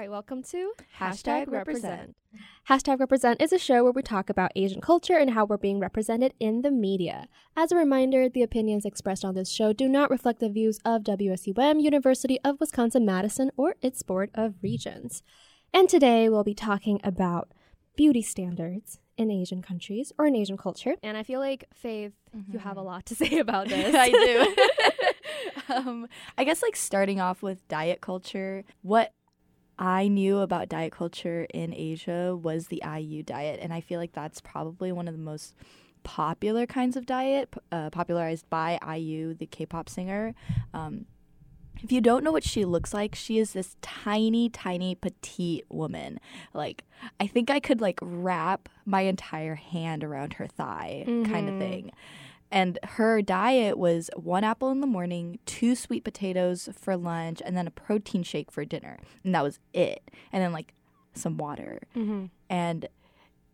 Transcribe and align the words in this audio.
Hi, 0.00 0.08
welcome 0.08 0.42
to 0.44 0.72
Hashtag 0.98 1.50
Represent. 1.50 2.16
Hashtag 2.70 3.00
Represent 3.00 3.38
is 3.38 3.52
a 3.52 3.58
show 3.58 3.82
where 3.82 3.92
we 3.92 4.00
talk 4.00 4.30
about 4.30 4.50
Asian 4.56 4.80
culture 4.80 5.18
and 5.18 5.32
how 5.32 5.44
we're 5.44 5.58
being 5.58 5.78
represented 5.78 6.32
in 6.40 6.62
the 6.62 6.70
media. 6.70 7.28
As 7.54 7.70
a 7.70 7.76
reminder, 7.76 8.26
the 8.26 8.40
opinions 8.42 8.86
expressed 8.86 9.26
on 9.26 9.34
this 9.34 9.50
show 9.50 9.74
do 9.74 9.90
not 9.90 10.10
reflect 10.10 10.40
the 10.40 10.48
views 10.48 10.80
of 10.86 11.02
WSUM, 11.02 11.82
University 11.82 12.40
of 12.42 12.58
Wisconsin 12.60 13.04
Madison, 13.04 13.50
or 13.58 13.74
its 13.82 14.02
Board 14.02 14.30
of 14.32 14.54
Regents. 14.62 15.22
And 15.74 15.86
today 15.86 16.30
we'll 16.30 16.44
be 16.44 16.54
talking 16.54 16.98
about 17.04 17.52
beauty 17.94 18.22
standards 18.22 19.00
in 19.18 19.30
Asian 19.30 19.60
countries 19.60 20.14
or 20.16 20.24
in 20.24 20.34
Asian 20.34 20.56
culture. 20.56 20.94
And 21.02 21.18
I 21.18 21.24
feel 21.24 21.40
like, 21.40 21.66
Faith, 21.74 22.14
mm-hmm. 22.34 22.52
you 22.52 22.58
have 22.58 22.78
a 22.78 22.82
lot 22.82 23.04
to 23.04 23.14
say 23.14 23.36
about 23.36 23.68
this. 23.68 23.94
I 23.94 24.08
do. 24.08 24.56
um, 25.74 26.08
I 26.38 26.44
guess, 26.44 26.62
like, 26.62 26.76
starting 26.76 27.20
off 27.20 27.42
with 27.42 27.66
diet 27.68 28.00
culture, 28.00 28.64
what 28.80 29.12
I 29.80 30.08
knew 30.08 30.38
about 30.38 30.68
diet 30.68 30.92
culture 30.92 31.46
in 31.54 31.74
Asia 31.74 32.36
was 32.36 32.66
the 32.66 32.82
IU 32.86 33.22
diet, 33.22 33.60
and 33.62 33.72
I 33.72 33.80
feel 33.80 33.98
like 33.98 34.12
that's 34.12 34.40
probably 34.40 34.92
one 34.92 35.08
of 35.08 35.14
the 35.14 35.22
most 35.22 35.54
popular 36.02 36.66
kinds 36.66 36.96
of 36.96 37.06
diet, 37.06 37.52
uh, 37.72 37.88
popularized 37.88 38.48
by 38.50 38.78
IU, 38.86 39.32
the 39.32 39.46
K-pop 39.46 39.88
singer. 39.88 40.34
Um, 40.74 41.06
if 41.82 41.90
you 41.90 42.02
don't 42.02 42.22
know 42.22 42.32
what 42.32 42.44
she 42.44 42.66
looks 42.66 42.92
like, 42.92 43.14
she 43.14 43.38
is 43.38 43.54
this 43.54 43.76
tiny, 43.80 44.50
tiny, 44.50 44.94
petite 44.94 45.64
woman. 45.70 46.20
Like, 46.52 46.84
I 47.18 47.26
think 47.26 47.50
I 47.50 47.58
could 47.58 47.80
like 47.80 47.98
wrap 48.02 48.68
my 48.84 49.02
entire 49.02 49.54
hand 49.54 50.04
around 50.04 50.34
her 50.34 50.46
thigh, 50.46 51.04
mm-hmm. 51.06 51.32
kind 51.32 51.48
of 51.48 51.58
thing. 51.58 51.92
And 52.52 52.78
her 52.82 53.22
diet 53.22 53.78
was 53.78 54.10
one 54.16 54.42
apple 54.42 54.70
in 54.70 54.80
the 54.80 54.86
morning, 54.86 55.38
two 55.46 55.74
sweet 55.76 56.02
potatoes 56.02 56.68
for 56.74 56.96
lunch, 56.96 57.40
and 57.44 57.56
then 57.56 57.66
a 57.66 57.70
protein 57.70 58.22
shake 58.22 58.50
for 58.50 58.64
dinner. 58.64 58.98
And 59.22 59.34
that 59.34 59.44
was 59.44 59.60
it. 59.72 60.10
And 60.32 60.42
then 60.42 60.52
like 60.52 60.74
some 61.14 61.36
water. 61.36 61.80
Mm-hmm. 61.94 62.26
And 62.48 62.88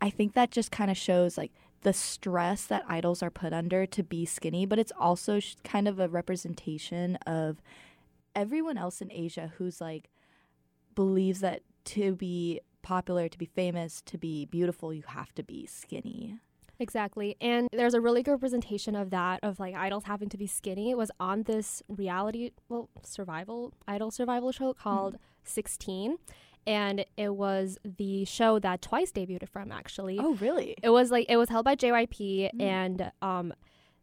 I 0.01 0.11
think 0.11 0.35
that 0.35 0.51
just 0.51 0.71
kind 0.71 0.91
of 0.91 0.97
shows 0.97 1.37
like 1.37 1.53
the 1.83 1.93
stress 1.93 2.65
that 2.65 2.85
idols 2.89 3.23
are 3.23 3.31
put 3.31 3.53
under 3.53 3.87
to 3.87 4.03
be 4.03 4.25
skinny, 4.25 4.67
but 4.67 4.79
it's 4.79 4.93
also 4.99 5.41
kind 5.63 5.87
of 5.87 6.01
a 6.01 6.09
representation 6.09 7.17
of 7.27 7.63
everyone 8.35 8.77
else 8.79 9.01
in 9.01 9.13
Asia 9.13 9.53
who's 9.57 9.81
like 9.81 10.11
believes 10.95 11.41
that 11.41 11.63
to 11.85 12.15
be 12.15 12.61
popular, 12.83 13.29
to 13.29 13.39
be 13.39 13.47
famous, 13.47 14.01
to 14.03 14.19
be 14.19 14.47
beautiful, 14.47 14.93
you 14.93 15.05
have 15.07 15.35
to 15.35 15.43
be 15.43 15.67
skinny. 15.67 16.39
Exactly. 16.79 17.37
And 17.41 17.69
there's 17.73 17.95
a 17.95 18.01
really 18.01 18.23
good 18.23 18.33
representation 18.33 18.95
of 18.95 19.11
that, 19.11 19.41
of 19.43 19.59
like 19.59 19.75
idols 19.75 20.05
having 20.05 20.29
to 20.29 20.37
be 20.37 20.47
skinny. 20.47 20.91
It 20.91 20.99
was 20.99 21.11
on 21.19 21.45
this 21.45 21.83
reality, 21.89 22.51
well, 22.69 22.89
survival, 23.03 23.73
idol 23.89 24.11
survival 24.11 24.53
show 24.53 24.75
called 24.75 25.15
mm. 25.15 25.19
16 25.45 26.19
and 26.67 27.05
it 27.17 27.35
was 27.35 27.79
the 27.85 28.25
show 28.25 28.59
that 28.59 28.83
Twice 28.83 29.13
debuted 29.13 29.49
from 29.49 29.71
actually. 29.71 30.19
Oh, 30.19 30.35
really? 30.35 30.75
It 30.83 30.91
was 30.91 31.11
like 31.11 31.27
it 31.29 31.37
was 31.37 31.49
held 31.49 31.65
by 31.65 31.77
JYP 31.77 32.51
mm. 32.53 32.61
and 32.61 33.13
um 33.23 33.55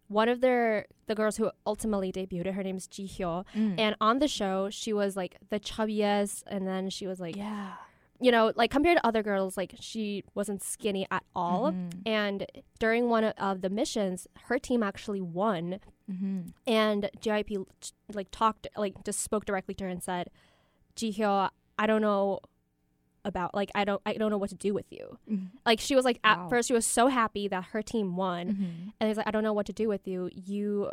one 0.08 0.30
of 0.30 0.42
their 0.42 0.86
the 1.08 1.16
girls 1.16 1.38
who 1.38 1.52
ultimately 1.66 2.12
debuted 2.12 2.54
her 2.54 2.64
name's 2.64 2.88
Ji 2.88 3.08
Hyo 3.08 3.46
mm. 3.56 3.76
and 3.78 3.96
on 4.00 4.20
the 4.20 4.28
show 4.28 4.70
she 4.70 4.94
was 4.94 5.16
like 5.18 5.38
the 5.50 5.60
chubbiest 5.60 6.44
and 6.48 6.68
then 6.68 6.90
she 6.90 7.08
was 7.08 7.20
like 7.20 7.36
yeah 7.36 7.74
you 8.24 8.32
know, 8.32 8.54
like 8.56 8.72
compared 8.72 8.98
to 8.98 9.06
other 9.06 9.22
girls, 9.22 9.58
like 9.58 9.76
she 9.82 10.24
wasn't 10.34 10.64
skinny 10.64 11.06
at 11.12 11.24
all. 11.36 11.74
Mm-hmm. 11.74 12.00
And 12.06 12.46
during 12.80 13.10
one 13.10 13.26
of 13.26 13.62
the 13.62 13.70
missions, 13.70 14.28
her 14.46 14.58
team 14.58 14.82
actually 14.82 15.20
won. 15.20 15.80
Mm-hmm. 16.10 16.42
And 16.66 17.10
JYP 17.20 17.66
like 18.14 18.28
talked, 18.32 18.68
like 18.78 18.94
just 19.04 19.20
spoke 19.20 19.44
directly 19.44 19.74
to 19.76 19.84
her 19.84 19.90
and 19.90 20.02
said, 20.02 20.30
Jihyo, 20.96 21.50
I 21.78 21.86
don't 21.86 22.02
know 22.02 22.40
about 23.26 23.54
like 23.54 23.72
I 23.76 23.84
don't 23.84 24.02
I 24.06 24.14
don't 24.14 24.30
know 24.30 24.38
what 24.38 24.50
to 24.52 24.56
do 24.56 24.74
with 24.74 24.86
you. 24.90 25.18
Mm-hmm. 25.30 25.58
Like 25.66 25.82
she 25.82 25.96
was 25.96 26.06
like 26.06 26.20
at 26.24 26.38
wow. 26.38 26.50
first 26.50 26.70
she 26.70 26.74
was 26.74 26.86
so 26.86 27.08
happy 27.08 27.50
that 27.50 27.66
her 27.66 27.82
team 27.82 28.16
won, 28.16 28.48
mm-hmm. 28.48 28.90
and 29.00 29.08
he's 29.10 29.18
like 29.18 29.28
I 29.28 29.32
don't 29.32 29.44
know 29.44 29.54
what 29.54 29.66
to 29.66 29.74
do 29.74 29.90
with 29.90 30.08
you. 30.08 30.30
You 30.34 30.92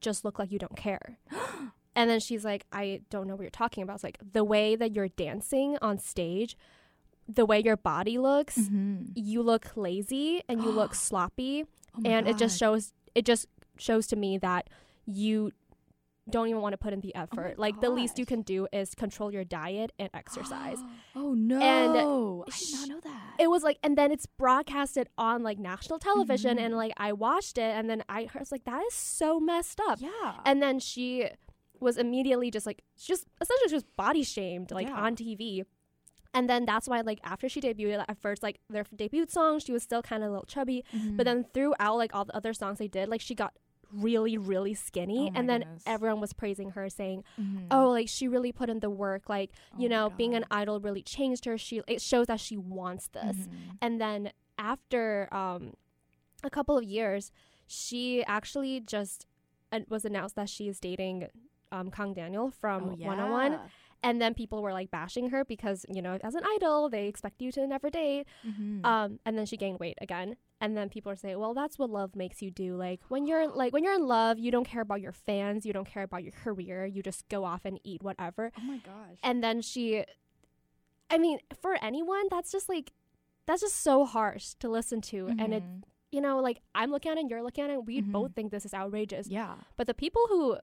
just 0.00 0.24
look 0.24 0.40
like 0.40 0.50
you 0.50 0.58
don't 0.58 0.76
care. 0.76 1.18
And 1.94 2.08
then 2.08 2.20
she's 2.20 2.44
like, 2.44 2.64
I 2.72 3.02
don't 3.10 3.26
know 3.26 3.34
what 3.34 3.42
you're 3.42 3.50
talking 3.50 3.82
about. 3.82 3.96
It's 3.96 4.04
like 4.04 4.18
the 4.32 4.44
way 4.44 4.76
that 4.76 4.94
you're 4.94 5.08
dancing 5.08 5.76
on 5.82 5.98
stage, 5.98 6.56
the 7.28 7.44
way 7.44 7.60
your 7.60 7.76
body 7.76 8.18
looks, 8.18 8.56
mm-hmm. 8.56 9.12
you 9.14 9.42
look 9.42 9.76
lazy 9.76 10.42
and 10.48 10.62
you 10.62 10.70
look 10.70 10.94
sloppy. 10.94 11.64
Oh 11.94 12.02
and 12.04 12.26
God. 12.26 12.34
it 12.34 12.38
just 12.38 12.58
shows 12.58 12.92
it 13.14 13.26
just 13.26 13.46
shows 13.76 14.06
to 14.08 14.16
me 14.16 14.38
that 14.38 14.70
you 15.04 15.52
don't 16.30 16.48
even 16.48 16.62
want 16.62 16.72
to 16.72 16.78
put 16.78 16.92
in 16.92 17.00
the 17.00 17.12
oh 17.14 17.22
effort. 17.22 17.54
Oh 17.58 17.60
like 17.60 17.74
gosh. 17.74 17.82
the 17.82 17.90
least 17.90 18.18
you 18.18 18.24
can 18.24 18.42
do 18.42 18.68
is 18.72 18.94
control 18.94 19.30
your 19.30 19.44
diet 19.44 19.92
and 19.98 20.08
exercise. 20.14 20.78
oh 21.14 21.34
no. 21.34 21.60
And 21.60 21.98
I 21.98 22.58
did 22.58 22.72
not 22.72 22.88
know 22.88 23.00
that. 23.00 23.34
It 23.38 23.50
was 23.50 23.62
like 23.62 23.78
and 23.82 23.98
then 23.98 24.10
it's 24.10 24.24
broadcasted 24.24 25.08
on 25.18 25.42
like 25.42 25.58
national 25.58 25.98
television 25.98 26.56
mm-hmm. 26.56 26.64
and 26.64 26.76
like 26.76 26.94
I 26.96 27.12
watched 27.12 27.58
it 27.58 27.76
and 27.76 27.90
then 27.90 28.02
I 28.08 28.28
was 28.38 28.50
like 28.50 28.64
that 28.64 28.82
is 28.86 28.94
so 28.94 29.38
messed 29.38 29.80
up. 29.80 30.00
Yeah. 30.00 30.36
And 30.46 30.62
then 30.62 30.78
she 30.78 31.28
was 31.82 31.96
immediately 31.96 32.50
just 32.50 32.66
like 32.66 32.82
just 32.98 33.26
essentially 33.40 33.70
just 33.70 33.96
body 33.96 34.22
shamed 34.22 34.70
like 34.70 34.88
yeah. 34.88 34.94
on 34.94 35.16
TV. 35.16 35.64
And 36.34 36.48
then 36.48 36.64
that's 36.64 36.88
why 36.88 37.02
like 37.02 37.20
after 37.22 37.48
she 37.48 37.60
debuted 37.60 38.04
at 38.08 38.18
first 38.18 38.42
like 38.42 38.60
their 38.70 38.84
debut 38.94 39.26
song 39.28 39.58
she 39.58 39.72
was 39.72 39.82
still 39.82 40.02
kind 40.02 40.22
of 40.22 40.30
a 40.30 40.32
little 40.32 40.46
chubby, 40.46 40.84
mm-hmm. 40.94 41.16
but 41.16 41.24
then 41.24 41.44
throughout 41.52 41.96
like 41.96 42.14
all 42.14 42.24
the 42.24 42.36
other 42.36 42.54
songs 42.54 42.78
they 42.78 42.88
did 42.88 43.08
like 43.08 43.20
she 43.20 43.34
got 43.34 43.52
really 43.92 44.38
really 44.38 44.74
skinny 44.74 45.30
oh 45.30 45.38
and 45.38 45.48
then 45.48 45.60
goodness. 45.60 45.82
everyone 45.86 46.20
was 46.20 46.32
praising 46.32 46.70
her 46.70 46.88
saying 46.88 47.22
mm-hmm. 47.38 47.66
oh 47.70 47.90
like 47.90 48.08
she 48.08 48.26
really 48.26 48.50
put 48.50 48.70
in 48.70 48.80
the 48.80 48.88
work 48.88 49.28
like 49.28 49.50
you 49.78 49.86
oh 49.86 49.90
know 49.90 50.10
being 50.16 50.34
an 50.34 50.44
idol 50.50 50.80
really 50.80 51.02
changed 51.02 51.44
her 51.44 51.58
she 51.58 51.82
it 51.86 52.00
shows 52.00 52.26
that 52.26 52.40
she 52.40 52.56
wants 52.56 53.08
this 53.08 53.36
mm-hmm. 53.36 53.70
and 53.82 54.00
then 54.00 54.32
after 54.58 55.28
um 55.32 55.74
a 56.42 56.50
couple 56.50 56.78
of 56.78 56.84
years 56.84 57.30
she 57.66 58.24
actually 58.24 58.80
just 58.80 59.26
uh, 59.72 59.80
was 59.88 60.04
announced 60.04 60.36
that 60.36 60.48
she 60.48 60.68
is 60.68 60.80
dating 60.80 61.28
um, 61.72 61.90
Kang 61.90 62.14
Daniel 62.14 62.50
from 62.50 62.90
oh, 62.90 62.96
yeah. 62.98 63.08
101. 63.08 63.58
And 64.04 64.20
then 64.20 64.34
people 64.34 64.62
were 64.62 64.72
like 64.72 64.90
bashing 64.90 65.30
her 65.30 65.44
because, 65.44 65.86
you 65.88 66.02
know, 66.02 66.18
as 66.22 66.34
an 66.34 66.42
idol, 66.56 66.90
they 66.90 67.06
expect 67.06 67.40
you 67.40 67.52
to 67.52 67.66
never 67.66 67.88
date. 67.88 68.26
Mm-hmm. 68.46 68.84
Um, 68.84 69.20
and 69.24 69.38
then 69.38 69.46
she 69.46 69.56
gained 69.56 69.78
weight 69.78 69.96
again. 70.00 70.36
And 70.60 70.76
then 70.76 70.88
people 70.88 71.10
are 71.12 71.16
saying, 71.16 71.38
well, 71.38 71.54
that's 71.54 71.78
what 71.78 71.90
love 71.90 72.16
makes 72.16 72.42
you 72.42 72.50
do. 72.50 72.74
Like 72.76 73.00
when 73.08 73.26
you're 73.26 73.48
like 73.54 73.72
when 73.72 73.84
you're 73.84 73.94
in 73.94 74.06
love, 74.06 74.38
you 74.38 74.50
don't 74.50 74.66
care 74.66 74.82
about 74.82 75.00
your 75.00 75.12
fans, 75.12 75.64
you 75.64 75.72
don't 75.72 75.86
care 75.86 76.02
about 76.02 76.24
your 76.24 76.32
career, 76.32 76.84
you 76.84 77.02
just 77.02 77.28
go 77.28 77.44
off 77.44 77.60
and 77.64 77.78
eat 77.84 78.02
whatever. 78.02 78.50
Oh 78.58 78.62
my 78.62 78.78
gosh. 78.78 79.18
And 79.22 79.42
then 79.42 79.60
she 79.62 80.04
I 81.10 81.18
mean, 81.18 81.38
for 81.60 81.76
anyone, 81.82 82.24
that's 82.30 82.50
just 82.50 82.68
like 82.68 82.92
that's 83.46 83.60
just 83.60 83.82
so 83.82 84.04
harsh 84.04 84.54
to 84.60 84.68
listen 84.68 85.00
to. 85.02 85.26
Mm-hmm. 85.26 85.40
And 85.40 85.54
it 85.54 85.62
mm-hmm. 85.62 85.80
you 86.10 86.20
know, 86.20 86.40
like 86.40 86.60
I'm 86.74 86.90
looking 86.90 87.12
at 87.12 87.18
it 87.18 87.20
and 87.20 87.30
you're 87.30 87.42
looking 87.42 87.64
at 87.64 87.70
it, 87.70 87.84
we 87.84 88.00
mm-hmm. 88.00 88.10
both 88.10 88.34
think 88.34 88.50
this 88.50 88.64
is 88.64 88.74
outrageous. 88.74 89.28
Yeah. 89.28 89.54
But 89.76 89.86
the 89.86 89.94
people 89.94 90.26
who 90.28 90.58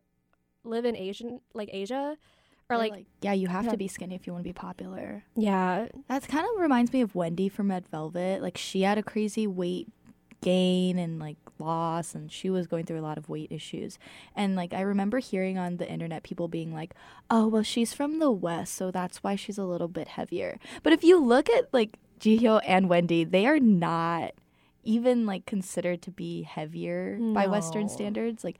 live 0.64 0.86
in 0.86 0.96
Asian 0.96 1.42
like 1.53 1.70
Asia 1.72 2.18
or 2.70 2.78
like, 2.78 2.92
like, 2.92 3.06
yeah, 3.22 3.34
you 3.34 3.47
have 3.47 3.66
yeah. 3.66 3.72
to 3.72 3.78
be 3.78 3.88
skinny 3.88 4.14
if 4.14 4.28
you 4.28 4.34
want 4.34 4.44
to 4.44 4.50
be 4.50 4.53
popular. 4.53 5.24
Yeah. 5.36 5.88
That's 6.08 6.28
kind 6.28 6.46
of 6.46 6.62
reminds 6.62 6.94
me 6.94 7.02
of 7.02 7.16
Wendy 7.16 7.50
from 7.50 7.72
Red 7.72 7.88
Velvet. 7.88 8.44
Like 8.44 8.58
she 8.58 8.84
had 8.84 9.00
a 9.00 9.03
crazy 9.03 9.48
weight 9.48 9.88
gain 10.42 10.98
and 10.98 11.19
like 11.19 11.38
loss 11.58 12.16
and 12.16 12.31
she 12.31 12.50
was 12.50 12.68
going 12.68 12.86
through 12.86 13.00
a 13.00 13.02
lot 13.02 13.18
of 13.18 13.28
weight 13.28 13.52
issues 13.52 14.00
and 14.36 14.56
like 14.56 14.74
i 14.74 14.80
remember 14.80 15.19
hearing 15.19 15.58
on 15.58 15.75
the 15.75 15.90
internet 15.90 16.24
people 16.24 16.48
being 16.48 16.74
like 16.74 16.94
oh 17.30 17.46
well 17.46 17.62
she's 17.62 17.94
from 17.94 18.19
the 18.19 18.31
west 18.31 18.74
so 18.74 18.90
that's 18.90 19.22
why 19.22 19.36
she's 19.36 19.58
a 19.58 19.66
little 19.66 19.90
bit 19.90 20.08
heavier 20.08 20.58
but 20.81 20.94
if 20.94 21.03
you 21.03 21.22
look 21.22 21.50
at 21.50 21.68
like 21.74 21.98
jihyo 22.22 22.62
and 22.66 22.88
wendy 22.88 23.25
they 23.25 23.46
are 23.46 23.59
not 23.59 24.31
even 24.86 25.25
like 25.25 25.46
considered 25.46 26.02
to 26.02 26.09
be 26.09 26.44
heavier 26.44 27.18
no. 27.19 27.34
by 27.34 27.46
western 27.46 27.90
standards 27.90 28.42
like 28.42 28.59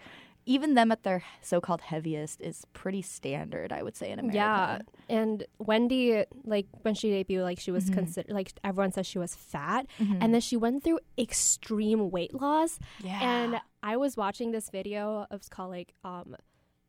even 0.50 0.74
them 0.74 0.92
at 0.92 1.04
their 1.04 1.24
so-called 1.44 1.82
heaviest 1.82 2.42
is 2.42 2.66
pretty 2.74 3.04
standard, 3.04 3.72
I 3.72 3.84
would 3.84 3.96
say 3.96 4.10
in 4.10 4.18
America. 4.18 4.36
Yeah, 4.36 4.80
and 5.08 5.46
Wendy, 5.60 6.26
like 6.44 6.66
when 6.82 6.96
she 6.96 7.12
debuted, 7.12 7.44
like 7.44 7.60
she 7.60 7.70
was 7.70 7.86
mm-hmm. 7.86 7.94
considered 7.94 8.34
like 8.34 8.52
everyone 8.64 8.92
says 8.92 9.06
she 9.06 9.20
was 9.20 9.36
fat, 9.36 9.86
mm-hmm. 10.00 10.18
and 10.20 10.34
then 10.34 10.42
she 10.42 10.58
went 10.58 10.84
through 10.84 11.02
extreme 11.20 12.10
weight 12.10 12.34
loss. 12.34 12.80
Yeah, 13.04 13.20
and 13.22 13.62
I 13.84 13.98
was 13.98 14.18
watching 14.18 14.50
this 14.50 14.72
video 14.72 15.28
of 15.30 15.48
called 15.52 15.70
like 15.70 15.94
um 16.04 16.36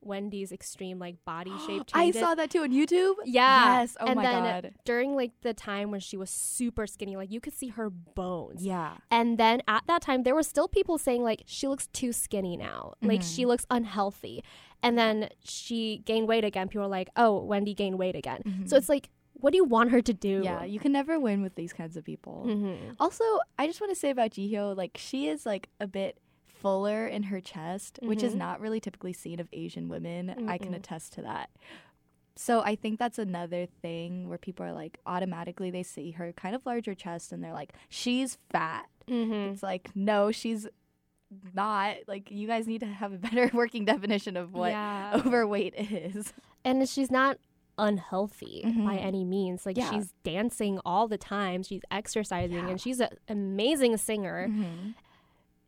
Wendy's 0.03 0.53
extreme 0.53 0.99
like 0.99 1.17
body 1.25 1.53
shape 1.67 1.87
changes. 1.87 2.17
I 2.17 2.21
saw 2.21 2.35
that 2.35 2.51
too 2.51 2.63
on 2.63 2.71
YouTube. 2.71 3.15
Yeah. 3.25 3.81
Yes. 3.81 3.97
Oh 4.01 4.07
and 4.07 4.17
my 4.17 4.23
then 4.23 4.43
god. 4.43 4.75
During 4.85 5.17
like 5.17 5.33
the 5.43 5.55
time 5.55 5.91
when 5.91 6.01
she 6.01 6.17
was 6.17 6.31
super 6.31 6.87
skinny, 6.87 7.17
like 7.17 7.31
you 7.31 7.41
could 7.41 7.55
see 7.55 7.69
her 7.69 7.91
bones. 7.91 8.65
Yeah. 8.65 8.95
And 9.11 9.39
then 9.39 9.63
at 9.69 9.85
that 9.87 10.03
time, 10.03 10.23
there 10.23 10.35
were 10.35 10.43
still 10.43 10.69
people 10.69 10.99
saying 10.99 11.23
like 11.23 11.43
she 11.47 11.69
looks 11.69 11.87
too 11.89 12.13
skinny 12.13 12.57
now. 12.57 12.95
Mm-hmm. 12.97 13.09
Like 13.09 13.23
she 13.23 13.47
looks 13.47 13.67
unhealthy. 13.71 14.43
And 14.83 14.97
then 14.97 15.29
she 15.45 16.03
gained 16.07 16.27
weight 16.27 16.45
again. 16.45 16.69
People 16.69 16.83
were 16.83 16.89
like, 16.89 17.11
"Oh, 17.15 17.43
Wendy 17.43 17.75
gained 17.75 17.99
weight 17.99 18.17
again." 18.17 18.41
Mm-hmm. 18.47 18.67
So 18.67 18.79
it's 18.79 18.89
like 18.89 19.11
what 19.35 19.53
do 19.53 19.57
you 19.57 19.65
want 19.65 19.91
her 19.91 20.03
to 20.03 20.13
do? 20.13 20.43
Yeah, 20.45 20.65
you 20.65 20.79
can 20.79 20.93
never 20.93 21.19
win 21.19 21.43
with 21.43 21.55
these 21.55 21.73
kinds 21.73 21.97
of 21.97 22.05
people. 22.05 22.45
Mm-hmm. 22.47 22.93
Also, 22.99 23.25
I 23.59 23.67
just 23.67 23.81
want 23.81 23.93
to 23.93 23.99
say 23.99 24.11
about 24.11 24.33
Jihyo, 24.33 24.77
like 24.77 24.97
she 24.97 25.29
is 25.29 25.47
like 25.47 25.69
a 25.81 25.87
bit 25.87 26.19
fuller 26.61 27.07
in 27.07 27.25
her 27.25 27.41
chest, 27.41 27.95
mm-hmm. 27.97 28.09
which 28.09 28.23
is 28.23 28.31
mm-hmm. 28.33 28.39
not 28.41 28.61
really 28.61 28.81
typically 28.81 29.13
seen 29.13 29.41
of 29.41 29.49
Asian 29.53 29.89
women. 29.89 30.29
Mm-mm. 30.29 30.49
I 30.49 30.59
can 30.59 30.75
attest 30.75 31.13
to 31.15 31.23
that. 31.23 31.51
So 32.37 32.61
I 32.63 32.75
think 32.75 32.99
that's 32.99 33.19
another 33.19 33.67
thing 33.83 34.29
where 34.29 34.39
people 34.39 34.65
are 34.65 34.73
like 34.73 34.99
automatically 35.05 35.71
they 35.71 35.83
see 35.83 36.13
her 36.13 36.33
kind 36.33 36.55
of 36.55 36.65
larger 36.65 36.95
chest 36.95 37.33
and 37.33 37.43
they're 37.45 37.53
like 37.53 37.73
she's 37.89 38.39
fat. 38.51 38.87
Mm-hmm. 39.09 39.53
It's 39.53 39.63
like 39.63 39.91
no, 39.95 40.31
she's 40.33 40.67
not. 41.55 41.97
Like 42.07 42.31
you 42.31 42.47
guys 42.47 42.67
need 42.67 42.81
to 42.81 42.87
have 42.87 43.13
a 43.13 43.19
better 43.19 43.51
working 43.55 43.85
definition 43.85 44.37
of 44.37 44.53
what 44.55 44.71
Yeah. 44.71 45.21
overweight 45.27 45.75
is. 45.77 46.33
and 46.65 46.89
she's 46.89 47.11
not 47.11 47.39
unhealthy 47.79 48.61
by 48.65 48.97
Mhm. 48.97 49.05
any 49.05 49.25
means. 49.25 49.65
Like 49.67 49.77
Yeah. 49.77 49.91
she's 49.91 50.13
dancing 50.23 50.79
all 50.85 51.09
the 51.09 51.19
time. 51.19 51.63
She's 51.63 51.83
exercising 51.91 52.57
Yeah. 52.57 52.69
and 52.69 52.81
she's 52.81 53.01
an 53.01 53.09
amazing 53.29 53.97
singer. 53.97 54.49
Mhm. 54.49 54.95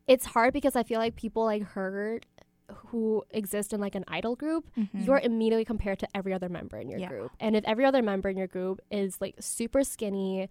It's 0.06 0.26
hard 0.26 0.52
because 0.52 0.76
I 0.76 0.82
feel 0.82 0.98
like 0.98 1.16
people 1.16 1.44
like 1.44 1.62
her 1.62 2.20
who 2.86 3.22
exist 3.30 3.72
in 3.72 3.80
like 3.80 3.94
an 3.94 4.04
idol 4.08 4.34
group, 4.34 4.66
Mhm. 4.76 5.04
you're 5.06 5.18
immediately 5.18 5.64
compared 5.64 5.98
to 5.98 6.08
every 6.14 6.32
other 6.32 6.48
member 6.48 6.78
in 6.78 6.88
your 6.88 6.98
Yeah. 7.00 7.08
group. 7.08 7.30
And 7.38 7.54
if 7.54 7.64
every 7.64 7.84
other 7.84 8.02
member 8.02 8.28
in 8.30 8.36
your 8.36 8.46
group 8.46 8.80
is 8.90 9.20
like 9.20 9.34
super 9.40 9.84
skinny, 9.84 10.48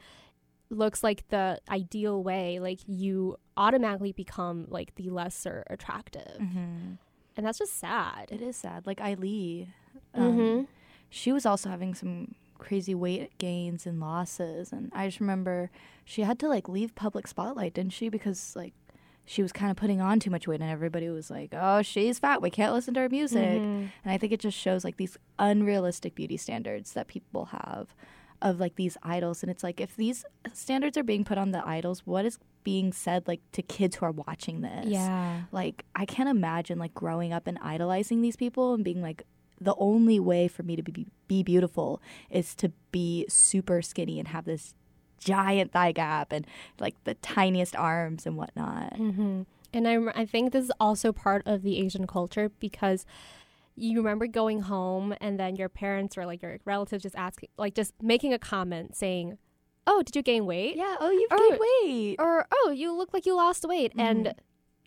looks 0.70 1.04
like 1.04 1.28
the 1.30 1.60
ideal 1.70 2.24
way, 2.24 2.60
like 2.60 2.80
you 2.88 3.38
automatically 3.58 4.12
become 4.14 4.68
like 4.70 4.94
the 4.96 5.10
lesser 5.10 5.64
attractive. 5.70 6.38
Mhm. 6.40 6.98
And 7.36 7.46
that's 7.46 7.58
just 7.58 7.74
sad. 7.74 8.32
It 8.32 8.42
is 8.42 8.56
sad. 8.56 8.86
Like 8.86 9.02
Eileen, 9.02 9.74
um, 10.14 10.38
Mhm. 10.38 10.68
she 11.10 11.32
was 11.32 11.46
also 11.46 11.70
having 11.70 11.94
some 11.96 12.36
crazy 12.58 12.94
weight 12.94 13.36
gains 13.40 13.88
and 13.88 14.00
losses, 14.00 14.72
and 14.72 14.92
I 14.94 15.08
just 15.08 15.20
remember 15.20 15.72
she 16.06 16.22
had 16.22 16.38
to 16.40 16.48
like 16.48 16.70
leave 16.70 16.94
public 16.94 17.26
spotlight, 17.28 17.74
didn't 17.74 17.94
she? 17.94 18.08
Because 18.10 18.56
like 18.56 18.74
she 19.32 19.42
was 19.42 19.54
kind 19.54 19.72
of 19.72 19.78
putting 19.78 20.02
on 20.02 20.20
too 20.20 20.30
much 20.30 20.46
weight, 20.46 20.60
and 20.60 20.70
everybody 20.70 21.08
was 21.10 21.30
like, 21.32 21.54
"Oh, 21.54 21.82
she's 21.82 22.20
fat. 22.20 22.42
We 22.42 22.50
can't 22.50 22.74
listen 22.74 22.94
to 22.96 23.00
her 23.00 23.10
music." 23.10 23.62
Mhm. 23.62 23.90
And 24.04 24.12
I 24.14 24.18
think 24.18 24.34
it 24.34 24.42
just 24.42 24.58
shows 24.58 24.84
like 24.84 24.98
these 24.98 25.18
unrealistic 25.40 26.16
beauty 26.16 26.36
standards 26.38 26.92
that 26.94 27.08
people 27.08 27.46
have 27.46 27.96
of 28.42 28.60
like 28.60 28.76
these 28.76 28.98
idols. 29.04 29.42
And 29.42 29.50
it's 29.50 29.64
like 29.64 29.80
if 29.80 29.96
these 29.96 30.26
standards 30.52 30.98
are 30.98 31.04
being 31.04 31.24
put 31.24 31.38
on 31.38 31.52
the 31.52 31.66
idols, 31.66 32.06
what 32.06 32.26
is 32.26 32.40
being 32.64 32.92
said 32.92 33.28
like 33.28 33.40
to 33.54 33.62
kids 33.62 33.96
who 33.96 34.06
are 34.06 34.12
watching 34.12 34.62
this? 34.62 34.88
Yeah. 34.88 35.44
Like 35.52 35.86
I 35.96 36.06
can't 36.06 36.28
imagine 36.30 36.78
like 36.78 36.94
growing 36.94 37.32
up 37.32 37.48
and 37.48 37.58
idolizing 37.62 38.22
these 38.22 38.36
people 38.36 38.74
and 38.74 38.84
being 38.84 39.02
like 39.02 39.24
the 39.62 39.76
only 39.78 40.20
way 40.20 40.48
for 40.48 40.64
me 40.64 40.76
to 40.76 40.82
be 40.84 41.06
be 41.28 41.44
beautiful 41.44 42.02
is 42.30 42.54
to 42.56 42.72
be 42.92 43.26
super 43.30 43.82
skinny 43.82 44.20
and 44.20 44.28
have 44.30 44.46
this 44.46 44.74
giant 45.22 45.72
thigh 45.72 45.92
gap 45.94 46.32
and 46.34 46.46
like 46.80 46.96
the 47.06 47.14
tiniest 47.16 47.76
arms 47.76 48.26
and 48.26 48.36
whatnot. 48.38 48.96
hmm 48.98 49.44
And 49.74 49.88
I, 49.88 49.96
I 50.22 50.26
think 50.26 50.52
this 50.52 50.66
is 50.66 50.72
also 50.80 51.14
part 51.14 51.44
of 51.46 51.62
the 51.62 51.78
Asian 51.80 52.06
culture 52.08 52.50
because 52.60 53.06
you 53.76 53.98
remember 53.98 54.28
going 54.28 54.62
home 54.64 55.14
and 55.22 55.40
then 55.40 55.56
your 55.56 55.70
parents 55.70 56.18
or 56.18 56.26
like 56.26 56.42
your 56.42 56.58
relatives 56.66 57.04
just 57.04 57.16
asking, 57.16 57.50
like 57.58 57.74
just 57.76 57.94
making 58.02 58.34
a 58.34 58.40
comment 58.40 58.96
saying, 58.98 59.38
"Oh, 59.88 60.04
did 60.04 60.16
you 60.16 60.22
gain 60.22 60.46
weight?" 60.46 60.76
Yeah. 60.76 60.96
Oh, 61.00 61.10
you've 61.10 61.32
Or- 61.32 61.38
gained 61.38 61.60
weight. 61.68 62.16
Or 62.20 62.46
"Oh, 62.52 62.72
you 62.72 62.92
look 62.92 63.14
like 63.14 63.26
you 63.26 63.34
lost 63.36 63.64
weight." 63.66 63.94
And 63.98 64.26
Mhm. 64.26 64.34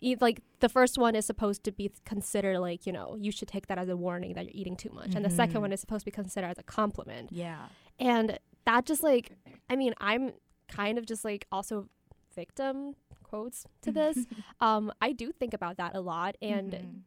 e- 0.01 0.15
like 0.21 0.41
the 0.59 0.69
first 0.69 0.97
one 0.99 1.15
is 1.15 1.25
supposed 1.25 1.63
to 1.63 1.71
be 1.71 1.91
considered 2.05 2.59
like 2.59 2.85
you 2.85 2.93
know 2.93 3.15
you 3.19 3.31
should 3.31 3.47
take 3.47 3.65
that 3.67 3.79
as 3.79 3.89
a 3.89 3.97
warning 3.97 4.33
that 4.35 4.45
you're 4.45 4.61
eating 4.61 4.75
too 4.77 4.91
much, 4.93 5.15
and 5.15 5.25
the 5.25 5.29
second 5.41 5.57
Mhm. 5.57 5.61
one 5.65 5.71
is 5.73 5.79
supposed 5.81 6.01
to 6.05 6.11
be 6.11 6.15
considered 6.21 6.49
as 6.49 6.59
a 6.59 6.63
compliment. 6.63 7.31
yeah. 7.31 7.65
And 7.99 8.37
that 8.65 8.85
just 8.85 9.03
like, 9.03 9.31
I 9.69 9.75
mean, 9.75 9.93
I'm 9.99 10.33
kind 10.67 10.97
of 10.97 11.05
just 11.05 11.23
like 11.25 11.45
also 11.51 11.87
victim 12.35 12.95
quotes 13.23 13.65
to 13.81 13.91
this. 13.99 14.25
um, 14.59 14.91
I 15.01 15.11
do 15.11 15.31
think 15.31 15.53
about 15.53 15.77
that 15.77 15.95
a 15.95 16.01
lot, 16.01 16.35
and 16.41 16.71
Mhm. 16.71 16.99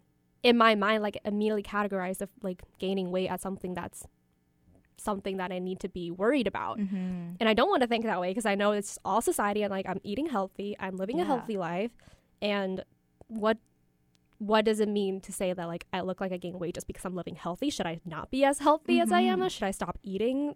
in 0.42 0.56
my 0.56 0.74
mind, 0.74 1.02
like 1.02 1.18
immediately 1.24 1.62
categorize 1.62 2.20
of 2.20 2.30
like 2.42 2.62
gaining 2.78 3.10
weight 3.10 3.28
as 3.28 3.40
something 3.42 3.74
that's 3.74 4.06
something 4.96 5.36
that 5.36 5.52
I 5.52 5.58
need 5.60 5.78
to 5.80 5.88
be 5.88 6.10
worried 6.10 6.46
about. 6.48 6.78
Mhm. 6.78 7.36
And 7.38 7.48
I 7.48 7.54
don't 7.54 7.68
want 7.70 7.82
to 7.82 7.86
think 7.86 8.04
that 8.04 8.20
way 8.20 8.30
because 8.30 8.46
I 8.46 8.56
know 8.56 8.72
it's 8.72 8.98
all 9.04 9.20
society 9.20 9.62
and 9.62 9.70
like 9.70 9.88
I'm 9.88 10.00
eating 10.02 10.26
healthy, 10.26 10.74
I'm 10.80 10.96
living 10.96 11.20
a 11.20 11.24
healthy 11.24 11.56
life, 11.56 11.92
and 12.42 12.84
what 13.28 13.58
what 14.38 14.64
does 14.64 14.78
it 14.78 14.88
mean 14.88 15.20
to 15.20 15.32
say 15.32 15.52
that 15.52 15.66
like 15.66 15.84
I 15.92 16.00
look 16.02 16.20
like 16.20 16.30
I 16.32 16.36
gain 16.36 16.58
weight 16.60 16.74
just 16.74 16.86
because 16.86 17.04
I'm 17.04 17.14
living 17.16 17.34
healthy? 17.34 17.70
Should 17.70 17.86
I 17.86 18.00
not 18.04 18.30
be 18.30 18.44
as 18.44 18.60
healthy 18.60 19.00
as 19.00 19.10
I 19.12 19.20
am? 19.22 19.40
Mhm. 19.40 19.46
Or 19.46 19.50
should 19.50 19.64
I 19.64 19.72
stop 19.72 19.98
eating? 20.04 20.54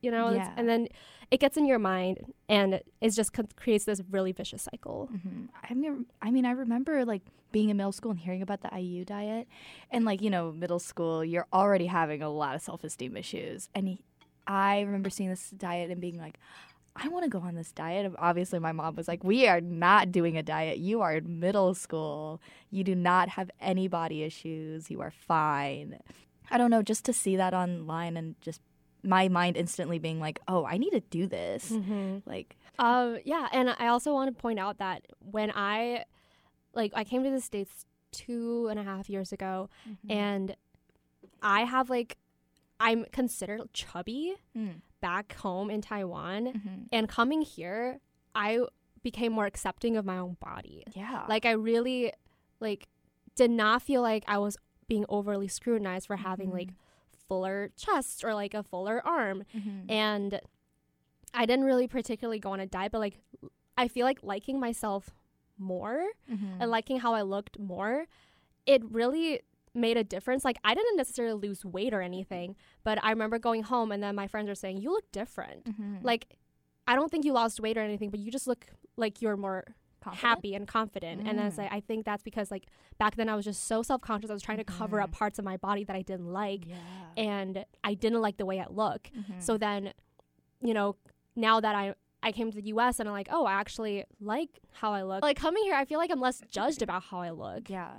You 0.00 0.10
know, 0.10 0.30
Yeah. 0.30 0.52
and 0.56 0.68
then 0.68 0.88
it 1.30 1.40
gets 1.40 1.56
in 1.56 1.66
your 1.66 1.78
mind 1.78 2.32
and 2.48 2.80
it 3.00 3.10
just 3.10 3.32
con- 3.32 3.48
creates 3.56 3.84
this 3.84 4.00
really 4.10 4.32
vicious 4.32 4.62
cycle. 4.62 5.08
Mhm. 5.12 5.48
I 5.68 5.74
mean, 5.74 6.06
I 6.22 6.30
mean, 6.30 6.44
I 6.46 6.52
remember 6.52 7.04
like 7.04 7.22
being 7.50 7.68
in 7.70 7.76
middle 7.76 7.92
school 7.92 8.10
and 8.12 8.20
hearing 8.20 8.42
about 8.42 8.60
the 8.60 8.72
IU 8.72 9.04
diet, 9.04 9.48
and 9.90 10.04
like 10.04 10.20
you 10.22 10.30
know, 10.30 10.52
middle 10.52 10.78
school, 10.78 11.24
you're 11.24 11.46
already 11.52 11.86
having 11.86 12.22
a 12.22 12.28
lot 12.30 12.54
of 12.54 12.62
self 12.62 12.84
esteem 12.84 13.16
issues, 13.16 13.68
and 13.74 13.88
he- 13.88 14.00
I 14.46 14.80
remember 14.80 15.10
seeing 15.10 15.28
this 15.30 15.50
diet 15.50 15.90
and 15.90 16.00
being 16.00 16.18
like. 16.18 16.38
I 17.00 17.06
want 17.06 17.22
to 17.22 17.30
go 17.30 17.38
on 17.38 17.54
this 17.54 17.70
diet. 17.70 18.12
Obviously, 18.18 18.58
my 18.58 18.72
mom 18.72 18.96
was 18.96 19.06
like, 19.06 19.22
We 19.22 19.46
are 19.46 19.60
not 19.60 20.10
doing 20.10 20.36
a 20.36 20.42
diet. 20.42 20.78
You 20.78 21.00
are 21.00 21.14
in 21.18 21.38
middle 21.38 21.72
school. 21.74 22.40
You 22.72 22.82
do 22.82 22.96
not 22.96 23.28
have 23.28 23.52
any 23.60 23.86
body 23.86 24.24
issues. 24.24 24.90
You 24.90 25.00
are 25.00 25.12
fine. 25.12 26.00
I 26.50 26.58
don't 26.58 26.70
know, 26.72 26.82
just 26.82 27.04
to 27.04 27.12
see 27.12 27.36
that 27.36 27.54
online 27.54 28.16
and 28.16 28.34
just 28.40 28.60
my 29.02 29.28
mind 29.28 29.56
instantly 29.56 29.98
being 29.98 30.18
like, 30.20 30.40
Oh, 30.48 30.64
I 30.64 30.76
need 30.78 30.90
to 30.90 31.00
do 31.00 31.26
this. 31.26 31.70
Mm-hmm. 31.70 32.18
Like, 32.28 32.56
Um, 32.78 33.18
yeah, 33.24 33.48
and 33.52 33.70
I 33.78 33.88
also 33.88 34.12
want 34.12 34.34
to 34.34 34.40
point 34.40 34.58
out 34.58 34.78
that 34.78 35.06
when 35.20 35.50
I, 35.54 36.04
like, 36.74 36.92
I 36.94 37.04
came 37.04 37.22
to 37.24 37.30
the 37.30 37.40
states 37.40 37.84
two 38.12 38.68
and 38.70 38.78
a 38.78 38.82
half 38.82 39.08
years 39.10 39.32
ago, 39.32 39.68
and 40.08 40.56
I 41.42 41.62
have 41.64 41.90
like, 41.90 42.16
I'm 42.80 43.04
considered 43.12 43.60
chubby 43.72 44.34
Mm. 44.56 44.82
back 45.00 45.34
home 45.36 45.70
in 45.70 45.80
Taiwan, 45.80 46.46
Mhm. 46.46 46.88
and 46.92 47.08
coming 47.08 47.42
here, 47.42 48.00
I 48.34 48.60
became 49.02 49.32
more 49.32 49.46
accepting 49.46 49.96
of 49.96 50.04
my 50.04 50.18
own 50.18 50.36
body. 50.40 50.84
yeah. 50.94 51.24
Like, 51.28 51.44
I 51.46 51.52
really, 51.52 52.12
like, 52.60 52.88
did 53.36 53.50
not 53.50 53.82
feel 53.82 54.02
like 54.02 54.24
I 54.26 54.38
was 54.38 54.56
being 54.88 55.04
overly 55.08 55.48
scrutinized 55.48 56.06
for 56.06 56.16
having 56.16 56.48
Mhm. 56.50 56.54
like 56.54 56.68
fuller 57.28 57.70
chest 57.76 58.24
or 58.24 58.34
like 58.34 58.54
a 58.54 58.62
fuller 58.62 59.00
arm 59.06 59.44
Mhm. 59.54 59.90
and 59.90 60.40
I 61.34 61.44
didn't 61.46 61.66
really 61.66 61.86
particularly 61.86 62.38
go 62.38 62.50
on 62.52 62.60
a 62.60 62.66
diet, 62.66 62.90
but 62.90 62.98
like 63.00 63.20
I 63.76 63.86
feel 63.86 64.04
like 64.06 64.22
liking 64.22 64.58
myself 64.58 65.14
more 65.58 66.06
Mhm. 66.30 66.56
and 66.60 66.70
liking 66.70 66.98
how 67.00 67.12
I 67.14 67.22
looked 67.22 67.58
more, 67.58 68.06
it 68.66 68.82
really 68.90 69.40
made 69.74 69.96
a 69.96 70.04
difference. 70.04 70.44
Like 70.44 70.58
I 70.64 70.74
didn't 70.74 70.96
necessarily 70.96 71.38
lose 71.48 71.64
weight 71.64 71.92
or 71.92 72.00
anything, 72.00 72.56
but 72.82 73.02
I 73.04 73.10
remember 73.10 73.38
going 73.38 73.62
home 73.64 73.92
and 73.92 74.02
then 74.02 74.14
my 74.14 74.26
friends 74.26 74.48
were 74.48 74.54
saying, 74.54 74.78
"You 74.78 74.90
look 74.90 75.10
different." 75.12 75.64
Mhm. 75.66 76.02
Like 76.02 76.38
I 76.86 76.94
don't 76.96 77.10
think 77.10 77.24
you 77.26 77.32
lost 77.34 77.60
weight 77.60 77.76
or 77.76 77.82
anything, 77.82 78.08
but 78.10 78.18
you 78.20 78.30
just 78.32 78.46
look 78.46 78.66
like 78.96 79.20
you're 79.20 79.36
more 79.36 79.76
Confident? 80.10 80.20
happy 80.36 80.54
and 80.54 80.66
confident. 80.68 81.26
And 81.26 81.38
it's 81.40 81.56
Mm. 81.56 81.58
like 81.58 81.72
I 81.72 81.80
think 81.80 82.04
that's 82.04 82.22
because 82.22 82.50
like 82.50 82.66
back 82.98 83.16
then 83.16 83.28
I 83.28 83.34
was 83.36 83.44
just 83.44 83.64
so 83.64 83.82
self 83.82 84.00
conscious. 84.00 84.30
I 84.30 84.32
was 84.34 84.42
trying 84.42 84.58
to 84.58 84.64
cover 84.64 85.00
up 85.00 85.10
Mhm. 85.10 85.14
parts 85.14 85.38
of 85.38 85.44
my 85.44 85.56
body 85.56 85.84
that 85.84 85.96
I 85.96 86.02
didn't 86.02 86.32
like, 86.32 86.66
Yeah. 86.66 86.76
and 87.16 87.64
I 87.84 87.94
didn't 87.94 88.20
like 88.20 88.36
the 88.36 88.46
way 88.46 88.60
I 88.60 88.66
look. 88.68 89.10
Mhm. 89.16 89.42
So 89.42 89.56
then, 89.58 89.92
you 90.60 90.74
know, 90.74 90.96
now 91.36 91.60
that 91.60 91.74
I 91.74 91.94
I 92.20 92.32
came 92.32 92.50
to 92.50 92.56
the 92.60 92.66
US 92.74 92.98
and 92.98 93.08
I'm 93.08 93.12
like, 93.14 93.28
oh, 93.30 93.44
I 93.46 93.52
actually 93.52 94.04
like 94.20 94.58
how 94.72 94.92
I 94.92 95.02
look. 95.04 95.22
Like 95.22 95.36
coming 95.36 95.62
here, 95.62 95.74
I 95.76 95.84
feel 95.84 95.98
like 96.00 96.10
I'm 96.10 96.20
less 96.20 96.42
judged 96.50 96.82
about 96.82 97.04
how 97.04 97.20
I 97.20 97.30
look. 97.30 97.70
yeah, 97.70 97.92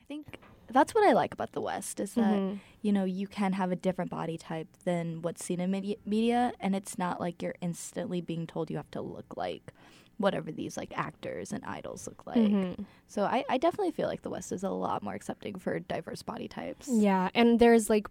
I 0.00 0.04
think 0.06 0.38
that's 0.74 0.94
what 0.94 1.04
I 1.08 1.12
like 1.12 1.32
about 1.32 1.52
the 1.52 1.60
West 1.62 2.00
is 2.00 2.12
that 2.14 2.38
Mhm. 2.38 2.58
you 2.82 2.92
know 2.92 3.04
you 3.04 3.26
can 3.26 3.52
have 3.54 3.70
a 3.72 3.76
different 3.76 4.10
body 4.10 4.36
type 4.36 4.68
than 4.84 5.22
what's 5.22 5.42
seen 5.44 5.60
in 5.60 5.70
media, 5.70 5.96
media, 6.04 6.52
and 6.60 6.74
it's 6.76 6.98
not 6.98 7.20
like 7.20 7.40
you're 7.42 7.54
instantly 7.62 8.20
being 8.20 8.46
told 8.46 8.70
you 8.70 8.76
have 8.76 8.90
to 8.90 9.00
look 9.00 9.36
like 9.36 9.72
whatever 10.18 10.52
these 10.52 10.76
like 10.76 10.92
actors 10.96 11.52
and 11.52 11.64
idols 11.64 12.06
look 12.06 12.26
like. 12.26 12.36
Mhm. 12.38 12.84
So 13.08 13.22
I, 13.24 13.44
I 13.48 13.56
definitely 13.58 13.90
feel 13.92 14.08
like 14.08 14.22
the 14.22 14.30
West 14.30 14.52
is 14.52 14.62
a 14.62 14.70
lot 14.70 15.02
more 15.02 15.14
accepting 15.14 15.54
for 15.58 15.78
diverse 15.80 16.22
body 16.22 16.48
types. 16.48 16.88
Yeah, 16.88 17.30
and 17.34 17.58
there's 17.58 17.88
like, 17.90 18.06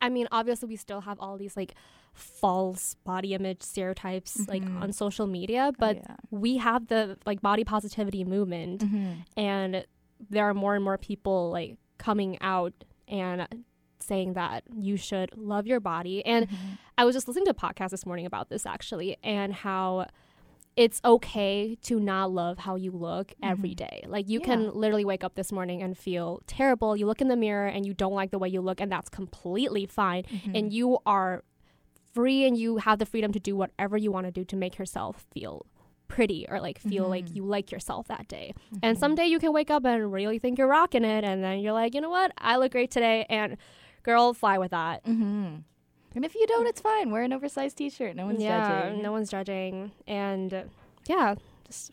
I 0.00 0.08
mean, 0.08 0.26
obviously 0.32 0.68
we 0.68 0.76
still 0.76 1.02
have 1.02 1.18
all 1.20 1.36
these 1.38 1.56
like 1.56 1.74
false 2.14 2.94
body 3.04 3.34
image 3.34 3.62
stereotypes 3.62 4.48
like 4.48 4.64
Mhm. 4.64 4.82
on 4.82 4.92
social 4.92 5.26
media, 5.26 5.70
Oh, 5.72 5.76
but 5.78 5.96
yeah. 5.96 6.16
we 6.30 6.56
have 6.56 6.88
the 6.88 7.18
like 7.26 7.40
body 7.42 7.64
positivity 7.64 8.24
movement, 8.24 8.82
Mhm. 8.84 9.24
and 9.36 9.86
there 10.30 10.44
are 10.48 10.54
more 10.54 10.74
and 10.74 10.82
more 10.82 10.98
people 10.98 11.50
like 11.50 11.76
coming 11.98 12.38
out 12.40 12.72
and 13.08 13.46
saying 14.00 14.34
that 14.34 14.62
you 14.76 14.96
should 14.96 15.36
love 15.36 15.66
your 15.66 15.80
body 15.80 16.24
and 16.26 16.48
Mhm. 16.48 16.78
I 16.98 17.04
was 17.04 17.14
just 17.14 17.26
listening 17.28 17.46
to 17.46 17.50
a 17.50 17.54
podcast 17.54 17.90
this 17.90 18.06
morning 18.06 18.24
about 18.26 18.48
this 18.48 18.64
actually, 18.66 19.16
and 19.22 19.52
how 19.52 20.06
it's 20.76 21.00
okay 21.04 21.74
to 21.82 21.98
not 21.98 22.30
love 22.30 22.58
how 22.58 22.74
you 22.76 22.90
look 22.90 23.32
every 23.42 23.70
Mhm. 23.70 23.76
day. 23.76 24.04
Like 24.06 24.28
you 24.28 24.40
Yeah. 24.40 24.44
can 24.46 24.74
literally 24.74 25.04
wake 25.06 25.24
up 25.24 25.34
this 25.34 25.50
morning 25.50 25.82
and 25.82 25.96
feel 25.96 26.40
terrible. 26.46 26.96
You 26.96 27.06
look 27.06 27.20
in 27.22 27.28
the 27.28 27.36
mirror 27.36 27.66
and 27.66 27.86
you 27.86 27.94
don't 27.94 28.12
like 28.12 28.30
the 28.30 28.38
way 28.38 28.48
you 28.48 28.60
look, 28.60 28.80
and 28.80 28.92
that's 28.92 29.08
completely 29.08 29.86
fine. 29.86 30.24
Mhm. 30.24 30.58
And 30.58 30.72
you 30.72 30.98
are 31.06 31.44
free 32.12 32.44
and 32.46 32.56
you 32.58 32.76
have 32.78 32.98
the 32.98 33.06
freedom 33.06 33.32
to 33.32 33.40
do 33.40 33.56
whatever 33.56 33.96
you 33.96 34.12
want 34.12 34.26
to 34.26 34.30
do 34.30 34.44
to 34.44 34.56
make 34.56 34.78
yourself 34.78 35.26
feel 35.32 35.64
pretty 36.08 36.46
or 36.48 36.60
like 36.60 36.78
feel 36.78 37.08
like 37.08 37.26
Mhm. 37.26 37.36
you 37.36 37.44
like 37.44 37.70
yourself 37.72 38.08
that 38.08 38.28
day. 38.28 38.54
And 38.82 38.96
Mhm. 38.96 39.00
someday 39.00 39.26
you 39.26 39.38
can 39.38 39.52
wake 39.52 39.70
up 39.70 39.84
and 39.84 40.12
really 40.12 40.38
think 40.38 40.58
you're 40.58 40.68
rocking 40.68 41.04
it 41.04 41.24
and 41.24 41.42
then 41.42 41.60
you're 41.60 41.72
like, 41.72 41.94
"You 41.94 42.00
know 42.00 42.10
what? 42.10 42.32
I 42.38 42.56
look 42.56 42.72
great 42.72 42.90
today." 42.90 43.26
And 43.28 43.56
girl, 44.02 44.32
fly 44.34 44.58
with 44.58 44.70
that. 44.70 45.04
Mhm. 45.04 45.62
And 46.14 46.24
if 46.24 46.34
you 46.34 46.46
don't, 46.46 46.66
it's 46.66 46.80
fine. 46.80 47.10
Wear 47.10 47.22
an 47.22 47.32
oversized 47.32 47.76
T-shirt. 47.76 48.16
No 48.16 48.24
one's 48.26 48.42
yeah, 48.42 48.86
judging. 48.86 49.02
no 49.02 49.12
one's 49.12 49.30
judging, 49.30 49.92
and 50.06 50.54
uh, 50.54 50.62
yeah, 51.06 51.34
just 51.66 51.90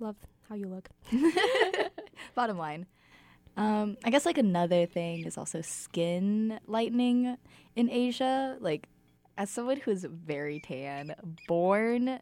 love 0.00 0.16
how 0.48 0.54
you 0.54 0.66
look. 0.68 0.88
Bottom 2.34 2.58
line. 2.58 2.86
Um, 3.56 3.96
I 4.04 4.10
guess 4.10 4.26
like 4.26 4.38
another 4.38 4.86
thing 4.86 5.24
is 5.26 5.36
also 5.38 5.60
skin 5.62 6.60
lightening 6.66 7.36
in 7.74 7.90
Asia. 7.90 8.56
Like, 8.60 8.88
as 9.38 9.50
someone 9.50 9.78
who's 9.78 10.04
very 10.04 10.60
tan, 10.60 11.14
born 11.48 12.20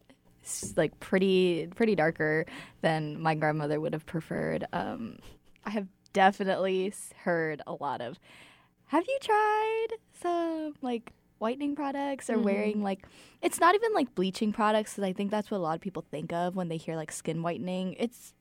like 0.77 0.99
pretty 1.01 1.67
pretty 1.75 1.95
darker 1.95 2.47
than 2.83 3.21
my 3.21 3.35
grandmother 3.35 3.81
would 3.81 3.93
have 3.93 4.07
preferred. 4.07 4.67
Um, 4.73 5.19
I 5.65 5.71
have 5.71 5.89
definitely 6.13 6.93
heard 7.25 7.63
a 7.67 7.73
lot 7.75 8.01
of. 8.01 8.19
Have 8.87 9.05
you 9.09 9.19
tried 9.21 9.87
some 10.21 10.75
like 10.83 11.13
whitening 11.39 11.75
products 11.75 12.31
or 12.31 12.37
Mhm. 12.39 12.45
wearing 12.45 12.83
like 12.83 13.07
it's 13.43 13.59
not 13.61 13.75
even 13.75 13.93
like 13.93 14.15
bleaching 14.15 14.53
products 14.53 14.93
because 14.93 15.05
I 15.05 15.13
think 15.13 15.31
that's 15.31 15.51
what 15.51 15.59
a 15.59 15.65
lot 15.65 15.75
of 15.75 15.81
people 15.81 16.05
think 16.11 16.33
of 16.33 16.55
when 16.57 16.69
they 16.69 16.77
hear 16.77 16.97
like 16.97 17.11
skin 17.13 17.43
whitening. 17.43 17.95
It's 17.99 18.35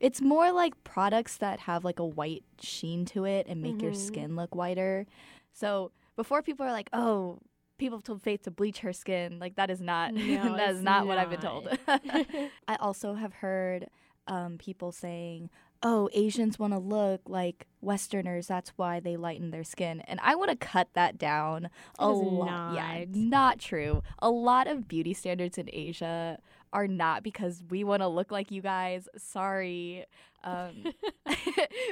it's 0.00 0.20
more 0.20 0.52
like 0.52 0.74
products 0.84 1.38
that 1.38 1.60
have 1.60 1.84
like 1.84 1.98
a 1.98 2.04
white 2.04 2.44
sheen 2.60 3.04
to 3.06 3.24
it 3.24 3.46
and 3.48 3.62
make 3.62 3.82
your 3.82 3.92
Mhm. 3.92 3.96
skin 3.96 4.36
look 4.36 4.54
whiter. 4.54 5.06
So 5.52 5.90
before 6.16 6.42
people 6.42 6.66
are 6.66 6.72
like, 6.72 6.90
"Oh, 6.92 7.38
people 7.78 7.98
have 7.98 8.04
told 8.04 8.22
Faith 8.22 8.42
to 8.42 8.50
bleach 8.50 8.78
her 8.80 8.92
skin," 8.92 9.38
like 9.38 9.56
that 9.56 9.70
is 9.70 9.80
not 9.80 10.14
No, 10.14 10.22
that 10.56 10.70
is 10.70 10.76
it's 10.78 10.84
not, 10.84 11.06
what 11.06 11.18
I've 11.18 11.30
been 11.30 11.40
told. 11.40 11.68
I 11.88 12.76
also 12.80 13.14
have 13.14 13.34
heard 13.34 13.88
um, 14.26 14.58
people 14.58 14.92
saying, 14.92 15.50
"Oh, 15.82 16.08
Asians 16.12 16.58
want 16.58 16.72
to 16.72 16.78
look 16.78 17.22
like 17.26 17.66
Westerners. 17.80 18.46
That's 18.46 18.70
why 18.76 19.00
they 19.00 19.16
lighten 19.16 19.50
their 19.50 19.64
skin." 19.64 20.00
And 20.02 20.20
I 20.22 20.34
want 20.34 20.50
to 20.50 20.56
cut 20.56 20.88
that 20.94 21.18
down 21.18 21.70
a 21.98 22.08
lot. 22.08 22.74
Yeah, 22.74 23.04
not. 23.04 23.08
not 23.08 23.58
true. 23.58 24.02
A 24.18 24.30
lot 24.30 24.66
of 24.66 24.88
beauty 24.88 25.14
standards 25.14 25.58
in 25.58 25.68
Asia 25.72 26.38
are 26.72 26.88
not 26.88 27.22
because 27.22 27.62
we 27.70 27.84
want 27.84 28.02
to 28.02 28.08
look 28.08 28.30
like 28.30 28.50
you 28.50 28.60
guys. 28.60 29.08
Sorry. 29.16 30.04
Um, 30.44 30.92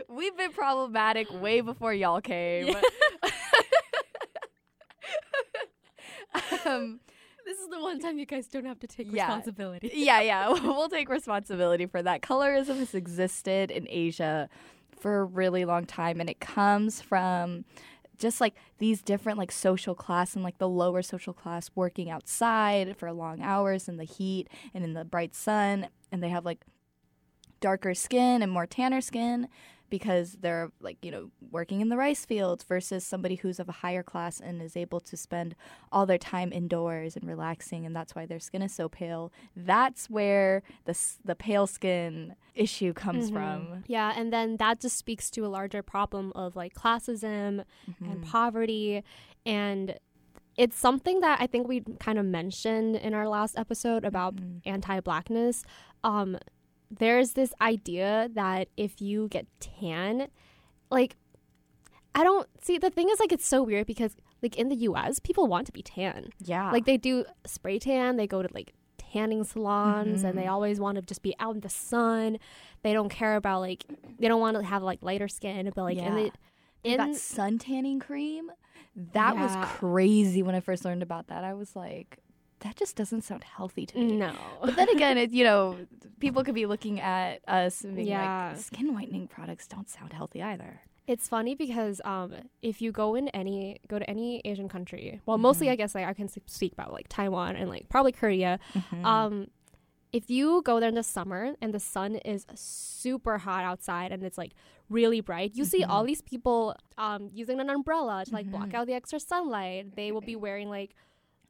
we've 0.08 0.36
been 0.36 0.52
problematic 0.52 1.32
way 1.40 1.60
before 1.60 1.92
y'all 1.94 2.20
came. 2.20 2.74
um, 6.66 7.00
this 7.46 7.58
is 7.58 7.68
the 7.68 7.80
one 7.80 8.00
time 8.00 8.18
you 8.18 8.26
guys 8.26 8.46
don't 8.46 8.64
have 8.64 8.80
to 8.80 8.86
take 8.86 9.06
Yeah. 9.12 9.26
responsibility. 9.26 9.90
yeah, 9.94 10.20
yeah, 10.20 10.48
we'll 10.62 10.88
take 10.88 11.08
responsibility 11.08 11.86
for 11.86 12.02
that. 12.02 12.22
Colorism 12.22 12.78
has 12.78 12.94
existed 12.94 13.70
in 13.70 13.86
Asia 13.88 14.48
for 14.98 15.20
a 15.20 15.24
really 15.24 15.64
long 15.64 15.84
time, 15.84 16.20
and 16.20 16.30
it 16.30 16.40
comes 16.40 17.00
from 17.00 17.64
just 18.16 18.40
like 18.40 18.54
these 18.78 19.02
different 19.02 19.38
like 19.38 19.50
social 19.52 19.94
class 19.94 20.34
and 20.34 20.42
like 20.44 20.58
the 20.58 20.68
lower 20.68 21.02
social 21.02 21.32
class 21.32 21.68
working 21.74 22.08
outside 22.10 22.96
for 22.96 23.12
long 23.12 23.42
hours 23.42 23.88
in 23.88 23.96
the 23.96 24.04
heat 24.04 24.48
and 24.72 24.84
in 24.84 24.94
the 24.94 25.04
bright 25.04 25.34
sun, 25.34 25.88
and 26.10 26.22
they 26.22 26.28
have 26.30 26.44
like 26.44 26.64
darker 27.60 27.94
skin 27.94 28.42
and 28.42 28.52
more 28.52 28.66
tanner 28.66 29.00
skin 29.00 29.48
because 29.90 30.36
they're 30.40 30.70
like 30.80 30.98
you 31.02 31.10
know 31.10 31.30
working 31.50 31.80
in 31.80 31.88
the 31.88 31.96
rice 31.96 32.24
fields 32.24 32.64
versus 32.64 33.04
somebody 33.04 33.36
who's 33.36 33.60
of 33.60 33.68
a 33.68 33.72
higher 33.72 34.02
class 34.02 34.40
and 34.40 34.60
is 34.62 34.76
able 34.76 34.98
to 35.00 35.16
spend 35.16 35.54
all 35.92 36.06
their 36.06 36.18
time 36.18 36.52
indoors 36.52 37.16
and 37.16 37.26
relaxing 37.28 37.86
and 37.86 37.94
that's 37.94 38.14
why 38.14 38.26
their 38.26 38.40
skin 38.40 38.62
is 38.62 38.72
so 38.74 38.88
pale 38.88 39.30
that's 39.56 40.08
where 40.10 40.62
the 40.84 40.98
the 41.24 41.34
pale 41.36 41.66
skin 41.66 42.34
issue 42.54 42.92
comes 42.92 43.30
Mhm. 43.30 43.32
from 43.34 43.84
Yeah, 43.86 44.12
and 44.16 44.32
then 44.32 44.56
that 44.58 44.80
just 44.80 44.96
speaks 44.96 45.30
to 45.32 45.44
a 45.44 45.48
larger 45.48 45.82
problem 45.82 46.32
of 46.34 46.56
like 46.56 46.74
classism 46.74 47.64
and 48.00 48.22
poverty 48.22 49.02
and 49.46 49.98
it's 50.56 50.76
something 50.78 51.18
that 51.20 51.40
I 51.40 51.48
think 51.48 51.66
we 51.66 51.80
kind 51.98 52.16
of 52.16 52.24
mentioned 52.24 52.94
in 52.94 53.12
our 53.12 53.28
last 53.28 53.58
episode 53.58 54.04
about 54.04 54.36
Mhm. 54.36 54.60
anti-blackness. 54.64 55.64
Um 56.04 56.38
there's 56.98 57.32
this 57.32 57.52
idea 57.60 58.28
that 58.34 58.68
if 58.76 59.00
you 59.00 59.28
get 59.28 59.46
tan, 59.60 60.28
like 60.90 61.16
I 62.14 62.22
don't 62.22 62.48
see 62.62 62.78
the 62.78 62.90
thing 62.90 63.08
is 63.10 63.18
like 63.20 63.32
it's 63.32 63.46
so 63.46 63.62
weird 63.62 63.86
because 63.86 64.16
like 64.42 64.56
in 64.56 64.68
the 64.68 64.76
US, 64.88 65.18
people 65.18 65.46
want 65.46 65.66
to 65.66 65.72
be 65.72 65.82
tan. 65.82 66.28
yeah 66.44 66.70
Like 66.70 66.84
they 66.84 66.96
do 66.96 67.24
spray 67.46 67.78
tan, 67.78 68.16
they 68.16 68.26
go 68.26 68.42
to 68.42 68.48
like 68.54 68.72
tanning 68.98 69.44
salons 69.44 70.22
and 70.24 70.36
they 70.38 70.44
Mhm. 70.44 70.50
always 70.52 70.78
want 70.80 70.96
to 70.96 71.02
just 71.02 71.22
be 71.22 71.34
out 71.38 71.54
in 71.54 71.60
the 71.60 71.68
sun. 71.68 72.38
They 72.82 72.92
don't 72.92 73.08
care 73.08 73.36
about 73.36 73.60
like 73.60 73.84
they 74.18 74.28
don't 74.28 74.40
want 74.40 74.56
to 74.56 74.62
have 74.62 74.82
like 74.82 75.00
lighter 75.02 75.28
skin, 75.28 75.70
but 75.74 75.82
like 75.82 75.96
Yeah. 75.96 76.14
they, 76.14 76.30
They 76.82 76.92
in 76.92 76.96
got 76.98 77.14
sun 77.16 77.58
tanning 77.58 77.98
cream 77.98 78.50
that 79.12 79.36
was 79.36 79.56
crazy 79.62 80.40
when 80.42 80.54
i 80.54 80.60
first 80.60 80.84
learned 80.84 81.02
about 81.02 81.26
that 81.26 81.42
i 81.42 81.52
was 81.54 81.74
like 81.74 82.18
that 82.60 82.76
just 82.76 82.96
doesn't 82.96 83.22
sound 83.22 83.44
healthy 83.44 83.84
to 83.86 83.98
me 83.98 84.16
no. 84.16 84.32
But 84.64 84.76
then 84.76 84.88
again, 84.90 85.18
it, 85.18 85.30
you 85.38 85.44
know, 85.44 85.78
people 86.20 86.42
could 86.44 86.54
be 86.54 86.66
looking 86.66 87.00
at 87.00 87.40
us 87.48 87.84
and 87.84 87.94
being 87.96 88.08
Yeah. 88.08 88.50
like, 88.54 88.60
skin 88.60 88.94
whitening 88.94 89.28
products 89.28 89.66
don't 89.66 89.88
sound 89.88 90.12
healthy 90.12 90.42
either. 90.42 90.80
It's 91.06 91.28
funny 91.28 91.54
because 91.54 92.00
um, 92.04 92.32
if 92.62 92.80
you 92.80 92.90
go 92.90 93.14
in 93.14 93.28
any 93.28 93.78
go 93.88 93.98
to 93.98 94.08
any 94.08 94.40
Asian 94.46 94.68
country, 94.70 95.20
well, 95.26 95.36
mostly 95.36 95.66
Mhm. 95.66 95.72
I 95.72 95.76
guess 95.76 95.94
like 95.94 96.06
I 96.06 96.14
can 96.14 96.28
speak 96.46 96.72
about 96.72 96.92
like 96.94 97.08
Taiwan 97.08 97.56
and 97.56 97.68
like 97.68 97.88
probably 97.90 98.12
Korea. 98.12 98.58
Mm-hmm. 98.72 99.04
Um, 99.04 99.48
if 100.12 100.30
you 100.30 100.62
go 100.64 100.78
there 100.80 100.88
in 100.88 100.94
the 100.94 101.02
summer 101.02 101.54
and 101.60 101.74
the 101.74 101.80
sun 101.80 102.16
is 102.16 102.46
super 102.54 103.36
hot 103.36 103.64
outside 103.64 104.12
and 104.12 104.22
it's 104.22 104.38
like 104.38 104.52
really 104.88 105.20
bright, 105.20 105.54
you 105.56 105.64
see 105.66 105.82
Mhm. 105.82 105.88
all 105.90 106.04
these 106.04 106.22
people 106.22 106.74
um, 106.96 107.28
using 107.34 107.60
an 107.60 107.68
umbrella 107.68 108.24
to 108.24 108.32
like 108.32 108.48
block 108.50 108.68
Mhm. 108.68 108.74
out 108.74 108.86
the 108.86 108.94
extra 108.94 109.20
sunlight. 109.20 109.96
They 109.96 110.10
will 110.12 110.20
be 110.22 110.36
wearing 110.36 110.70
like 110.70 110.94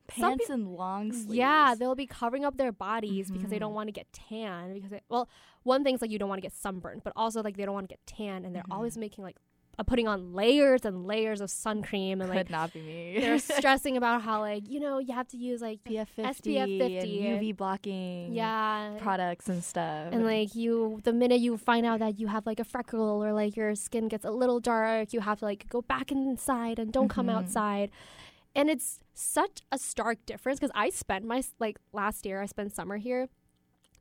Pants 0.06 0.50
and 0.50 0.75
long 0.75 1.12
sleeves. 1.12 1.34
yeah, 1.34 1.75
they'll 1.78 1.94
be 1.94 2.06
covering 2.06 2.44
up 2.44 2.56
their 2.56 2.73
bodies 2.73 3.30
because 3.30 3.49
they 3.50 3.58
don't 3.58 3.75
want 3.75 3.88
to 3.88 3.92
get 3.92 4.06
tan. 4.12 4.75
Because 4.75 4.90
they, 4.90 5.00
well, 5.08 5.28
one 5.62 5.82
thing's 5.82 6.02
like 6.02 6.11
you 6.11 6.18
don't 6.18 6.28
want 6.28 6.38
to 6.40 6.42
get 6.46 6.52
sunburned, 6.52 7.02
but 7.04 7.12
also 7.16 7.42
like 7.42 7.56
they 7.56 7.64
don't 7.64 7.75
want 7.75 7.88
to 7.88 7.92
get 7.92 8.06
tan, 8.06 8.44
and 8.44 8.54
they're 8.54 8.62
Mhm. 8.64 8.75
always 8.75 8.99
making 8.99 9.25
like 9.25 9.37
uh, 9.76 9.82
putting 9.82 10.06
on 10.06 10.32
layers 10.34 10.84
and 10.84 11.04
layers 11.04 11.40
of 11.40 11.50
sun 11.50 11.82
cream, 11.82 12.20
and 12.20 12.30
could 12.30 12.37
like 12.37 12.50
not 12.50 12.73
be 12.73 12.80
me. 12.80 13.18
they're 13.18 13.38
stressing 13.58 13.96
about 13.96 14.23
how 14.23 14.40
like 14.40 14.68
you 14.70 14.78
know 14.78 14.99
you 14.99 15.12
have 15.12 15.26
to 15.26 15.37
use 15.37 15.61
like 15.61 15.80
SPF 15.84 16.06
50, 16.08 16.54
SPF 16.54 16.78
50. 16.78 17.26
and 17.26 17.40
UV 17.42 17.56
blocking 17.56 18.32
yeah. 18.32 18.96
products 19.00 19.49
and 19.49 19.64
stuff. 19.64 20.12
And 20.12 20.25
like 20.25 20.54
you, 20.54 21.00
the 21.02 21.12
minute 21.12 21.40
you 21.40 21.56
find 21.58 21.84
out 21.87 21.99
that 21.99 22.20
you 22.20 22.28
have 22.28 22.46
like 22.46 22.61
a 22.61 22.64
freckle 22.64 23.25
or 23.25 23.32
like 23.32 23.56
your 23.56 23.75
skin 23.75 24.06
gets 24.06 24.25
a 24.25 24.30
little 24.30 24.61
dark, 24.61 25.12
you 25.12 25.18
have 25.20 25.40
to 25.40 25.44
like 25.44 25.68
go 25.68 25.82
back 25.82 26.12
inside 26.12 26.78
and 26.78 26.92
don't 26.92 27.08
come 27.08 27.26
Mhm. 27.26 27.34
outside. 27.34 27.90
And 28.54 28.70
it's 28.70 29.00
such 29.14 29.61
a 29.73 29.78
stark 29.78 30.25
difference 30.26 30.61
because 30.61 30.73
I 30.75 30.90
spent 30.90 31.25
my 31.25 31.42
like 31.58 31.78
last 31.92 32.25
year, 32.25 32.40
I 32.40 32.46
spent 32.46 32.75
summer 32.75 32.96
here, 32.96 33.28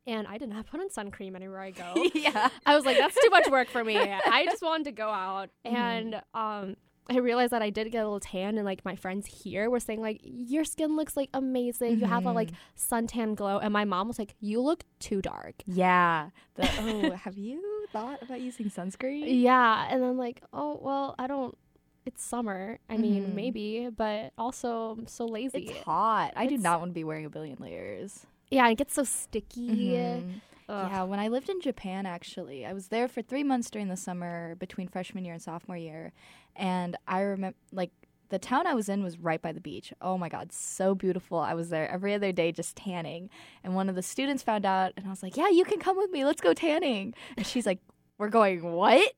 and 0.06 0.28
I 0.28 0.38
did 0.38 0.50
not 0.50 0.58
have 0.58 0.68
put 0.68 0.80
on 0.80 0.90
sun 0.92 1.10
cream 1.12 1.36
anywhere 1.36 1.62
I 1.62 1.72
go. 1.72 1.94
yeah. 2.14 2.50
I 2.66 2.76
was 2.76 2.86
like, 2.86 2.98
that's 2.98 3.16
too 3.22 3.30
much 3.30 3.48
work 3.50 3.70
for 3.70 3.84
me. 3.84 3.98
I 3.98 4.46
just 4.46 4.62
wanted 4.62 4.86
to 4.86 4.92
go 4.92 5.10
out, 5.10 5.50
Mhm. 5.66 5.74
and 5.74 6.16
um, 6.34 6.76
I 7.10 7.18
realized 7.18 7.52
that 7.52 7.62
I 7.62 7.70
did 7.70 7.92
get 7.92 8.00
a 8.00 8.04
little 8.04 8.20
tan, 8.20 8.58
and 8.58 8.66
like 8.66 8.86
my 8.86 8.96
friends 8.96 9.26
here 9.26 9.70
were 9.70 9.80
saying 9.80 10.02
like, 10.02 10.22
your 10.24 10.64
skin 10.66 10.96
looks 10.96 11.18
like 11.18 11.30
amazing. 11.34 12.00
You 12.00 12.06
have 12.06 12.26
a 12.26 12.32
like 12.32 12.50
suntan 12.78 13.36
glow, 13.36 13.58
and 13.58 13.74
my 13.74 13.86
mom 13.86 14.08
was 14.08 14.20
like, 14.20 14.36
you 14.40 14.62
look 14.62 14.84
too 15.00 15.22
dark. 15.22 15.56
Yeah. 15.66 16.30
The, 16.56 16.70
oh, 16.82 17.12
have 17.16 17.36
you 17.40 17.88
thought 17.92 18.22
about 18.22 18.40
using 18.40 18.68
sunscreen? 18.70 19.24
Yeah, 19.42 19.88
and 19.90 20.06
I'm 20.06 20.18
like, 20.20 20.44
oh 20.54 20.80
well, 20.82 21.16
I 21.18 21.26
don't. 21.26 21.58
It's 22.06 22.24
summer. 22.24 22.80
I 22.90 22.98
mean, 22.98 23.28
Mhm. 23.28 23.34
maybe, 23.34 23.90
but 23.96 24.34
also 24.38 24.92
I'm 24.92 25.08
so 25.08 25.26
lazy. 25.26 25.60
It's 25.70 25.80
hot. 25.86 26.34
I 26.36 26.48
do 26.48 26.58
not 26.58 26.80
want 26.80 26.90
to 26.90 26.94
be 26.94 27.04
wearing 27.04 27.26
a 27.26 27.30
billion 27.30 27.58
layers. 27.60 28.26
yeah, 28.52 28.68
it 28.70 28.76
gets 28.76 28.94
so 28.94 29.04
sticky. 29.04 29.70
Mhm. 29.70 30.42
Yeah, 30.70 31.04
when 31.04 31.20
I 31.20 31.28
lived 31.28 31.50
in 31.50 31.60
Japan, 31.62 32.06
actually, 32.06 32.66
I 32.66 32.74
was 32.74 32.88
there 32.90 33.08
for 33.08 33.22
three 33.22 33.44
months 33.44 33.70
during 33.70 33.88
the 33.90 33.98
summer 33.98 34.56
between 34.56 34.88
freshman 34.88 35.24
year 35.26 35.34
and 35.34 35.42
sophomore 35.42 35.78
year. 35.78 36.14
And 36.56 36.96
I 37.08 37.22
remember, 37.22 37.58
like, 37.72 37.92
the 38.30 38.40
town 38.40 38.66
I 38.66 38.74
was 38.74 38.90
in 38.90 39.04
was 39.04 39.20
right 39.20 39.42
by 39.42 39.52
the 39.52 39.60
beach. 39.62 39.94
Oh 40.02 40.18
my 40.18 40.30
God, 40.30 40.52
so 40.52 40.96
beautiful. 40.96 41.38
I 41.40 41.54
was 41.54 41.70
there 41.70 41.88
every 41.90 42.14
other 42.16 42.32
day 42.32 42.52
just 42.52 42.76
tanning. 42.76 43.30
And 43.64 43.76
one 43.76 43.90
of 43.90 43.96
the 43.96 44.02
students 44.02 44.42
found 44.44 44.66
out, 44.66 44.94
and 44.98 45.06
I 45.06 45.10
was 45.10 45.22
like, 45.24 45.36
Yeah, 45.38 45.50
you 45.50 45.64
can 45.66 45.80
come 45.80 45.98
with 45.98 46.10
me. 46.12 46.26
Let's 46.26 46.42
go 46.42 46.54
tanning. 46.54 47.14
And 47.38 47.46
she's 47.46 47.66
like, 47.68 47.80
We're 48.18 48.30
going, 48.30 48.72
What? 48.72 49.14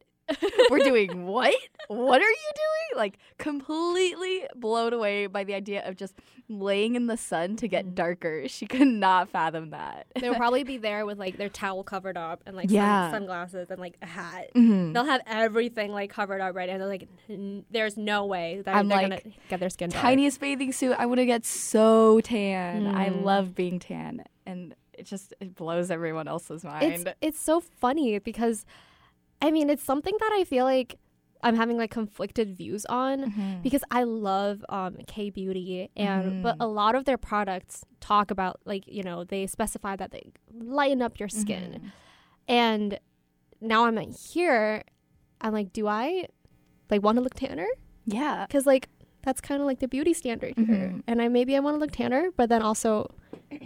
We're 0.70 0.79
doing 0.84 1.25
what? 1.25 1.53
What 1.88 2.22
are 2.22 2.29
you 2.29 2.51
doing? 2.55 2.98
Like, 2.98 3.17
completely 3.38 4.44
blown 4.55 4.94
away 4.94 5.27
by 5.27 5.44
the 5.44 5.53
idea 5.53 5.88
of 5.88 5.96
just 5.96 6.15
laying 6.48 6.96
in 6.96 7.08
the 7.08 7.17
sun 7.17 7.55
to 7.58 7.67
get 7.67 7.86
Mhm. 7.86 7.96
darker. 7.96 8.48
She 8.48 8.65
could 8.65 8.88
not 8.88 9.29
fathom 9.29 9.72
that. 9.72 10.08
They'll 10.20 10.36
probably 10.44 10.63
be 10.63 10.77
there 10.77 11.05
with 11.05 11.17
like 11.20 11.38
their 11.38 11.50
towel 11.50 11.84
covered 11.84 12.17
up 12.17 12.41
and 12.46 12.55
like 12.55 12.70
Yeah. 12.72 13.12
sun- 13.12 13.22
sunglasses 13.22 13.70
and 13.72 13.79
like 13.79 13.98
a 14.01 14.05
hat. 14.05 14.51
Mhm. 14.55 14.94
They'll 14.94 15.05
have 15.05 15.22
everything 15.25 15.91
like 15.91 16.10
covered 16.12 16.41
up, 16.41 16.55
right? 16.55 16.70
And 16.70 16.79
they're 16.82 16.88
like, 16.89 17.08
"N- 17.29 17.65
"There's 17.72 17.98
no 17.98 18.25
way 18.25 18.62
that 18.65 18.75
I'm 18.75 18.88
they're 18.88 19.08
like, 19.08 19.24
gonna 19.24 19.36
get 19.50 19.60
their 19.60 19.70
skin 19.70 19.89
dark." 19.89 20.01
tiniest 20.01 20.39
bathing 20.39 20.72
suit. 20.72 20.96
I 20.98 21.05
want 21.08 21.20
to 21.20 21.25
get 21.25 21.46
so 21.46 22.22
tan. 22.22 22.88
I 22.88 23.10
Mm. 23.10 23.24
love 23.24 23.55
being 23.55 23.79
tan, 23.79 24.24
and 24.46 24.75
it 24.94 25.05
just 25.05 25.34
it 25.39 25.55
blows 25.55 25.89
everyone 25.91 26.27
else's 26.27 26.63
mind. 26.63 26.84
It's 26.84 27.05
it's 27.22 27.39
so 27.41 27.60
funny 27.60 28.17
because, 28.20 28.65
I 29.46 29.52
mean, 29.52 29.70
it's 29.70 29.84
something 29.84 30.16
that 30.20 30.32
I 30.40 30.44
feel 30.44 30.66
like 30.66 30.98
I'm 31.44 31.56
having 31.56 31.78
like 31.78 31.92
conflicted 31.92 32.58
views 32.58 32.86
on 32.88 33.16
Mhm. 33.32 33.62
because 33.62 33.84
I 33.92 34.02
love 34.04 34.66
um, 34.70 34.94
K 35.06 35.30
beauty 35.30 35.90
and 35.96 36.42
but 36.42 36.56
Mhm. 36.58 36.64
a 36.66 36.68
lot 36.68 36.94
of 36.96 37.06
their 37.06 37.18
products 37.32 37.86
talk 38.00 38.32
about 38.32 38.56
like 38.66 38.84
you 38.88 39.04
know 39.04 39.24
they 39.24 39.46
specify 39.46 39.96
that 40.02 40.10
they 40.12 40.24
lighten 40.80 41.02
up 41.08 41.20
your 41.20 41.30
skin 41.30 41.70
Mhm. 41.74 41.92
and 42.48 43.00
now 43.62 43.86
I'm 43.86 43.98
here 44.34 44.84
I'm 45.42 45.54
like 45.54 45.72
do 45.74 45.88
I 45.88 46.28
like 46.90 47.04
want 47.04 47.18
to 47.18 47.22
look 47.22 47.36
tanner 47.36 47.68
Yeah. 48.06 48.46
because 48.48 48.66
like 48.66 48.90
that's 49.24 49.42
kind 49.42 49.60
of 49.62 49.68
like 49.68 49.80
the 49.80 49.88
beauty 49.88 50.14
standard 50.14 50.54
here 50.58 50.66
Mhm. 50.96 51.04
and 51.08 51.22
I 51.22 51.28
maybe 51.28 51.56
I 51.56 51.60
want 51.60 51.75
to 51.75 51.80
look 51.80 51.92
tanner 51.92 52.30
but 52.38 52.50
then 52.50 52.62
also 52.64 53.14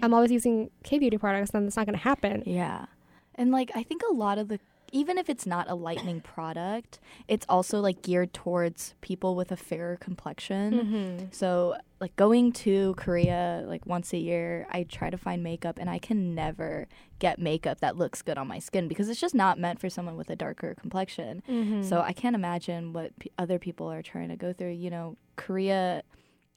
I'm 0.04 0.14
always 0.14 0.32
using 0.32 0.70
K 0.84 1.00
beauty 1.00 1.18
products 1.18 1.52
then 1.52 1.66
it's 1.68 1.78
not 1.78 1.86
gonna 1.86 1.98
happen 2.12 2.44
Yeah. 2.46 2.88
And 3.36 3.52
like 3.52 3.72
I 3.74 3.84
think 3.84 4.02
a 4.10 4.14
lot 4.14 4.38
of 4.38 4.50
the 4.50 4.60
even 4.92 5.18
if 5.18 5.30
it's 5.30 5.46
not 5.46 5.70
a 5.70 5.76
lightening 5.76 6.22
product, 6.22 7.00
it's 7.28 7.46
also 7.50 7.80
like 7.80 8.02
geared 8.02 8.34
towards 8.34 8.94
people 9.02 9.36
with 9.36 9.52
a 9.52 9.58
fairer 9.58 9.98
complexion. 9.98 10.74
mm-hmm. 10.74 11.26
So, 11.32 11.76
like 12.00 12.16
going 12.16 12.54
to 12.54 12.94
Korea 12.96 13.64
like 13.68 13.86
once 13.86 14.14
a 14.14 14.18
year, 14.18 14.66
I 14.72 14.84
try 14.84 15.10
to 15.10 15.18
find 15.18 15.44
makeup 15.44 15.78
and 15.80 15.90
I 15.90 16.00
can 16.00 16.34
never 16.34 16.88
get 17.20 17.40
makeup 17.40 17.82
that 17.82 17.98
looks 17.98 18.22
good 18.22 18.38
on 18.38 18.48
my 18.48 18.60
skin 18.60 18.88
because 18.88 19.10
it's 19.10 19.20
just 19.20 19.36
not 19.36 19.60
meant 19.60 19.80
for 19.80 19.90
someone 19.90 20.16
with 20.16 20.30
a 20.30 20.36
darker 20.36 20.76
complexion. 20.76 21.44
Mm-hmm. 21.50 21.84
So, 21.84 22.02
I 22.02 22.14
can't 22.14 22.36
imagine 22.36 22.94
what 22.94 23.18
p- 23.20 23.32
other 23.38 23.60
people 23.60 23.92
are 23.92 24.02
trying 24.02 24.30
to 24.30 24.36
go 24.36 24.54
through. 24.54 24.72
You 24.72 24.90
know, 24.90 25.18
Korea 25.36 26.04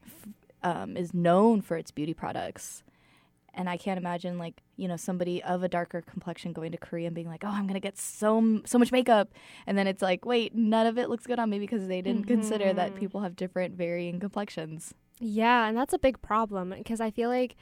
f- 0.05 0.29
um, 0.63 0.97
is 0.97 1.13
known 1.13 1.61
for 1.61 1.77
its 1.77 1.91
beauty 1.91 2.15
products. 2.15 2.83
And 3.55 3.69
I 3.69 3.77
can't 3.77 3.99
imagine 3.99 4.39
like, 4.39 4.63
you 4.77 4.89
know, 4.89 4.97
somebody 4.97 5.43
of 5.43 5.63
a 5.63 5.69
darker 5.69 6.01
complexion 6.01 6.53
going 6.53 6.73
to 6.73 6.79
Korea 6.79 7.07
and 7.07 7.15
being 7.15 7.29
like, 7.29 7.45
"Oh, 7.45 7.49
I'm 7.49 7.65
going 7.67 7.75
to 7.75 7.81
get 7.81 7.99
so 7.99 8.61
so 8.65 8.79
much 8.79 8.91
makeup." 8.93 9.31
And 9.67 9.77
then 9.77 9.87
it's 9.87 10.01
like, 10.03 10.25
"Wait, 10.25 10.55
none 10.55 10.87
of 10.87 10.97
it 10.99 11.09
looks 11.11 11.27
good 11.27 11.39
on 11.39 11.51
me 11.51 11.59
because 11.59 11.87
they 11.87 12.01
didn't 12.01 12.27
consider 12.27 12.73
that 12.73 12.93
Mhm. 12.93 12.97
people 12.99 13.21
have 13.21 13.37
different 13.37 13.75
varying 13.77 14.21
complexions." 14.21 14.95
Yeah, 15.21 15.69
and 15.69 15.77
that's 15.77 15.93
a 15.93 15.99
big 15.99 16.21
problem 16.23 16.71
because 16.77 17.01
I 17.01 17.11
feel 17.11 17.29
like 17.29 17.57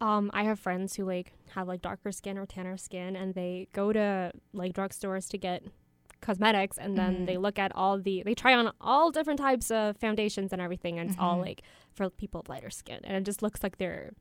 um, 0.00 0.30
I 0.34 0.42
have 0.44 0.60
friends 0.60 0.94
who 0.96 1.04
like 1.04 1.32
have 1.54 1.66
like 1.68 1.82
darker 1.82 2.12
skin 2.12 2.36
or 2.38 2.46
tanner 2.46 2.76
skin, 2.76 3.16
and 3.16 3.34
they 3.34 3.68
go 3.72 3.92
to 3.92 4.32
like 4.52 4.72
drugstores 4.72 5.28
to 5.30 5.38
get 5.38 5.62
cosmetics, 6.20 6.78
and 6.78 6.96
then 6.98 7.22
Mhm. 7.22 7.26
they 7.26 7.36
look 7.36 7.58
at 7.58 7.70
all 7.74 7.98
the 7.98 8.22
they 8.24 8.34
try 8.34 8.54
on 8.54 8.72
all 8.80 9.10
different 9.12 9.38
types 9.38 9.70
of 9.70 9.96
foundations 9.98 10.52
and 10.52 10.60
everything, 10.60 10.98
and 10.98 11.10
it's 11.10 11.18
all 11.18 11.36
Mhm. 11.38 11.40
like 11.42 11.62
for 11.92 12.10
people 12.10 12.40
with 12.40 12.48
lighter 12.48 12.70
skin, 12.70 13.00
and 13.04 13.16
it 13.16 13.24
just 13.24 13.40
looks 13.42 13.62
like 13.62 13.78
they're 13.78 14.12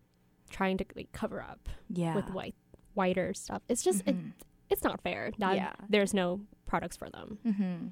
trying 0.49 0.77
to 0.77 0.85
like 0.95 1.11
cover 1.11 1.41
up 1.41 1.69
Yeah. 1.89 2.15
with 2.15 2.29
white 2.29 2.55
whiter 2.93 3.33
stuff. 3.33 3.61
It's 3.69 3.83
just 3.83 4.01
it, 4.07 4.15
Mhm. 4.15 4.33
it's 4.69 4.83
not 4.83 5.01
fair 5.01 5.31
that 5.39 5.55
Yeah. 5.55 5.73
there's 5.89 6.13
no 6.13 6.41
products 6.65 6.97
for 6.97 7.09
them. 7.09 7.39
Mhm. 7.45 7.91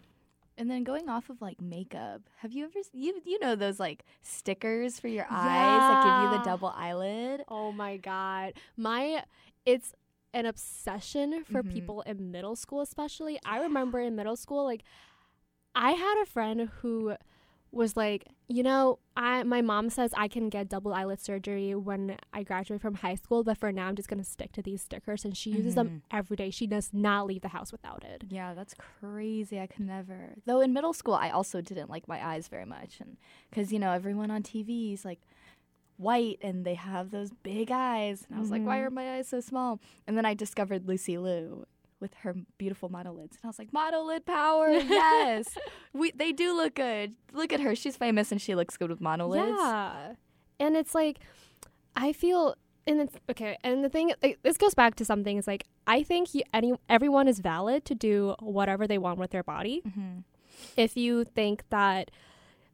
And 0.58 0.72
then 0.72 0.84
going 0.86 1.10
off 1.10 1.30
of 1.30 1.42
like 1.42 1.60
makeup, 1.62 2.22
have 2.38 2.54
you 2.54 2.64
ever 2.66 2.80
you 2.94 3.22
you 3.26 3.40
know 3.40 3.56
those 3.56 3.80
like 3.80 4.04
stickers 4.22 5.00
for 5.00 5.08
your 5.10 5.26
eyes 5.30 5.80
that 5.82 6.04
give 6.24 6.32
you 6.32 6.38
the 6.38 6.44
double 6.46 6.70
eyelid? 6.70 7.44
Oh 7.50 7.72
my 7.72 7.98
god. 7.98 8.54
My 8.78 9.24
it's 9.66 9.94
an 10.34 10.46
obsession 10.46 11.44
for 11.46 11.62
Mhm. 11.64 11.72
people 11.74 12.02
in 12.02 12.32
middle 12.32 12.56
school 12.56 12.82
especially. 12.82 13.40
I 13.46 13.60
remember 13.62 14.00
in 14.00 14.16
middle 14.16 14.36
school 14.36 14.64
like 14.64 14.84
I 15.76 15.92
had 15.92 16.22
a 16.22 16.26
friend 16.26 16.70
who 16.82 17.16
was 17.76 17.96
like, 17.98 18.26
you 18.48 18.64
know, 18.64 19.00
I 19.18 19.44
my 19.44 19.62
mom 19.62 19.90
says 19.90 20.12
I 20.16 20.28
can 20.28 20.50
get 20.50 20.70
double 20.70 20.94
eyelid 20.94 21.20
surgery 21.20 21.76
when 21.76 22.18
I 22.34 22.44
graduate 22.44 22.82
from 22.82 22.96
high 22.96 23.16
school, 23.16 23.44
but 23.44 23.58
for 23.58 23.72
now 23.72 23.88
I'm 23.88 23.96
just 23.96 24.08
to 24.10 24.24
stick 24.24 24.52
to 24.54 24.62
these 24.62 24.82
stickers 24.82 25.26
and 25.26 25.36
she 25.36 25.50
uses 25.52 25.76
them 25.76 26.02
every 26.12 26.38
day. 26.38 26.50
She 26.52 26.68
does 26.68 26.92
not 26.94 27.28
leave 27.28 27.42
the 27.42 27.50
house 27.50 27.72
without 27.72 28.04
it. 28.04 28.24
Yeah, 28.30 28.54
that's 28.54 28.74
crazy. 28.76 29.60
I 29.60 29.68
could 29.68 29.86
never. 29.86 30.36
Though 30.46 30.62
in 30.62 30.74
middle 30.74 30.94
school, 30.94 31.16
I 31.16 31.30
also 31.30 31.62
didn't 31.62 31.90
like 31.90 32.08
my 32.08 32.26
eyes 32.26 32.48
very 32.48 32.66
much, 32.66 33.00
and 33.02 33.18
because 33.50 33.74
you 33.74 33.80
know 33.80 33.92
everyone 33.92 34.32
on 34.32 34.42
TV 34.44 34.94
is 34.94 35.04
like 35.04 35.20
white 35.98 36.40
and 36.42 36.66
they 36.66 36.76
have 36.76 37.12
those 37.12 37.32
big 37.44 37.72
eyes, 37.72 38.26
and 38.28 38.38
I 38.38 38.40
was 38.42 38.52
like, 38.52 38.66
why 38.66 38.78
Mhm. 38.78 38.86
are 38.86 38.90
my 38.90 39.16
eyes 39.16 39.28
so 39.30 39.40
small? 39.40 39.80
And 40.08 40.18
then 40.18 40.26
I 40.26 40.34
discovered 40.34 40.88
Lucy 40.88 41.18
Liu 41.18 41.66
with 42.00 42.14
her 42.16 42.36
beautiful 42.58 42.90
monolids, 42.90 43.32
and 43.32 43.40
I 43.44 43.48
was 43.48 43.58
like, 43.60 43.72
monolid 43.72 44.26
power, 44.26 44.70
yes, 44.74 45.58
we 45.94 46.12
they 46.12 46.32
do 46.32 46.56
look 46.56 46.76
good. 46.76 47.16
Look 47.34 47.54
at 47.54 47.60
her, 47.62 47.76
she's 47.76 47.96
famous 47.98 48.32
and 48.32 48.42
she 48.42 48.54
looks 48.56 48.78
good 48.78 48.90
with 48.90 49.00
monolids. 49.00 49.56
Yeah. 49.58 50.14
And 50.60 50.76
it's 50.78 50.94
like, 50.96 51.20
I 51.96 52.14
feel, 52.14 52.56
and 52.88 53.02
it's 53.02 53.16
okay. 53.30 53.58
And 53.64 53.84
the 53.84 53.90
thing, 53.90 54.14
like, 54.24 54.40
this 54.44 54.58
goes 54.58 54.74
back 54.74 54.96
to 54.96 55.06
something. 55.06 55.38
Is 55.38 55.48
like, 55.48 55.66
I 55.88 56.04
think 56.04 56.34
you, 56.34 56.44
any 56.54 56.74
everyone 56.90 57.28
is 57.28 57.40
valid 57.40 57.86
to 57.86 57.96
do 57.96 58.36
whatever 58.40 58.88
they 58.88 58.98
want 58.98 59.20
with 59.20 59.32
their 59.32 59.44
body. 59.44 59.82
hmm 59.84 60.20
If 60.78 60.96
you 60.96 61.24
think 61.26 61.64
that 61.70 62.12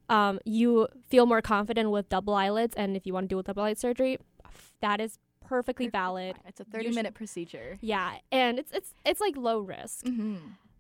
um, 0.10 0.40
you 0.46 0.88
feel 1.10 1.26
more 1.26 1.42
confident 1.42 1.90
with 1.92 2.10
double 2.10 2.34
eyelids, 2.36 2.76
and 2.76 2.96
if 2.98 3.06
you 3.08 3.14
want 3.14 3.26
to 3.30 3.36
do 3.36 3.40
a 3.40 3.44
double 3.44 3.64
eyelid 3.64 3.80
surgery, 3.80 4.18
that 4.82 5.00
is 5.00 5.18
perfectly 5.56 5.88
valid. 5.90 6.34
It's 6.48 6.60
a 6.62 6.64
30 6.66 6.92
minute 6.92 7.14
procedure. 7.14 7.78
Yeah, 7.82 8.10
and 8.32 8.58
it's 8.62 8.72
it's 8.72 8.94
it's 9.06 9.22
like 9.26 9.36
low 9.38 9.60
risk. 9.60 10.06
hmm 10.08 10.38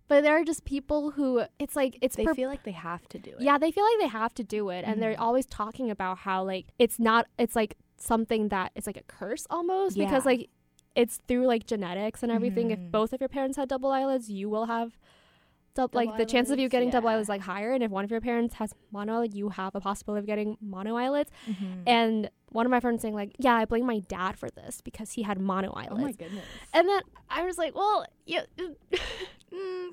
But 0.07 0.23
there 0.23 0.35
are 0.39 0.43
just 0.51 0.63
people 0.75 1.01
who 1.15 1.27
it's 1.63 1.75
like 1.81 1.93
it's 2.05 2.15
They 2.15 2.25
per- 2.25 2.35
feel 2.39 2.49
like 2.53 2.63
they 2.69 2.77
have 2.89 3.03
to 3.13 3.17
do 3.27 3.31
it. 3.31 3.41
yeah, 3.47 3.57
they 3.63 3.71
feel 3.75 3.85
like 3.89 3.99
they 4.05 4.07
have 4.23 4.33
to 4.41 4.43
do 4.57 4.61
it, 4.75 4.83
and 4.87 5.01
they're 5.01 5.15
Mhm. 5.15 5.25
always 5.27 5.45
talking 5.61 5.87
about 5.95 6.15
how 6.27 6.37
like 6.53 6.65
it's 6.83 6.97
not. 6.99 7.21
It's 7.37 7.55
like 7.61 7.73
something 7.97 8.43
that 8.49 8.67
it's 8.77 8.87
like 8.91 8.97
a 9.05 9.07
curse 9.19 9.45
almost 9.55 9.93
because 10.03 10.25
like 10.31 10.49
it's 11.01 11.15
through 11.27 11.45
like 11.53 11.63
genetics 11.73 12.19
and 12.23 12.31
everything. 12.37 12.67
Mhm. 12.69 12.73
If 12.75 12.79
both 12.99 13.11
of 13.13 13.19
your 13.23 13.29
parents 13.37 13.55
had 13.57 13.67
double 13.69 13.91
eyelids, 13.91 14.25
you 14.39 14.49
will 14.53 14.65
have. 14.75 14.97
Dou- 15.75 15.87
like 15.93 16.07
Double 16.09 16.17
the 16.17 16.25
chances 16.25 16.51
of 16.51 16.57
you 16.59 16.63
eyelids, 16.63 16.71
getting 16.71 16.89
double 16.89 17.09
eyelids 17.09 17.29
like 17.29 17.41
higher, 17.41 17.71
and 17.71 17.83
if 17.83 17.91
one 17.91 18.03
of 18.03 18.11
your 18.11 18.21
parents 18.21 18.55
has 18.55 18.73
mono 18.91 19.21
you 19.21 19.49
have 19.49 19.75
a 19.75 19.79
possibility 19.81 20.19
of 20.19 20.25
getting 20.25 20.57
mono 20.61 20.95
eyelids. 20.95 21.31
Mhm. 21.47 21.83
And 21.87 22.29
one 22.49 22.65
of 22.65 22.69
my 22.69 22.79
friends 22.81 23.01
saying 23.01 23.13
like, 23.15 23.33
"Yeah, 23.39 23.55
I 23.55 23.65
blame 23.65 23.85
my 23.85 23.99
dad 23.99 24.37
for 24.37 24.49
this 24.49 24.81
because 24.81 25.11
he 25.13 25.23
had 25.23 25.39
mono 25.39 25.71
eyelids 25.73 25.89
oh 25.91 25.95
eyelids." 25.97 26.19
my 26.19 26.25
goodness. 26.25 26.45
and 26.73 26.87
then 26.87 27.01
I 27.29 27.43
was 27.43 27.57
like, 27.57 27.73
"Well, 27.75 28.05
yeah, 28.25 28.43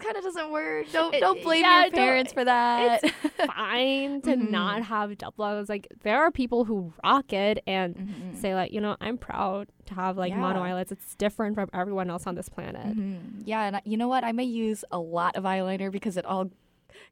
kind 0.08 0.16
of 0.16 0.24
doesn't 0.24 0.50
work. 0.52 0.86
Don't 0.92 1.12
don't 1.20 1.42
blame 1.42 1.62
yeah, 1.62 1.82
your 1.84 1.90
parents 1.92 2.32
for 2.32 2.44
that. 2.44 3.04
It's 3.04 3.14
fine 3.46 4.20
to 4.22 4.30
Mhm. 4.36 4.50
not 4.50 4.82
have 4.84 5.16
double 5.18 5.44
eyelids. 5.44 5.68
Like 5.68 5.86
there 6.02 6.18
are 6.20 6.30
people 6.30 6.64
who 6.64 6.92
rock 7.04 7.32
it 7.32 7.62
and 7.66 7.94
Mhm. 7.96 8.36
say 8.36 8.54
like, 8.54 8.72
you 8.72 8.80
know, 8.80 8.96
I'm 9.00 9.18
proud 9.18 9.68
to 9.86 9.94
have 9.94 10.16
like 10.16 10.34
mono 10.36 10.62
eyelids. 10.62 10.90
It's 10.92 11.14
different 11.14 11.54
from 11.54 11.68
everyone 11.72 12.10
else 12.10 12.26
on 12.26 12.34
this 12.34 12.48
planet. 12.48 12.96
Mhm. 12.96 13.42
Yeah, 13.44 13.62
and 13.64 13.76
I, 13.76 13.82
you 13.84 13.96
know 13.96 14.08
what? 14.08 14.24
I 14.24 14.32
may 14.32 14.44
use 14.44 14.84
a 14.90 14.98
lot 14.98 15.36
of 15.36 15.44
eyeliner 15.44 15.90
because 15.92 16.16
it 16.16 16.24
all 16.24 16.50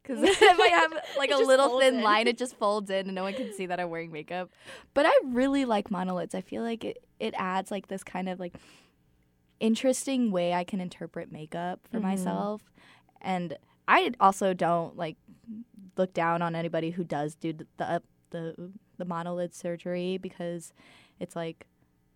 because 0.03 0.21
if 0.23 0.59
I 0.59 0.67
have 0.69 0.91
like 1.17 1.31
a 1.31 1.37
little 1.37 1.79
thin 1.79 1.95
in. 1.97 2.01
line, 2.03 2.27
it 2.27 2.37
just 2.37 2.55
folds 2.57 2.89
in, 2.89 3.05
and 3.07 3.15
no 3.15 3.23
one 3.23 3.33
can 3.33 3.53
see 3.53 3.67
that 3.67 3.79
I'm 3.79 3.89
wearing 3.89 4.11
makeup. 4.11 4.49
But 4.93 5.05
I 5.05 5.11
really 5.25 5.65
like 5.65 5.89
monolids. 5.89 6.35
I 6.35 6.41
feel 6.41 6.63
like 6.63 6.83
it 6.83 7.03
it 7.19 7.33
adds 7.37 7.71
like 7.71 7.87
this 7.87 8.03
kind 8.03 8.27
of 8.29 8.39
like 8.39 8.55
interesting 9.59 10.31
way 10.31 10.53
I 10.53 10.63
can 10.63 10.79
interpret 10.79 11.31
makeup 11.31 11.79
for 11.89 11.97
Mhm. 11.99 12.03
myself, 12.03 12.61
and 13.27 13.57
I 13.87 14.11
also 14.19 14.53
don't 14.53 14.97
like 14.97 15.17
look 15.97 16.13
down 16.13 16.41
on 16.41 16.55
anybody 16.55 16.91
who 16.91 17.03
does 17.03 17.35
do 17.35 17.53
the 17.53 17.67
the 17.77 18.01
the, 18.29 18.71
the 18.97 19.05
monolid 19.05 19.53
surgery 19.53 20.17
because 20.17 20.73
it's 21.19 21.35
like, 21.35 21.65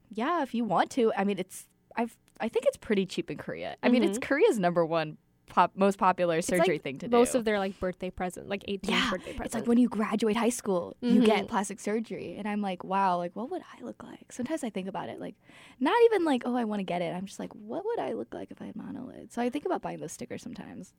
yeah, 0.10 0.42
if 0.42 0.54
you 0.54 0.66
want 0.66 0.90
to. 0.92 1.12
I 1.16 1.24
mean, 1.24 1.38
it's 1.38 1.68
I've 1.96 2.18
I 2.40 2.48
think 2.48 2.66
it's 2.66 2.78
pretty 2.78 3.06
cheap 3.06 3.30
in 3.30 3.38
Korea. 3.38 3.76
I 3.84 3.90
mean, 3.90 4.04
it's 4.04 4.18
mm-hmm. 4.18 4.28
Korea's 4.28 4.58
number 4.58 4.86
one 4.86 5.18
pop, 5.48 5.72
most 5.76 5.98
popular 5.98 6.42
surgery 6.42 6.76
like 6.76 6.84
thing 6.84 6.98
to 7.00 7.10
Most 7.10 7.34
do. 7.34 7.38
of 7.40 7.46
their 7.46 7.60
like 7.60 7.78
birthday 7.80 8.10
present, 8.10 8.48
like 8.48 8.64
18 8.68 8.96
Yeah, 8.96 9.10
birthday 9.10 9.34
present. 9.34 9.46
it's 9.46 9.54
like 9.56 9.68
when 9.68 9.78
you 9.78 9.90
graduate 9.90 10.38
high 10.38 10.50
school, 10.50 10.96
you 11.02 11.22
get 11.22 11.46
Mhm. 11.46 11.50
plastic 11.50 11.80
surgery, 11.80 12.36
and 12.38 12.48
I'm 12.48 12.62
like, 12.62 12.84
wow, 12.84 13.18
like 13.18 13.36
what 13.36 13.52
would 13.52 13.62
I 13.78 13.84
look 13.84 14.02
like? 14.04 14.32
Sometimes 14.32 14.64
I 14.64 14.70
think 14.70 14.88
about 14.88 15.10
it, 15.10 15.20
like 15.20 15.36
not 15.80 15.96
even 16.06 16.24
like, 16.26 16.44
oh, 16.46 16.56
I 16.56 16.64
want 16.64 16.80
to 16.80 16.84
get 16.86 17.02
it. 17.02 17.14
I'm 17.14 17.26
just 17.26 17.40
like, 17.40 17.54
what 17.54 17.84
would 17.86 18.00
I 18.00 18.14
look 18.14 18.34
like 18.34 18.50
if 18.52 18.62
I 18.62 18.66
had 18.68 18.76
monolid? 18.76 19.32
So 19.34 19.42
I 19.42 19.50
think 19.50 19.66
about 19.66 19.82
buying 19.82 20.00
those 20.00 20.14
stickers 20.14 20.42
sometimes. 20.42 20.94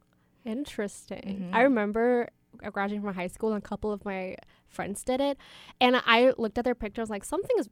Interesting. 0.45 1.47
Mhm. 1.51 1.55
I 1.57 1.63
remember 1.63 2.29
graduating 2.73 3.03
from 3.03 3.15
high 3.15 3.29
school 3.29 3.53
and 3.55 3.59
a 3.65 3.67
couple 3.67 3.91
of 3.93 4.05
my 4.05 4.37
friends 4.69 5.03
did 5.03 5.21
it, 5.21 5.39
and 5.81 5.97
I 6.05 6.35
looked 6.37 6.59
at 6.59 6.65
their 6.65 6.75
pictures 6.75 7.09
like 7.11 7.25
something 7.25 7.57
is 7.59 7.69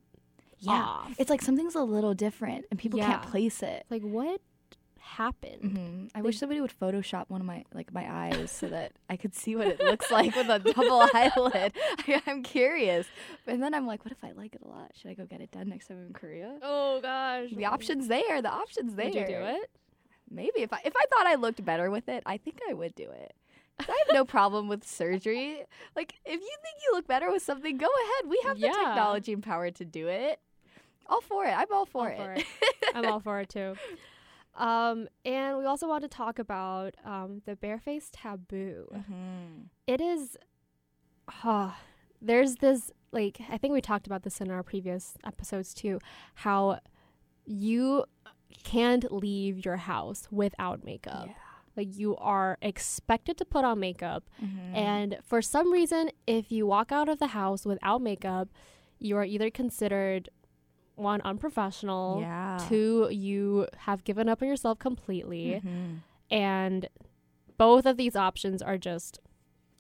Yeah, 0.63 0.83
off. 0.85 1.15
it's 1.19 1.31
like 1.31 1.43
something's 1.43 1.75
a 1.75 1.83
little 1.85 2.15
different, 2.15 2.65
and 2.71 2.79
people 2.79 2.99
can't 2.99 3.23
place 3.23 3.63
it. 3.63 3.85
like 3.91 4.03
what 4.03 4.41
happened? 5.01 5.63
hmm 5.63 6.07
I 6.15 6.19
They- 6.21 6.23
wish 6.27 6.39
somebody 6.39 6.61
would 6.61 6.73
Photoshop 6.79 7.25
one 7.29 7.41
of 7.41 7.47
my 7.47 7.65
like 7.75 7.93
my 7.93 8.07
eyes 8.11 8.51
so 8.51 8.69
that 8.69 8.93
I 9.09 9.17
could 9.17 9.35
see 9.35 9.57
what 9.57 9.67
it 9.67 9.81
looks 9.81 10.11
like 10.13 10.35
with 10.37 10.49
a 10.49 10.59
double 10.59 11.01
eyelid. 11.15 11.73
I, 12.07 12.23
I'm 12.27 12.43
curious, 12.43 13.07
and 13.47 13.63
then 13.63 13.75
I'm 13.75 13.87
like, 13.87 14.05
what 14.05 14.13
if 14.13 14.23
I 14.23 14.33
like 14.33 14.55
it 14.55 14.63
a 14.65 14.69
lot? 14.69 14.93
Should 14.95 15.11
I 15.11 15.15
go 15.15 15.25
get 15.27 15.41
it 15.41 15.51
done 15.51 15.69
next 15.69 15.89
time 15.89 15.99
I'm 15.99 16.07
in 16.09 16.13
Korea? 16.13 16.59
Oh 16.63 17.01
gosh. 17.01 17.51
The 17.55 17.65
options 17.67 18.09
there. 18.09 18.41
The 18.43 18.51
options 18.51 18.95
there. 18.95 19.07
Would 19.07 19.15
you 19.15 19.27
do 19.27 19.33
it? 19.35 19.71
Maybe 20.31 20.61
if 20.61 20.73
I 20.73 20.79
if 20.85 20.93
I 20.97 21.05
thought 21.11 21.27
I 21.27 21.35
looked 21.35 21.65
better 21.65 21.91
with 21.91 22.09
it, 22.09 22.23
I 22.27 22.37
think 22.37 22.61
I 22.69 22.73
would 22.75 22.95
do 22.95 23.11
it. 23.11 23.35
I 23.81 23.83
have 23.85 24.13
no 24.15 24.25
problem 24.27 24.69
with 24.69 24.87
surgery. 24.87 25.63
Like 25.97 26.15
if 26.25 26.35
you 26.41 26.57
think 26.63 26.77
you 26.85 26.93
look 26.93 27.07
better 27.07 27.33
with 27.33 27.43
something, 27.43 27.79
go 27.79 27.87
ahead. 27.87 28.31
We 28.31 28.41
have 28.45 28.61
the 28.61 28.69
technology 28.69 29.33
and 29.33 29.43
power 29.43 29.71
to 29.71 29.85
do 29.85 30.07
it. 30.09 30.39
All 31.07 31.21
for 31.23 31.45
it. 31.47 31.51
I'm 31.57 31.67
all 31.73 31.87
for 31.87 32.13
All 32.13 32.21
it. 32.37 32.45
for 32.45 32.95
I'm 32.95 33.07
all 33.07 33.19
for 33.21 33.41
it 33.41 33.49
too. 33.49 33.75
Um, 34.55 35.09
and 35.25 35.59
we 35.59 35.65
also 35.65 35.89
want 35.89 36.03
to 36.03 36.09
talk 36.09 36.39
about 36.39 36.95
um, 37.05 37.43
the 37.47 37.57
barefaced 37.57 38.15
taboo. 38.15 38.89
Mm-hmm. 38.93 39.63
It 39.87 40.01
is, 40.01 40.37
uh, 41.45 41.73
there's 42.21 42.57
this, 42.57 42.91
like, 43.13 43.41
I 43.51 43.59
think 43.59 43.73
we 43.73 43.81
talked 43.81 44.07
about 44.07 44.23
this 44.23 44.41
in 44.41 44.51
our 44.51 44.63
previous 44.63 45.15
episodes 45.25 45.73
too, 45.73 45.99
how 46.35 46.81
you 47.47 48.05
can't 48.65 49.11
leave 49.13 49.65
your 49.65 49.77
house 49.77 50.29
without 50.31 50.85
makeup. 50.85 51.27
Yeah. 51.29 51.35
Like, 51.77 51.97
you 51.97 52.17
are 52.17 52.59
expected 52.61 53.39
to 53.39 53.45
put 53.45 53.65
on 53.65 53.79
makeup. 53.79 54.25
Mm-hmm. 54.43 54.75
And 54.75 55.19
for 55.23 55.41
some 55.41 55.73
reason, 55.73 56.11
if 56.27 56.51
you 56.51 56.67
walk 56.67 56.91
out 56.91 57.09
of 57.09 57.21
the 57.21 57.29
house 57.29 57.65
without 57.65 58.03
makeup, 58.03 58.49
you 58.99 59.17
are 59.17 59.25
either 59.25 59.51
considered 59.51 60.29
one 61.01 61.21
unprofessional, 61.23 62.19
yeah. 62.21 62.59
two 62.69 63.09
you 63.11 63.67
have 63.79 64.05
given 64.05 64.29
up 64.29 64.43
on 64.43 64.49
yourself 64.49 64.79
completely, 64.79 65.61
Mhm. 65.65 65.99
and 66.31 66.89
both 67.57 67.87
of 67.87 67.97
these 67.97 68.17
options 68.17 68.63
are 68.63 68.79
just 68.79 69.19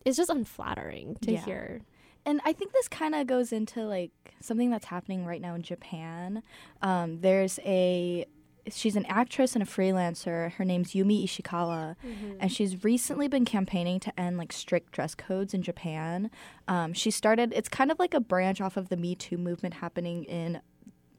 it's 0.04 0.16
just 0.16 0.30
unflattering 0.30 1.14
to 1.20 1.32
Yeah. 1.32 1.44
hear. 1.44 1.80
And 2.24 2.40
I 2.46 2.54
think 2.54 2.72
this 2.72 2.88
kind 2.88 3.14
of 3.14 3.26
goes 3.26 3.52
into 3.52 3.84
like 3.86 4.34
something 4.40 4.70
that's 4.70 4.86
happening 4.86 5.26
right 5.26 5.40
now 5.42 5.54
in 5.54 5.62
Japan. 5.62 6.42
Um, 6.80 7.20
there's 7.20 7.58
a 7.64 8.24
she's 8.70 8.94
an 8.96 9.04
actress 9.06 9.54
and 9.54 9.62
a 9.62 9.66
freelancer. 9.66 10.52
Her 10.52 10.64
name's 10.64 10.92
Yumi 10.92 11.24
Ishikawa, 11.24 11.96
and 12.38 12.52
she's 12.52 12.84
recently 12.84 13.26
been 13.26 13.44
campaigning 13.44 13.98
to 14.00 14.20
end 14.20 14.36
like 14.38 14.52
strict 14.52 14.92
dress 14.92 15.14
codes 15.14 15.52
in 15.54 15.62
Japan. 15.62 16.30
Um, 16.68 16.92
she 16.92 17.10
started. 17.10 17.52
It's 17.54 17.68
kind 17.70 17.90
of 17.90 17.98
like 17.98 18.14
a 18.14 18.20
branch 18.20 18.60
off 18.60 18.76
of 18.76 18.88
the 18.90 18.96
Me 18.96 19.14
Too 19.14 19.36
movement 19.38 19.74
happening 19.74 20.24
in 20.24 20.60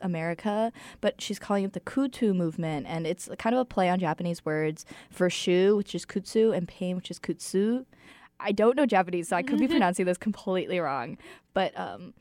America, 0.01 0.71
but 0.99 1.21
she's 1.21 1.39
calling 1.39 1.63
it 1.63 1.73
the 1.73 1.79
KuToo 1.79 2.35
movement, 2.35 2.87
and 2.87 3.05
it's 3.07 3.29
kind 3.37 3.55
of 3.55 3.59
a 3.61 3.65
play 3.65 3.89
on 3.89 3.99
Japanese 3.99 4.43
words 4.45 4.85
for 5.09 5.29
shoe, 5.29 5.75
which 5.77 5.95
is 5.95 6.05
kutsu, 6.05 6.55
and 6.55 6.67
pain, 6.67 6.95
which 6.95 7.11
is 7.11 7.19
kutsu. 7.19 7.85
I 8.39 8.51
don't 8.51 8.75
know 8.75 8.85
Japanese, 8.85 9.29
so 9.29 9.35
I 9.35 9.43
could 9.43 9.59
be 9.59 9.67
pronouncing 9.69 10.05
this 10.05 10.17
completely 10.17 10.79
wrong. 10.79 11.17
But 11.53 11.77
um, 11.79 12.13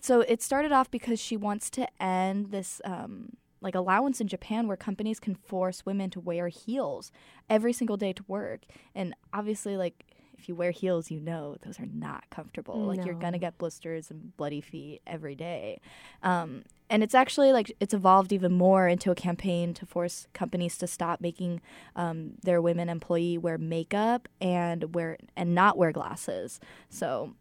so 0.00 0.22
it 0.22 0.42
started 0.42 0.72
off 0.72 0.90
because 0.90 1.20
she 1.20 1.36
wants 1.36 1.70
to 1.70 1.86
end 2.02 2.50
this 2.50 2.80
um, 2.84 3.36
like 3.60 3.74
allowance 3.74 4.20
in 4.20 4.28
Japan 4.28 4.66
where 4.66 4.76
companies 4.76 5.20
can 5.20 5.34
force 5.34 5.84
women 5.84 6.10
to 6.10 6.20
wear 6.20 6.48
heels 6.48 7.12
every 7.48 7.72
single 7.72 7.96
day 7.96 8.12
to 8.12 8.24
work, 8.26 8.62
and 8.94 9.14
obviously, 9.32 9.76
like 9.76 10.09
if 10.40 10.48
you 10.48 10.54
wear 10.54 10.70
heels, 10.70 11.10
you 11.10 11.20
know 11.20 11.56
those 11.64 11.78
are 11.78 11.88
not 11.92 12.24
comfortable. 12.30 12.78
Like 12.86 13.04
you're 13.04 13.14
gonna 13.14 13.38
get 13.38 13.58
blisters 13.58 14.10
and 14.10 14.34
bloody 14.36 14.60
feet 14.60 15.02
every 15.06 15.34
day. 15.34 15.80
Um, 16.22 16.64
and 16.88 17.02
it's 17.02 17.14
actually 17.14 17.52
like 17.52 17.72
it's 17.78 17.92
evolved 17.92 18.32
even 18.32 18.52
more 18.52 18.88
into 18.88 19.10
a 19.10 19.14
campaign 19.14 19.74
to 19.74 19.86
force 19.86 20.26
companies 20.32 20.78
to 20.78 20.86
stop 20.86 21.20
making 21.20 21.60
um, 21.94 22.32
their 22.42 22.60
women 22.62 22.88
employee 22.88 23.36
wear 23.36 23.58
makeup 23.58 24.28
and 24.40 24.94
wear 24.94 25.18
and 25.36 25.54
not 25.54 25.76
wear 25.76 25.92
glasses. 25.92 26.58
So 26.88 27.34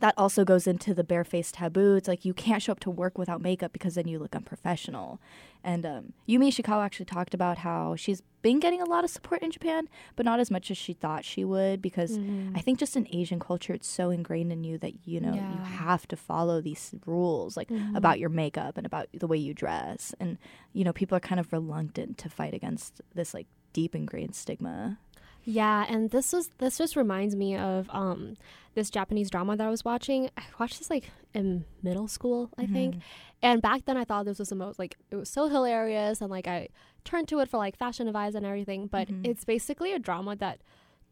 that 0.00 0.14
also 0.16 0.44
goes 0.44 0.66
into 0.66 0.92
the 0.94 1.04
barefaced 1.04 1.54
taboo. 1.54 1.94
It's 1.96 2.08
like 2.08 2.24
you 2.24 2.34
can't 2.34 2.62
show 2.62 2.72
up 2.72 2.80
to 2.80 2.90
work 2.90 3.16
without 3.18 3.40
makeup 3.40 3.72
because 3.72 3.94
then 3.94 4.08
you 4.08 4.18
look 4.18 4.34
unprofessional. 4.34 5.20
And 5.62 5.86
um, 5.86 6.12
Yumi 6.28 6.48
Ishikawa 6.48 6.84
actually 6.84 7.06
talked 7.06 7.32
about 7.32 7.58
how 7.58 7.96
she's 7.96 8.22
been 8.42 8.60
getting 8.60 8.82
a 8.82 8.84
lot 8.84 9.04
of 9.04 9.08
support 9.10 9.40
in 9.42 9.50
Japan, 9.50 9.88
but 10.16 10.26
not 10.26 10.38
as 10.38 10.50
much 10.50 10.70
as 10.70 10.76
she 10.76 10.92
thought 10.92 11.24
she 11.24 11.42
would 11.44 11.80
because 11.80 12.18
I 12.54 12.60
think 12.60 12.78
just 12.78 12.96
in 12.96 13.08
Asian 13.10 13.40
culture, 13.40 13.72
it's 13.72 13.88
so 13.88 14.10
ingrained 14.10 14.52
in 14.52 14.62
you 14.64 14.76
that 14.78 14.92
you 15.06 15.20
know 15.20 15.32
you 15.32 15.62
have 15.64 16.06
to 16.08 16.16
follow 16.16 16.60
these 16.60 16.94
rules, 17.06 17.56
like 17.56 17.68
Mm-hmm. 17.70 17.96
about 17.96 18.18
your 18.18 18.28
makeup 18.28 18.76
and 18.76 18.84
about 18.86 19.06
the 19.14 19.26
way 19.26 19.38
you 19.38 19.54
dress, 19.54 20.14
and 20.20 20.36
you 20.74 20.84
know 20.84 20.92
people 20.92 21.16
are 21.16 21.20
kind 21.20 21.40
of 21.40 21.50
reluctant 21.52 22.18
to 22.18 22.28
fight 22.28 22.52
against 22.52 23.00
this 23.14 23.32
like 23.32 23.46
deep 23.72 23.94
ingrained 23.94 24.34
stigma. 24.34 24.98
Yeah, 25.44 25.84
and 25.88 26.10
this 26.10 26.32
was 26.32 26.48
this 26.58 26.78
just 26.78 26.96
reminds 26.96 27.36
me 27.36 27.56
of 27.56 27.88
um 27.90 28.36
this 28.74 28.90
Japanese 28.90 29.30
drama 29.30 29.56
that 29.56 29.66
I 29.66 29.70
was 29.70 29.84
watching. 29.84 30.30
I 30.36 30.42
watched 30.58 30.78
this 30.78 30.90
like 30.90 31.10
in 31.32 31.64
middle 31.82 32.08
school, 32.08 32.50
I 32.58 32.66
think. 32.66 32.96
And 33.42 33.60
back 33.62 33.84
then 33.84 33.96
I 33.96 34.04
thought 34.04 34.24
this 34.24 34.38
was 34.38 34.48
the 34.48 34.56
most 34.56 34.78
like 34.78 34.96
it 35.10 35.16
was 35.16 35.28
so 35.28 35.48
hilarious 35.48 36.20
and 36.20 36.30
like 36.30 36.48
I 36.48 36.68
turned 37.04 37.28
to 37.28 37.40
it 37.40 37.48
for 37.50 37.58
like 37.58 37.76
fashion 37.76 38.08
advice 38.08 38.34
and 38.34 38.44
everything, 38.46 38.86
but 38.88 39.08
Mhm. 39.08 39.26
it's 39.26 39.44
basically 39.44 39.92
a 39.92 39.98
drama 39.98 40.34
that 40.36 40.60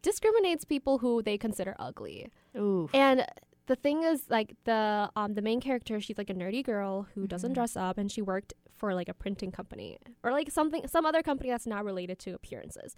discriminates 0.01 0.65
people 0.65 0.99
who 0.99 1.23
they 1.23 1.39
consider 1.39 1.77
ugly. 1.79 2.31
Ooh, 2.57 2.89
And 2.93 3.25
the 3.67 3.77
thing 3.77 4.03
is 4.03 4.25
like 4.29 4.55
the 4.65 5.11
um 5.17 5.35
the 5.35 5.43
main 5.43 5.61
character, 5.61 6.01
she's 6.01 6.19
like 6.19 6.31
a 6.31 6.35
nerdy 6.35 6.65
girl 6.65 7.07
who 7.15 7.27
doesn't 7.27 7.53
Mhm. 7.53 7.55
dress 7.55 7.77
up 7.77 7.99
and 7.99 8.11
she 8.11 8.21
worked 8.23 8.53
for 8.71 8.95
like 8.95 9.09
a 9.09 9.15
printing 9.15 9.53
company 9.53 9.99
or 10.23 10.33
like 10.33 10.51
something 10.51 10.87
some 10.89 11.07
other 11.07 11.23
company 11.23 11.51
that's 11.51 11.67
not 11.67 11.85
related 11.85 12.19
to 12.21 12.33
appearances. 12.35 12.97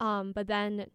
Um, 0.00 0.32
but 0.32 0.46
then 0.48 0.86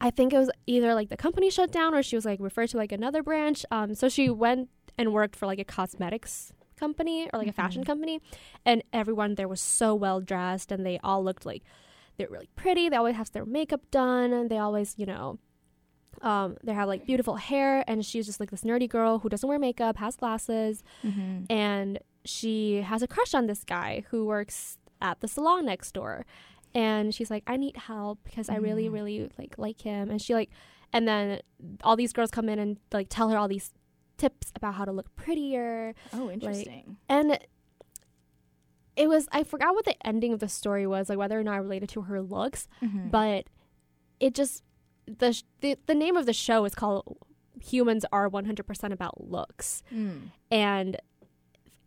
I 0.00 0.10
think 0.10 0.32
it 0.32 0.38
was 0.38 0.50
either 0.66 0.94
like 0.94 1.08
the 1.08 1.16
company 1.16 1.50
shut 1.50 1.72
down 1.72 1.94
or 1.94 2.02
she 2.02 2.16
was 2.16 2.24
like 2.24 2.38
referred 2.40 2.68
to 2.70 2.76
like 2.76 2.92
another 2.92 3.22
branch. 3.22 3.64
Um, 3.70 3.94
so 3.94 4.08
she 4.08 4.30
went 4.30 4.68
and 4.98 5.12
worked 5.12 5.34
for 5.34 5.46
like 5.46 5.58
a 5.58 5.64
cosmetics 5.64 6.52
company 6.76 7.28
or 7.32 7.38
like 7.38 7.48
a 7.48 7.52
fashion 7.52 7.82
Mhm. 7.82 7.86
company, 7.86 8.20
and 8.64 8.82
everyone 8.92 9.34
there 9.34 9.48
was 9.48 9.60
so 9.60 9.94
well 9.94 10.20
dressed 10.20 10.70
and 10.70 10.84
they 10.86 10.98
all 11.02 11.24
looked 11.24 11.46
like 11.46 11.62
they're 12.18 12.28
really 12.28 12.48
pretty. 12.54 12.88
They 12.88 12.96
always 12.96 13.16
have 13.16 13.32
their 13.32 13.44
makeup 13.46 13.90
done 13.90 14.32
and 14.32 14.50
they 14.50 14.58
always, 14.58 14.94
you 14.98 15.06
know, 15.06 15.38
um, 16.22 16.56
they 16.64 16.72
have 16.72 16.88
like 16.88 17.06
beautiful 17.06 17.36
hair. 17.36 17.84
And 17.86 18.04
she's 18.04 18.26
just 18.26 18.40
like 18.40 18.50
this 18.50 18.62
nerdy 18.62 18.88
girl 18.88 19.18
who 19.20 19.28
doesn't 19.28 19.48
wear 19.48 19.58
makeup, 19.58 19.96
has 19.98 20.16
glasses, 20.16 20.82
hmm 21.02 21.44
and 21.50 21.98
she 22.24 22.82
has 22.82 23.02
a 23.02 23.06
crush 23.06 23.34
on 23.34 23.46
this 23.46 23.62
guy 23.64 24.04
who 24.10 24.24
works 24.26 24.78
at 25.00 25.20
the 25.20 25.28
salon 25.28 25.64
next 25.66 25.92
door 25.92 26.26
and 26.74 27.14
she's 27.14 27.30
like 27.30 27.44
i 27.46 27.56
need 27.56 27.76
help 27.76 28.18
because 28.24 28.48
i 28.48 28.56
really 28.56 28.88
Mhm. 28.88 28.92
really 28.92 29.30
like 29.38 29.54
like 29.58 29.80
him 29.82 30.10
and 30.10 30.20
she 30.20 30.34
like 30.34 30.50
and 30.92 31.06
then 31.06 31.40
all 31.84 31.94
these 31.94 32.12
girls 32.12 32.30
come 32.32 32.48
in 32.48 32.58
and 32.58 32.78
like 32.92 33.06
tell 33.08 33.28
her 33.28 33.36
all 33.38 33.46
these 33.46 33.72
tips 34.18 34.52
about 34.56 34.74
how 34.74 34.84
to 34.84 34.90
look 34.90 35.14
prettier 35.14 35.94
Oh, 36.12 36.28
interesting. 36.30 36.96
and 37.08 37.38
it 38.96 39.08
was 39.08 39.28
i 39.32 39.44
forgot 39.44 39.74
what 39.74 39.84
the 39.84 39.94
ending 40.06 40.32
of 40.32 40.40
the 40.40 40.48
story 40.48 40.86
was 40.86 41.08
like 41.08 41.18
whether 41.18 41.38
or 41.38 41.44
not 41.44 41.56
related 41.62 41.88
to 41.90 42.02
her 42.02 42.20
looks 42.22 42.66
Mhm. 42.82 43.10
but 43.10 43.46
it 44.18 44.34
just 44.34 44.62
the, 45.06 45.42
the 45.60 45.76
the 45.86 45.94
name 45.94 46.16
of 46.16 46.26
the 46.26 46.32
show 46.32 46.64
is 46.64 46.74
called 46.74 47.16
humans 47.60 48.04
are 48.12 48.28
100% 48.28 48.92
about 48.92 49.28
looks 49.30 49.82
Mm. 49.92 50.30
and 50.50 50.96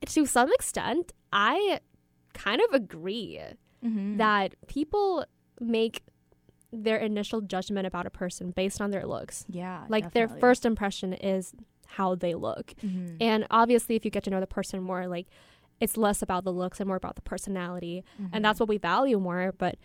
to 0.07 0.25
some 0.25 0.51
extent, 0.53 1.11
I 1.33 1.81
kind 2.33 2.61
of 2.61 2.73
agree 2.73 3.39
Mhm. 3.83 4.17
that 4.17 4.55
people 4.67 5.25
make 5.59 6.03
their 6.71 6.97
initial 6.97 7.41
judgment 7.41 7.85
about 7.85 8.05
a 8.05 8.09
person 8.09 8.51
based 8.51 8.79
on 8.79 8.91
their 8.91 9.05
looks. 9.05 9.45
yeah, 9.49 9.85
Like 9.89 10.13
their 10.13 10.27
first 10.29 10.65
impression 10.65 11.13
is 11.13 11.53
how 11.87 12.15
they 12.15 12.33
look. 12.35 12.73
Mhm. 12.81 13.17
And 13.19 13.45
obviously, 13.51 13.95
if 13.95 14.05
you 14.05 14.11
get 14.11 14.23
to 14.25 14.29
know 14.29 14.39
the 14.39 14.47
person 14.47 14.81
more, 14.83 15.07
like 15.07 15.27
it's 15.81 15.97
less 15.97 16.21
about 16.21 16.43
the 16.43 16.53
looks 16.53 16.79
and 16.79 16.87
more 16.87 16.97
about 16.97 17.15
the 17.15 17.21
personality. 17.21 18.03
Mhm. 18.21 18.29
And 18.33 18.45
that's 18.45 18.59
what 18.59 18.69
we 18.69 18.77
value 18.77 19.19
more. 19.19 19.53
But 19.57 19.77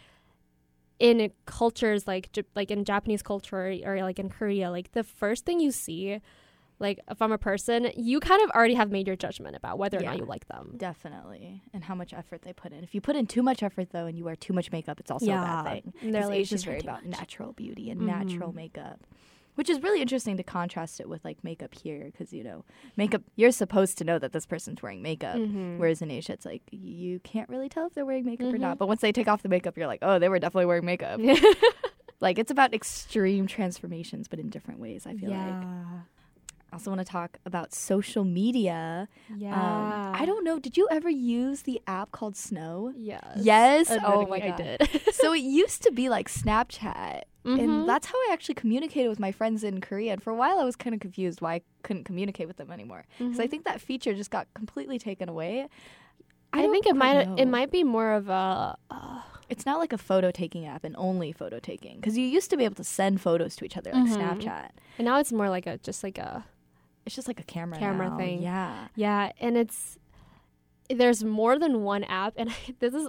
in 0.99 1.31
cultures 1.47 2.07
like 2.07 2.31
like 2.55 2.71
in 2.71 2.85
Japanese 2.85 3.23
culture 3.23 3.75
or 3.85 4.03
like 4.03 4.19
in 4.19 4.29
Korea, 4.29 4.71
like 4.71 4.93
the 4.93 5.03
first 5.03 5.45
thing 5.45 5.61
you 5.61 5.71
see, 5.73 6.21
like 6.79 6.99
from 7.17 7.33
a 7.33 7.39
person, 7.39 7.91
you 7.97 8.21
kind 8.21 8.43
of 8.43 8.51
already 8.51 8.75
have 8.75 8.91
made 8.91 9.07
your 9.07 9.17
judgment 9.17 9.57
about 9.57 9.79
whether 9.79 9.99
or 9.99 10.03
not 10.03 10.19
you 10.19 10.25
like 10.25 10.47
them. 10.49 10.75
Definitely. 10.77 11.63
And 11.73 11.85
how 11.85 11.95
much 11.95 12.13
effort 12.13 12.43
they 12.43 12.53
put 12.53 12.73
in. 12.73 12.83
If 12.85 12.95
you 12.95 13.01
put 13.01 13.17
in 13.17 13.27
too 13.27 13.43
much 13.43 13.63
effort, 13.63 13.91
though, 13.91 14.07
and 14.07 14.17
you 14.19 14.25
wear 14.25 14.37
too 14.37 14.53
much 14.53 14.71
makeup, 14.73 14.99
it's 15.01 15.11
also 15.11 15.27
a 15.27 15.29
Yeah. 15.29 15.63
bad 15.63 15.73
thing. 15.83 15.93
And 16.01 16.15
they're 16.15 16.27
like, 16.27 16.41
Asia's 16.41 16.61
"She's 16.63 16.67
wearing 16.67 16.83
very 16.83 16.95
about 16.97 17.07
much." 17.09 17.19
natural 17.21 17.53
beauty 17.53 17.91
and 17.91 18.01
natural 18.01 18.51
Mhm. 18.53 18.57
makeup. 18.57 19.07
Which 19.57 19.71
is 19.71 19.81
really 19.83 20.01
interesting 20.03 20.37
to 20.37 20.43
contrast 20.43 20.99
it 21.01 21.09
with 21.09 21.25
like 21.25 21.45
makeup 21.45 21.75
here, 21.75 22.07
because 22.07 22.33
you 22.33 22.43
know, 22.43 22.65
makeup 22.97 23.23
you're 23.37 23.53
supposed 23.53 23.97
to 23.99 24.05
know 24.05 24.19
that 24.19 24.33
this 24.33 24.47
person's 24.47 24.83
wearing 24.83 25.01
makeup, 25.03 25.37
Mhm. 25.37 25.79
whereas 25.79 26.03
in 26.03 26.11
Asia 26.11 26.33
it's 26.33 26.45
like 26.45 26.63
you 26.73 27.21
can't 27.21 27.49
really 27.49 27.69
tell 27.69 27.87
if 27.87 27.95
they're 27.95 28.05
wearing 28.05 28.25
makeup 28.25 28.49
or 28.53 28.57
Mhm. 28.57 28.61
not. 28.61 28.79
But 28.79 28.89
once 28.89 29.01
they 29.01 29.13
take 29.13 29.29
off 29.29 29.43
the 29.43 29.49
makeup, 29.49 29.77
you're 29.77 29.87
like, 29.87 30.01
oh, 30.03 30.19
they 30.19 30.29
were 30.29 30.39
definitely 30.41 30.67
wearing 30.67 30.85
makeup. 30.85 31.21
like 32.21 32.39
it's 32.39 32.51
about 32.51 32.75
extreme 32.75 33.47
transformations, 33.47 34.27
but 34.29 34.39
in 34.41 34.49
different 34.51 34.81
ways. 34.81 35.07
I 35.07 35.15
feel 35.15 35.31
like. 35.31 35.69
I 36.75 36.77
also 36.77 36.91
want 36.91 37.07
to 37.07 37.13
talk 37.13 37.39
about 37.47 37.73
social 37.73 38.25
media. 38.25 39.07
yeah. 39.37 39.55
Um, 40.11 40.21
I 40.21 40.27
don't 40.27 40.43
know. 40.43 40.59
Did 40.59 40.77
you 40.77 40.89
ever 40.91 41.09
use 41.09 41.63
the 41.63 41.81
app 41.87 42.11
called 42.11 42.35
Snow? 42.37 42.93
Yes. 42.97 43.23
Yes? 43.37 43.97
Oh 44.03 44.27
my 44.27 44.41
God. 44.41 44.61
I 44.61 44.77
did. 44.79 44.89
so 45.15 45.33
it 45.33 45.39
used 45.39 45.85
to 45.85 45.93
be 45.93 46.09
like 46.09 46.29
Snapchat. 46.29 47.23
Mhm. 47.45 47.61
And 47.63 47.89
that's 47.89 48.09
how 48.09 48.15
I 48.27 48.31
actually 48.33 48.57
communicated 48.57 49.09
with 49.09 49.21
my 49.21 49.31
friends 49.31 49.63
in 49.63 49.81
Korea. 49.81 50.15
And 50.15 50.21
for 50.21 50.31
a 50.31 50.35
while, 50.35 50.59
I 50.59 50.65
was 50.65 50.75
kind 50.75 50.95
of 50.95 51.01
confused 51.01 51.41
why 51.41 51.55
I 51.55 51.61
couldn't 51.85 52.05
communicate 52.05 52.49
with 52.49 52.57
them 52.57 52.73
anymore. 52.73 53.05
Because 53.19 53.39
I 53.39 53.47
Mhm. 53.47 53.51
think 53.51 53.65
that 53.67 53.81
feature 53.81 54.13
just 54.13 54.33
got 54.33 54.49
completely 54.55 54.99
taken 54.99 55.29
away. 55.29 55.69
I, 56.53 56.63
don't 56.63 56.73
think 56.73 56.87
it 56.87 56.97
might 56.97 57.25
know. 57.29 57.37
it 57.39 57.47
might 57.47 57.71
be 57.71 57.85
more 57.85 58.15
of 58.15 58.29
a 58.29 58.77
uh, 58.91 59.21
It's 59.49 59.65
not 59.65 59.79
like 59.79 59.93
a 59.93 59.99
photo 59.99 60.33
taking 60.33 60.67
app 60.67 60.83
and 60.83 60.97
only 60.99 61.31
photo 61.31 61.61
taking. 61.61 61.97
Because 62.01 62.19
you 62.19 62.25
used 62.27 62.51
to 62.51 62.57
be 62.57 62.65
able 62.65 62.75
to 62.77 62.85
send 62.85 63.21
photos 63.21 63.55
to 63.57 63.65
each 63.65 63.77
other 63.77 63.93
like 63.93 64.09
Mhm. 64.09 64.19
Snapchat. 64.19 64.71
and 64.99 65.05
now 65.05 65.21
it's 65.21 65.31
more 65.33 65.49
like 65.49 65.67
a 65.69 65.79
just 65.79 66.03
like 66.03 66.19
a 66.19 66.45
It's 67.07 67.15
just 67.15 67.29
like 67.29 67.41
a 67.41 67.45
camera 67.45 67.79
Camera 67.79 68.11
now. 68.11 68.17
thing. 68.17 68.43
Yeah. 68.43 68.89
yeah, 68.95 69.33
and 69.41 69.57
it's 69.57 69.99
there's 70.91 71.25
more 71.25 71.59
than 71.59 71.83
one 71.83 72.05
app, 72.05 72.35
and 72.37 72.51
this 72.81 72.95
is 72.95 73.09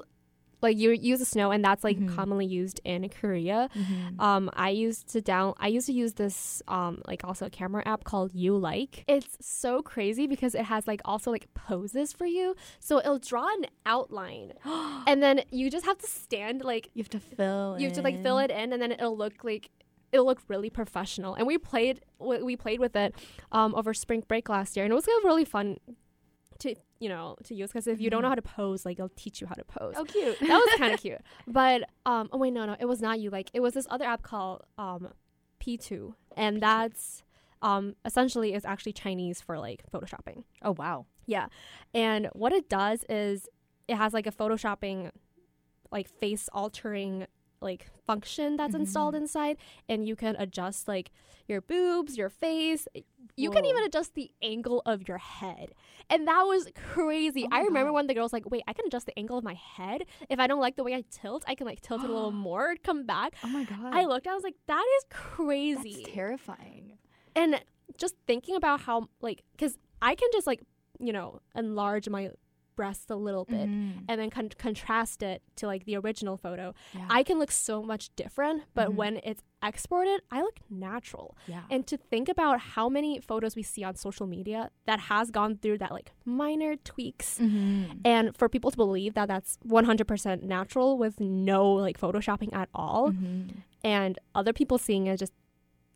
like 0.62 0.78
you 0.78 0.92
use 0.92 1.20
the 1.20 1.26
snow, 1.26 1.52
and 1.52 1.64
that's 1.64 1.84
like 1.84 1.98
Mhm. 2.00 2.16
commonly 2.16 2.46
used 2.46 2.80
in 2.86 3.08
Korea. 3.10 3.70
Um, 4.18 4.50
I 4.54 4.70
used 4.70 5.08
to 5.10 5.22
down. 5.22 5.54
I 5.60 5.68
used 5.68 5.86
to 5.88 5.94
use 5.94 6.14
this 6.14 6.64
um 6.68 7.02
like 7.08 7.24
also 7.24 7.46
a 7.46 7.50
camera 7.50 7.84
app 7.86 8.04
called 8.06 8.34
You 8.34 8.58
Like. 8.58 9.04
It's 9.08 9.38
so 9.42 9.82
crazy 9.84 10.26
because 10.28 10.56
it 10.56 10.64
has 10.66 10.88
like 10.88 11.02
also 11.06 11.30
like 11.30 11.54
poses 11.54 12.14
for 12.14 12.26
you. 12.26 12.56
So 12.80 12.98
it'll 13.00 13.20
draw 13.20 13.48
an 13.48 13.66
outline, 13.86 14.54
and 15.08 15.22
then 15.22 15.42
you 15.52 15.70
just 15.70 15.86
have 15.86 15.98
to 16.00 16.08
stand 16.08 16.64
like 16.64 16.90
you 16.94 17.04
have 17.04 17.10
to 17.10 17.20
fill. 17.20 17.76
you 17.78 17.88
have 17.88 17.96
to 17.98 18.02
like 18.02 18.24
fill 18.24 18.40
it 18.40 18.50
in, 18.50 18.74
and 18.74 18.82
then 18.82 18.92
it'll 18.94 19.18
look 19.18 19.44
like 19.44 19.70
it'll 20.16 20.26
look 20.26 20.42
really 20.48 20.70
professional. 20.70 21.36
And 21.36 21.46
we 21.46 21.58
played 21.58 22.02
we 22.20 22.56
played 22.56 22.80
with 22.80 22.96
it 22.96 23.14
um 23.52 23.76
over 23.76 23.94
spring 23.94 24.24
break 24.28 24.50
last 24.50 24.76
year, 24.76 24.86
and 24.86 24.92
it 24.92 24.96
was 24.96 25.06
really 25.24 25.46
fun 25.46 25.78
to 26.60 26.74
you 27.00 27.10
know 27.10 27.36
to 27.44 27.54
use 27.54 27.70
because 27.70 27.86
if 27.86 28.00
you 28.00 28.10
don't 28.10 28.22
know 28.22 28.30
how 28.30 28.36
to 28.36 28.42
pose, 28.42 28.86
like 28.86 28.98
it'll 28.98 29.10
teach 29.10 29.42
you 29.42 29.48
how 29.48 29.56
to 29.56 29.64
pose 29.66 29.94
Oh, 29.98 30.06
cute. 30.06 30.40
that 30.40 30.48
was 30.50 30.76
kind 30.80 30.94
of 30.94 31.00
cute. 31.06 31.22
But 31.46 31.90
um, 32.06 32.30
oh 32.32 32.38
wait, 32.38 32.54
no, 32.54 32.66
no, 32.66 32.76
it 32.80 32.86
was 32.86 33.02
not 33.02 33.20
you. 33.20 33.30
Like 33.30 33.50
it 33.54 33.60
was 33.60 33.74
this 33.74 33.86
other 33.90 34.06
app 34.06 34.22
called 34.24 34.64
um, 34.78 35.10
P2, 35.62 36.14
and 36.38 36.62
that's 36.62 37.24
um 37.62 37.96
essentially 38.06 38.54
is 38.54 38.64
actually 38.66 38.94
Chinese 38.94 39.42
for 39.42 39.58
like 39.60 39.84
photoshopping. 39.92 40.44
oh 40.64 40.72
wow. 40.78 41.06
Yeah, 41.28 41.48
and 41.94 42.30
what 42.34 42.54
it 42.54 42.70
does 42.70 43.04
is 43.10 43.50
it 43.88 43.96
has 43.96 44.14
like 44.14 44.28
a 44.28 44.32
photoshopping, 44.32 45.10
like 45.92 46.08
face 46.08 46.48
altering 46.54 47.26
like 47.66 47.88
function 48.08 48.56
that's 48.56 48.74
installed 48.76 49.14
Mhm. 49.16 49.22
inside, 49.22 49.58
and 49.90 50.08
you 50.08 50.16
can 50.16 50.36
adjust 50.38 50.88
like 50.88 51.12
your 51.48 51.60
boobs, 51.62 52.16
your 52.18 52.30
face. 52.30 52.88
You 53.38 53.52
can 53.52 53.66
even 53.66 53.84
adjust 53.84 54.14
the 54.16 54.32
angle 54.42 54.82
of 54.86 55.08
your 55.10 55.18
head. 55.18 55.74
And 56.10 56.26
that 56.28 56.44
was 56.44 56.70
crazy. 56.76 57.44
Oh 57.44 57.50
I 57.52 57.62
remember 57.64 57.90
God. 57.90 57.96
when 57.96 58.08
the 58.08 58.14
girl's 58.14 58.32
like, 58.34 58.50
wait, 58.50 58.64
I 58.68 58.74
can 58.74 58.86
adjust 58.88 59.06
the 59.08 59.18
angle 59.20 59.38
of 59.38 59.44
my 59.44 59.56
head. 59.56 60.06
If 60.30 60.40
I 60.40 60.48
don't 60.48 60.62
like 60.62 60.76
the 60.78 60.84
way 60.84 60.94
I 60.96 61.04
tilt, 61.12 61.44
I 61.48 61.54
can 61.56 61.66
like 61.68 61.82
tilt 61.82 62.04
it 62.04 62.10
a 62.10 62.14
little 62.14 62.32
more, 62.50 62.76
come 62.84 63.06
back. 63.06 63.34
Oh 63.44 63.48
my 63.48 63.64
god. 63.66 63.94
I 63.94 64.06
looked, 64.06 64.26
I 64.28 64.34
was 64.34 64.44
like, 64.44 64.56
that 64.68 64.86
is 64.98 65.04
crazy. 65.10 66.02
That's 66.04 66.14
terrifying. 66.16 66.98
and 67.36 67.62
just 67.98 68.16
thinking 68.26 68.56
about 68.56 68.82
how, 68.82 69.10
like, 69.22 69.44
because 69.52 69.78
I 70.02 70.16
can 70.16 70.30
just 70.34 70.48
like, 70.48 70.62
you 71.00 71.14
know, 71.14 71.42
enlarge 71.56 72.08
my 72.10 72.32
breasts 72.76 73.10
a 73.10 73.16
little 73.16 73.46
bit 73.46 73.68
Mhm. 73.70 74.04
and 74.10 74.20
then 74.20 74.30
con- 74.30 74.50
contrast 74.58 75.24
it 75.24 75.42
to 75.56 75.68
like 75.68 75.86
the 75.86 75.96
original 75.96 76.38
photo. 76.38 76.74
Yeah. 76.94 77.08
I 77.10 77.24
can 77.24 77.40
look 77.40 77.52
so 77.52 77.82
much 77.82 78.14
different, 78.16 78.64
but 78.74 78.90
Mhm. 78.90 78.96
when 78.96 79.18
it's 79.24 79.42
exported, 79.64 80.22
I 80.30 80.42
look 80.42 80.60
natural. 80.70 81.36
yeah. 81.48 81.64
And 81.72 81.88
to 81.88 81.98
think 81.98 82.28
about 82.30 82.60
how 82.76 82.88
many 82.90 83.20
photos 83.20 83.56
we 83.56 83.64
see 83.64 83.84
on 83.84 83.96
social 83.96 84.28
media 84.28 84.70
that 84.86 85.00
has 85.12 85.32
gone 85.32 85.58
through 85.58 85.78
that 85.80 85.92
like 85.92 86.12
minor 86.26 86.76
tweaks 86.76 87.40
Mhm. 87.40 88.02
and 88.06 88.36
for 88.38 88.48
people 88.50 88.70
to 88.72 88.78
believe 88.78 89.14
that 89.16 89.28
that's 89.28 89.58
100% 89.64 90.44
natural 90.44 90.98
with 90.98 91.20
no 91.20 91.72
like 91.74 92.00
photoshopping 92.00 92.54
at 92.54 92.70
all 92.74 93.12
Mhm. 93.12 93.64
and 93.84 94.20
other 94.36 94.54
people 94.54 94.78
seeing 94.78 95.08
it 95.08 95.18
just 95.18 95.34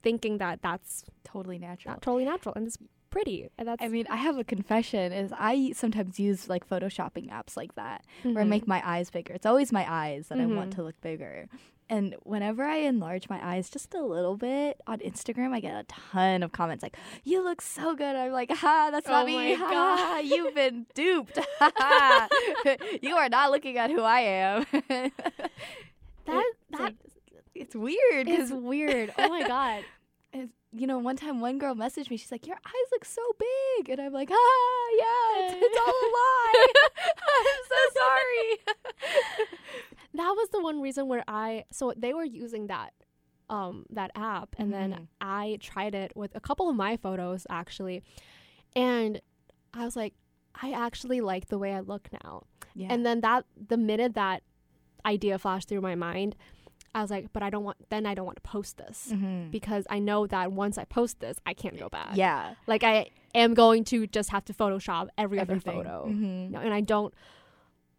thinking 0.02 0.38
that 0.38 0.62
that's 0.62 1.04
Totally 1.26 1.60
natural. 1.60 1.94
not 1.94 2.02
totally 2.02 2.26
natural 2.26 2.54
and 2.56 2.66
it's 2.68 2.78
pretty 3.10 3.50
and 3.58 3.68
that's 3.68 3.84
I 3.84 3.88
mean, 3.88 4.06
I 4.10 4.18
have 4.18 4.38
a 4.38 4.44
confession 4.44 5.12
is 5.12 5.34
I 5.38 5.72
sometimes 5.76 6.20
use 6.20 6.48
like 6.50 6.68
photoshopping 6.70 7.30
apps 7.30 7.58
like 7.58 7.76
that 7.76 8.06
where 8.24 8.40
I 8.42 8.44
make 8.46 8.68
my 8.68 8.82
eyes 8.86 9.10
bigger. 9.10 9.34
It's 9.34 9.46
always 9.46 9.72
my 9.72 9.86
eyes 9.92 10.28
that 10.28 10.40
I 10.40 10.46
want 10.46 10.72
Mhm. 10.72 10.76
to 10.76 10.84
look 10.84 11.00
bigger. 11.02 11.48
And 11.92 12.16
whenever 12.22 12.64
I 12.64 12.76
enlarge 12.78 13.30
my 13.30 13.40
eyes 13.44 13.68
just 13.68 13.96
a 13.96 14.04
little 14.04 14.38
bit 14.38 14.80
on 14.86 15.00
Instagram, 15.00 15.54
I 15.54 15.60
get 15.60 15.74
a 15.74 15.84
ton 15.86 16.44
of 16.44 16.52
comments 16.52 16.84
like, 16.84 16.96
"You 17.24 17.44
look 17.44 17.62
so 17.64 17.96
good." 17.96 18.16
I'm 18.16 18.32
like, 18.32 18.52
"Ha, 18.52 18.90
that's 18.92 19.08
not 19.08 19.24
Oh 19.24 19.26
me. 19.26 19.56
Ha, 19.56 19.70
God. 19.72 20.20
you've 20.26 20.54
been 20.54 20.86
duped. 20.94 21.40
You 23.02 23.16
are 23.16 23.28
not 23.30 23.50
looking 23.50 23.78
at 23.80 23.90
who 23.90 24.02
I 24.04 24.20
am." 24.20 24.66
that 24.88 25.12
It's 26.28 26.58
that 26.78 26.94
it's 27.56 27.76
weird 27.76 28.28
because 28.28 28.52
weird 28.54 29.12
oh 29.18 29.28
my 29.30 29.48
god 29.48 29.80
it's- 29.80 29.86
you 30.72 30.86
know, 30.88 31.00
one 31.00 31.16
time 31.16 31.40
one 31.40 31.58
girl 31.58 31.74
messaged 31.76 32.10
me. 32.10 32.18
She's 32.18 32.32
like, 32.32 32.46
"Your 32.48 32.58
eyes 32.58 32.88
look 32.92 33.06
so 33.06 33.22
big," 33.38 33.90
and 33.90 34.00
I'm 34.02 34.14
like, 34.14 34.30
"Ah, 34.32 34.88
yeah, 34.98 35.46
it's, 35.46 35.56
it's 35.66 35.78
all 35.78 35.94
a 35.94 36.10
lie. 36.20 36.66
I'm 37.28 37.62
so 37.70 38.00
sorry." 38.00 39.48
that 40.14 40.34
was 40.38 40.50
the 40.52 40.62
one 40.62 40.82
reason 40.82 41.08
where 41.08 41.24
I 41.28 41.66
so 41.72 41.94
they 41.96 42.14
were 42.14 42.24
using 42.24 42.68
that 42.68 42.94
um 43.50 43.86
that 43.90 44.12
app 44.16 44.56
and 44.58 44.70
Mhm. 44.70 44.72
then 44.72 45.08
I 45.22 45.58
tried 45.62 45.96
it 45.96 46.12
with 46.16 46.36
a 46.36 46.40
couple 46.40 46.70
of 46.70 46.76
my 46.76 46.98
photos 46.98 47.46
actually 47.50 48.04
and 48.76 49.22
I 49.74 49.86
was 49.86 49.96
like 49.96 50.14
I 50.62 50.72
actually 50.72 51.22
like 51.22 51.48
the 51.48 51.58
way 51.58 51.74
I 51.74 51.80
look 51.80 52.10
now. 52.24 52.44
yeah. 52.76 52.88
And 52.92 53.06
then 53.06 53.22
that 53.22 53.46
the 53.68 53.78
minute 53.78 54.14
that 54.16 54.44
idea 55.06 55.38
flashed 55.40 55.70
through 55.70 55.82
my 55.82 55.96
mind, 55.96 56.36
I 56.96 57.02
was 57.02 57.12
like, 57.12 57.32
but 57.34 57.44
I 57.44 57.50
don't 57.50 57.64
want 57.64 57.78
then 57.90 58.06
I 58.06 58.14
don't 58.16 58.26
want 58.26 58.38
to 58.44 58.50
post 58.50 58.78
this 58.78 59.10
Mhm. 59.14 59.52
because 59.52 59.86
I 59.90 60.00
know 60.00 60.26
that 60.28 60.52
once 60.52 60.78
I 60.78 60.86
post 60.86 61.20
this, 61.20 61.38
I 61.46 61.54
can't 61.54 61.78
go 61.78 61.90
back. 61.90 62.16
yeah, 62.16 62.56
Like 62.68 62.84
I 62.84 63.10
am 63.36 63.54
going 63.54 63.84
to 63.86 64.08
just 64.08 64.30
have 64.32 64.44
to 64.46 64.54
Photoshop 64.54 65.10
every 65.18 65.40
other 65.40 65.60
photo. 65.60 66.08
Mhm. 66.08 66.50
No, 66.52 66.60
and 66.60 66.74
I 66.74 66.82
don't 66.82 67.14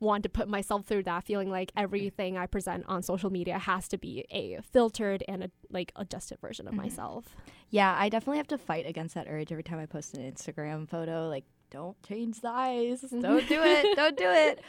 want 0.01 0.23
to 0.23 0.29
put 0.31 0.49
myself 0.49 0.87
through 0.87 1.03
that 1.05 1.23
feeling 1.25 1.51
like 1.51 1.71
everything 1.77 2.39
I 2.39 2.47
present 2.47 2.85
on 2.89 3.03
social 3.03 3.29
media 3.31 3.59
has 3.59 3.87
to 3.89 3.99
be 3.99 4.25
a 4.31 4.59
filtered 4.63 5.23
and 5.29 5.45
a 5.45 5.51
like 5.71 5.93
adjusted 5.95 6.41
version 6.41 6.67
of 6.67 6.73
Mhm. 6.75 6.79
myself. 6.79 7.37
Yeah, 7.69 7.95
I 7.99 8.09
definitely 8.09 8.39
have 8.39 8.49
to 8.49 8.59
fight 8.59 8.87
against 8.87 9.15
that 9.15 9.27
urge 9.29 9.53
every 9.53 9.63
time 9.63 9.79
I 9.79 9.87
post 9.87 10.15
an 10.17 10.23
Instagram 10.33 10.89
photo. 10.89 11.29
Like, 11.29 11.45
don't 11.71 12.03
change 12.03 12.41
the 12.41 12.49
eyes. 12.49 13.03
Don't 13.03 13.47
do 13.47 13.63
it. 13.63 13.95
don't 13.97 14.17
do 14.17 14.29
it. 14.29 14.61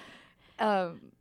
Um, 0.60 1.12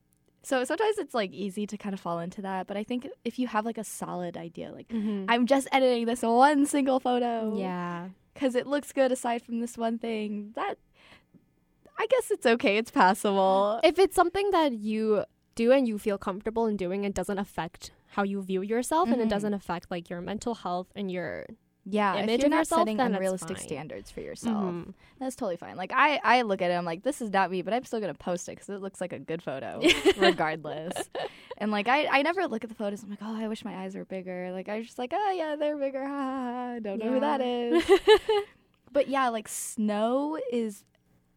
so 0.43 0.65
sometimes 0.65 0.99
it's 0.99 1.15
like 1.15 1.33
easy 1.33 1.67
to 1.67 1.77
kind 1.77 1.93
of 1.95 2.01
fall 2.01 2.19
into 2.19 2.41
that. 2.43 2.67
But 2.67 2.77
I 2.77 2.85
think 2.85 3.09
if 3.25 3.39
you 3.39 3.47
have 3.49 3.65
like 3.65 3.79
a 3.79 3.85
solid 3.85 4.37
idea, 4.37 4.73
like 4.73 4.91
I'm 4.93 5.47
just 5.47 5.69
editing 5.73 6.07
this 6.07 6.23
one 6.23 6.67
single 6.67 7.01
photo, 7.01 7.57
yeah. 7.59 8.09
because 8.35 8.55
it 8.55 8.67
looks 8.67 8.93
good 8.93 9.13
aside 9.13 9.43
from 9.43 9.61
this 9.61 9.77
one 9.79 9.99
thing. 9.99 10.53
That 10.55 10.75
I 11.99 12.07
guess 12.07 12.31
it's 12.31 12.47
okay. 12.47 12.79
It's 12.79 12.91
passable. 12.91 13.81
If 13.85 13.99
it's 13.99 14.17
something 14.17 14.51
that 14.53 14.73
you 14.73 15.25
do 15.55 15.73
and 15.73 15.87
you 15.87 15.99
feel 15.99 16.17
comfortable 16.17 16.67
in 16.67 16.77
doing, 16.77 17.05
it 17.05 17.13
doesn't 17.15 17.39
affect 17.39 17.91
how 18.15 18.23
you 18.23 18.41
view 18.43 18.63
yourself 18.63 19.09
and 19.11 19.21
it 19.21 19.27
Mhm. 19.27 19.31
doesn't 19.31 19.55
affect 19.55 19.91
like 19.91 20.09
your 20.09 20.21
mental 20.21 20.55
health 20.55 20.89
and 20.97 21.11
your 21.13 21.47
yeah, 21.87 22.17
image 22.17 22.31
if 22.31 22.41
you're 22.43 22.51
not 22.51 22.59
yourself, 22.59 22.81
setting 22.83 23.01
unrealistic 23.01 23.57
standards 23.59 24.11
for 24.11 24.21
yourself, 24.21 24.57
Mhm. 24.57 24.95
that's 25.19 25.35
totally 25.37 25.57
fine. 25.57 25.77
Like 25.77 25.93
I, 25.95 26.21
I 26.23 26.43
look 26.43 26.61
at 26.63 26.71
it, 26.71 26.75
I'm 26.75 26.85
like, 26.85 27.03
this 27.03 27.21
is 27.23 27.31
not 27.33 27.51
me, 27.51 27.63
but 27.63 27.73
I'm 27.75 27.85
still 27.85 28.01
gonna 28.01 28.15
post 28.15 28.49
it 28.49 28.53
because 28.53 28.69
it 28.69 28.81
looks 28.81 29.01
like 29.01 29.13
a 29.13 29.19
good 29.19 29.43
photo, 29.43 29.81
regardless. 30.19 30.93
and 31.59 31.71
like 31.71 31.89
I, 31.89 32.07
I 32.07 32.23
never 32.23 32.47
look 32.47 32.63
at 32.65 32.71
the 32.71 32.77
photos. 32.77 33.03
I'm 33.03 33.11
like, 33.11 33.19
oh, 33.23 33.35
I 33.37 33.49
wish 33.49 33.65
my 33.65 33.77
eyes 33.83 33.95
were 33.97 34.05
bigger. 34.05 34.51
Like 34.53 34.69
I 34.69 34.77
was 34.79 34.87
just 34.87 34.99
like, 34.99 35.13
oh 35.15 35.31
yeah, 35.33 35.57
they're 35.57 35.77
bigger. 35.77 36.05
Ha, 36.07 36.09
ha, 36.15 36.53
ha. 36.75 36.79
Don't 36.81 36.99
know 36.99 37.13
who 37.13 37.21
that 37.21 37.41
is 37.41 37.85
but 38.93 39.09
yeah, 39.09 39.29
like 39.29 39.49
snow 39.49 40.39
is 40.53 40.85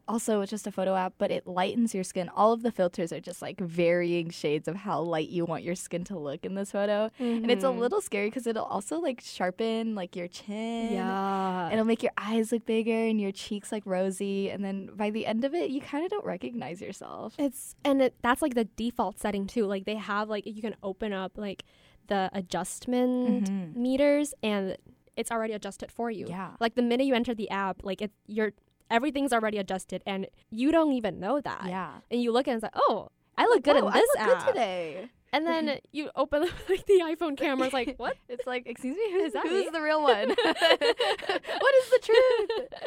also 0.07 0.41
it's 0.41 0.49
just 0.49 0.67
a 0.67 0.71
photo 0.71 0.95
app, 0.95 1.13
but 1.17 1.31
it 1.31 1.47
lightens 1.47 1.93
your 1.95 2.03
skin. 2.03 2.29
All 2.29 2.51
of 2.53 2.61
the 2.61 2.71
filters 2.71 3.13
are 3.13 3.19
just 3.21 3.41
like 3.41 3.59
varying 3.59 4.29
shades 4.29 4.67
of 4.67 4.75
how 4.75 4.99
light 5.01 5.29
you 5.29 5.45
want 5.45 5.63
your 5.63 5.75
skin 5.75 6.03
to 6.05 6.17
look 6.19 6.45
in 6.45 6.55
this 6.55 6.71
photo. 6.71 7.09
And 7.19 7.49
it's 7.49 7.63
a 7.63 7.67
Mhm. 7.67 7.79
little 7.79 8.01
scary 8.01 8.27
because 8.27 8.45
it'll 8.45 8.65
also 8.65 8.99
like 8.99 9.21
sharpen 9.21 9.95
like 9.95 10.15
your 10.15 10.27
chin. 10.27 10.93
yeah. 10.93 11.71
It'll 11.71 11.85
make 11.85 12.03
your 12.03 12.11
eyes 12.17 12.51
look 12.51 12.65
bigger 12.65 12.91
and 13.07 13.19
your 13.21 13.31
cheeks 13.31 13.71
like 13.71 13.83
rosy. 13.85 14.49
And 14.49 14.63
then 14.63 14.89
by 14.95 15.09
the 15.09 15.25
end 15.25 15.45
of 15.45 15.53
it, 15.53 15.69
you 15.71 15.79
kind 15.81 16.03
of 16.03 16.11
don't 16.11 16.25
recognize 16.25 16.81
yourself. 16.81 17.35
It's 17.39 17.75
and 17.85 18.01
it, 18.01 18.15
that's 18.21 18.41
like 18.41 18.55
the 18.55 18.65
default 18.65 19.19
setting 19.19 19.47
too. 19.47 19.65
Like 19.65 19.85
they 19.85 19.95
have 19.95 20.29
like 20.29 20.45
you 20.45 20.61
can 20.61 20.75
open 20.83 21.13
up 21.13 21.37
like 21.37 21.63
the 22.07 22.29
adjustment 22.33 23.47
Mhm. 23.49 23.75
meters 23.75 24.33
and 24.43 24.77
it's 25.15 25.31
already 25.31 25.53
adjusted 25.53 25.91
for 25.91 26.09
you. 26.11 26.25
Yeah. 26.27 26.51
Like 26.59 26.75
the 26.75 26.81
minute 26.81 27.05
you 27.05 27.13
enter 27.13 27.33
the 27.35 27.49
app, 27.49 27.83
like 27.85 28.01
it 28.01 28.11
you're 28.27 28.53
everything's 28.89 29.33
already 29.33 29.57
adjusted 29.57 30.03
and 30.05 30.27
you 30.49 30.71
don't 30.71 30.91
even 30.93 31.19
know 31.19 31.41
that. 31.41 31.65
Yeah. 31.67 31.91
And 32.11 32.21
you 32.21 32.31
look 32.31 32.47
and 32.47 32.55
it's 32.55 32.63
like, 32.63 32.73
oh, 32.75 33.09
I 33.37 33.45
look 33.45 33.63
good 33.63 33.75
Whoa, 33.77 33.87
in 33.87 33.93
this 33.93 34.09
I 34.19 34.25
look 34.27 34.37
app. 34.37 34.45
good 34.45 34.51
today. 34.53 35.09
And 35.31 35.47
then 35.47 35.79
you 35.91 36.09
open 36.15 36.41
like 36.69 36.85
the 36.85 37.01
iPhone 37.03 37.37
camera. 37.37 37.65
It's 37.65 37.73
like, 37.73 37.95
what? 37.97 38.17
It's 38.29 38.45
like, 38.45 38.67
excuse 38.67 38.95
me, 38.95 39.11
who's, 39.11 39.33
that 39.33 39.43
who's 39.47 39.65
me? 39.65 39.69
the 39.71 39.81
real 39.81 40.01
one? 40.03 40.29
what 40.29 41.75
is 41.75 41.89
the 41.89 41.99
truth? 42.03 42.83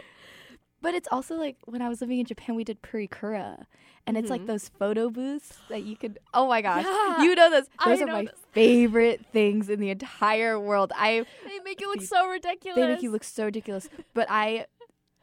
But 0.83 0.95
it's 0.95 1.09
also 1.11 1.35
like 1.37 1.57
when 1.65 1.83
I 1.83 1.89
was 1.89 2.01
living 2.01 2.21
in 2.21 2.27
Japan, 2.27 2.55
we 2.55 2.63
did 2.63 2.81
Purikura. 2.83 3.65
And 4.09 4.17
it's 4.17 4.31
like 4.31 4.43
Mhm. 4.43 4.47
those 4.47 4.69
photo 4.69 5.11
booths 5.11 5.59
that 5.69 5.83
you 5.83 5.97
could. 5.97 6.21
Oh 6.33 6.47
my 6.47 6.63
gosh. 6.63 6.85
Yeah. 6.85 7.23
You 7.23 7.35
know 7.35 7.51
those. 7.51 7.65
I 7.81 7.91
Those 7.91 8.03
are 8.03 8.07
my 8.07 8.23
those. 8.27 8.31
favorite 8.53 9.27
things 9.33 9.69
in 9.69 9.81
the 9.81 9.91
entire 9.91 10.61
world. 10.61 10.93
I 10.95 11.25
They 11.45 11.59
make 11.65 11.81
you 11.81 11.89
look 11.89 12.03
so 12.03 12.29
ridiculous. 12.29 12.77
They 12.77 12.87
make 12.87 13.03
you 13.03 13.11
look 13.11 13.25
so 13.25 13.47
ridiculous. 13.47 13.89
But 14.15 14.29
I 14.31 14.67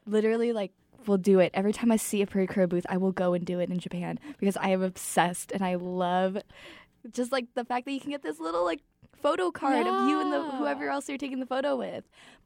literally 0.06 0.54
like 0.54 0.72
will 1.08 1.18
do 1.18 1.40
it 1.40 1.52
every 1.54 1.74
time 1.74 1.92
I 1.92 1.98
see 1.98 2.22
a 2.22 2.28
Purikura 2.28 2.68
booth. 2.70 2.86
I 2.90 2.98
will 2.98 3.12
go 3.12 3.34
and 3.34 3.46
do 3.46 3.60
it 3.60 3.70
in 3.70 3.80
Japan 3.80 4.20
because 4.40 4.58
I 4.58 4.70
am 4.70 4.82
obsessed 4.82 5.52
and 5.52 5.64
I 5.64 5.76
love 5.76 6.38
just 7.12 7.32
like 7.32 7.48
the 7.56 7.66
fact 7.66 7.86
that 7.86 7.92
you 7.92 8.00
can 8.00 8.12
get 8.12 8.24
this 8.24 8.40
little 8.40 8.64
like 8.64 8.82
photo 9.22 9.52
card 9.52 9.86
of 9.88 10.10
you 10.10 10.20
and 10.20 10.32
the 10.34 10.52
whoever 10.58 10.90
else 10.90 11.08
you're 11.10 11.18
taking 11.18 11.40
the 11.40 11.46
photo 11.46 11.76
with. 11.76 12.04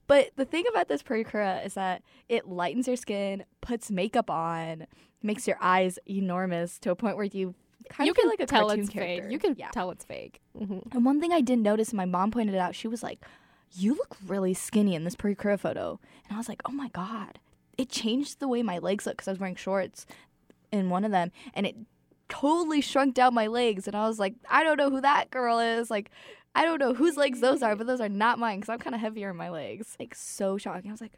But 0.07 0.31
the 0.35 0.45
thing 0.45 0.63
about 0.69 0.87
this 0.87 1.03
Purikura 1.03 1.65
is 1.65 1.73
that 1.73 2.01
it 2.29 2.47
lightens 2.47 2.87
your 2.87 2.95
skin, 2.95 3.43
puts 3.61 3.91
makeup 3.91 4.29
on, 4.29 4.87
makes 5.21 5.47
your 5.47 5.57
eyes 5.59 5.99
enormous 6.09 6.79
to 6.79 6.91
a 6.91 6.95
point 6.95 7.17
where 7.17 7.25
you 7.25 7.55
kind 7.89 8.07
you 8.07 8.13
can 8.13 8.29
like 8.29 8.39
a 8.39 8.45
tell 8.45 8.67
cartoon 8.67 8.83
it's 8.85 8.89
character. 8.89 9.23
fake. 9.23 9.31
You 9.31 9.39
can 9.39 9.55
yeah. 9.57 9.69
tell 9.69 9.91
it's 9.91 10.05
fake. 10.05 10.39
hmm 10.57 10.79
And 10.91 11.05
one 11.05 11.19
thing 11.19 11.33
I 11.33 11.41
didn't 11.41 11.63
notice, 11.63 11.89
and 11.89 11.97
my 11.97 12.05
mom 12.05 12.31
pointed 12.31 12.55
it 12.55 12.59
out, 12.59 12.75
she 12.75 12.87
was 12.87 13.03
like, 13.03 13.23
"You 13.73 13.95
look 13.95 14.15
really 14.25 14.53
skinny 14.53 14.95
in 14.95 15.03
this 15.03 15.15
Purikura 15.15 15.59
photo," 15.59 15.99
and 16.27 16.35
I 16.35 16.37
was 16.37 16.47
like, 16.49 16.61
"Oh 16.65 16.71
my 16.71 16.89
god!" 16.89 17.39
It 17.77 17.89
changed 17.89 18.39
the 18.39 18.47
way 18.47 18.63
my 18.63 18.79
legs 18.79 19.05
look 19.05 19.17
because 19.17 19.27
I 19.27 19.31
was 19.31 19.39
wearing 19.39 19.55
shorts 19.55 20.05
in 20.71 20.89
one 20.89 21.05
of 21.05 21.11
them, 21.11 21.31
and 21.53 21.65
it 21.65 21.75
totally 22.29 22.81
shrunk 22.81 23.13
down 23.13 23.33
my 23.33 23.47
legs. 23.47 23.87
And 23.87 23.95
I 23.95 24.07
was 24.07 24.19
like, 24.19 24.35
"I 24.49 24.63
don't 24.63 24.77
know 24.77 24.89
who 24.89 25.01
that 25.01 25.29
girl 25.29 25.59
is." 25.59 25.89
Like, 25.91 26.09
I 26.55 26.65
don't 26.65 26.79
know 26.79 26.93
whose 26.93 27.17
legs 27.17 27.39
those 27.39 27.61
are, 27.61 27.75
but 27.75 27.87
those 27.87 28.01
are 28.01 28.09
not 28.09 28.39
mine 28.39 28.59
because 28.59 28.69
I'm 28.69 28.79
kind 28.79 28.95
of 28.95 29.01
heavier 29.01 29.29
in 29.29 29.37
my 29.37 29.49
legs. 29.49 29.95
Like, 29.99 30.15
so 30.15 30.57
shocking. 30.57 30.89
I 30.89 30.93
was 30.93 31.01
like, 31.01 31.13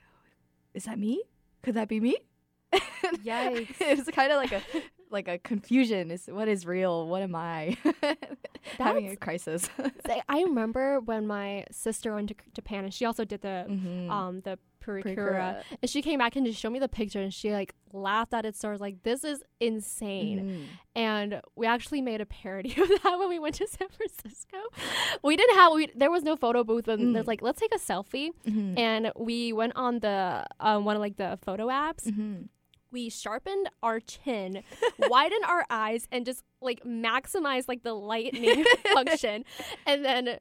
"Is 0.74 0.84
that 0.84 1.00
me? 1.00 1.24
Could 1.64 1.76
that 1.76 1.88
be 1.88 2.00
me?" 2.00 2.18
Yikes. 2.74 3.82
it 3.82 3.98
was 3.98 4.08
kind 4.14 4.32
of 4.32 4.38
like 4.38 4.52
a 4.52 4.62
like 5.10 5.28
a 5.28 5.38
confusion. 5.40 6.12
Is 6.12 6.28
what 6.28 6.48
is 6.48 6.66
real? 6.66 7.08
What 7.08 7.22
am 7.24 7.36
I? 7.36 7.78
Having 8.78 9.10
a 9.10 9.16
crisis. 9.16 9.70
I 10.30 10.44
remember 10.44 11.00
when 11.00 11.26
my 11.26 11.66
sister 11.72 12.14
went 12.14 12.30
to 12.30 12.36
Japan 12.54 12.84
and 12.84 12.94
she 12.94 13.06
also 13.06 13.26
did 13.26 13.42
the 13.42 13.66
Mhm. 13.68 14.10
um 14.12 14.42
the 14.42 14.60
purikura, 14.90 15.16
Purikura. 15.16 15.64
and 15.82 15.90
she 15.90 16.02
came 16.02 16.20
back 16.20 16.36
and 16.36 16.46
just 16.46 16.60
showed 16.60 16.72
me 16.72 16.80
the 16.80 16.88
picture 16.90 17.22
and 17.22 17.34
she 17.34 17.52
like 17.52 17.74
laughed 17.94 18.34
at 18.34 18.46
it 18.46 18.56
so 18.56 18.70
I 18.70 18.72
was 18.72 18.82
like 18.82 19.04
this 19.04 19.24
is 19.24 19.44
insane 19.60 20.40
Mhm. 20.40 20.66
and 20.96 21.42
we 21.56 21.66
actually 21.68 22.02
made 22.02 22.22
a 22.22 22.26
parody 22.26 22.70
of 22.82 22.88
that 23.04 23.16
when 23.20 23.30
we 23.30 23.40
went 23.40 23.56
to 23.56 23.68
San 23.68 23.88
Francisco 23.90 24.58
we 25.24 25.36
didn't 25.36 25.56
have 25.56 25.74
we 25.74 25.88
there 25.96 26.12
was 26.12 26.24
no 26.24 26.36
photo 26.36 26.64
booth 26.64 26.88
and 26.88 27.00
Mm. 27.02 27.14
there's 27.14 27.28
like 27.28 27.42
let's 27.42 27.60
take 27.60 27.74
a 27.74 27.80
selfie 27.80 28.30
Mhm. 28.48 28.78
and 28.78 29.12
we 29.18 29.54
went 29.54 29.74
on 29.76 30.00
the 30.00 30.46
um, 30.60 30.86
one 30.86 30.96
of 30.96 31.02
like 31.02 31.18
the 31.18 31.38
photo 31.42 31.68
apps 31.68 32.06
Mhm. 32.08 32.50
we 32.92 33.08
sharpened 33.10 33.70
our 33.84 34.00
chin, 34.00 34.64
widened 34.98 35.46
our 35.46 35.64
eyes, 35.70 36.08
and 36.12 36.26
just 36.26 36.44
like 36.60 36.84
maximized 36.84 37.68
like 37.68 37.84
the 37.84 37.94
lightning 37.94 38.66
function. 38.94 39.46
And 39.86 40.04
then 40.04 40.40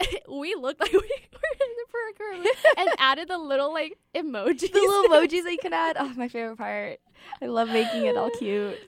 we 0.28 0.54
looked 0.54 0.80
like 0.80 0.92
we 0.92 0.98
were 0.98 1.04
in 1.04 1.70
the 1.76 1.86
Purikura 1.92 2.46
and 2.76 2.90
added 2.98 3.28
the 3.28 3.38
little 3.38 3.72
like 3.72 3.98
emojis. 4.14 4.72
the 4.72 4.80
little 4.80 5.04
emojis 5.10 5.44
that 5.44 5.52
you 5.52 5.58
can 5.60 5.72
add. 5.72 5.96
Oh, 5.98 6.12
my 6.16 6.28
favorite 6.28 6.56
part. 6.56 7.00
I 7.42 7.46
love 7.46 7.68
making 7.68 8.04
it 8.04 8.16
all 8.16 8.30
cute. 8.30 8.78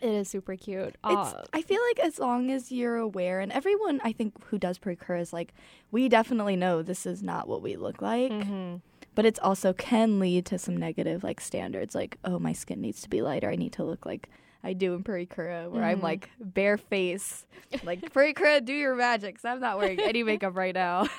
It 0.00 0.10
is 0.10 0.28
super 0.28 0.56
cute. 0.56 0.96
It's, 1.06 1.34
I 1.52 1.62
feel 1.62 1.80
like 1.90 2.04
as 2.04 2.18
long 2.18 2.50
as 2.50 2.72
you're 2.72 2.96
aware, 2.96 3.38
and 3.38 3.52
everyone 3.52 4.00
I 4.02 4.10
think 4.10 4.34
who 4.46 4.58
does 4.58 4.76
Purikura 4.78 5.20
is 5.20 5.32
like, 5.32 5.54
we 5.92 6.08
definitely 6.08 6.56
know 6.56 6.82
this 6.82 7.06
is 7.06 7.22
not 7.22 7.46
what 7.46 7.62
we 7.62 7.76
look 7.76 8.02
like, 8.02 8.32
mhm. 8.32 8.80
but 9.14 9.24
it's 9.24 9.38
also 9.38 9.72
can 9.72 10.18
lead 10.18 10.44
to 10.46 10.58
some 10.58 10.76
negative 10.76 11.22
like 11.22 11.40
standards, 11.40 11.94
like 11.94 12.18
oh 12.24 12.40
my 12.40 12.52
skin 12.52 12.80
needs 12.80 13.00
to 13.02 13.08
be 13.08 13.22
lighter, 13.22 13.48
I 13.48 13.54
need 13.54 13.74
to 13.74 13.84
look 13.84 14.04
like 14.04 14.28
I 14.64 14.72
do 14.74 14.94
in 14.94 15.02
Purikura, 15.02 15.68
where 15.70 15.82
I'm 15.82 15.98
Mhm. 16.00 16.02
like 16.04 16.30
bare 16.40 16.76
face, 16.76 17.46
like 17.84 18.00
Purikura, 18.12 18.64
do 18.64 18.72
your 18.72 18.94
magic. 18.94 19.36
'cause 19.36 19.44
I'm 19.44 19.60
not 19.60 19.78
wearing 19.78 20.00
any 20.00 20.22
makeup 20.30 20.56
right 20.56 20.74
now. 20.74 21.06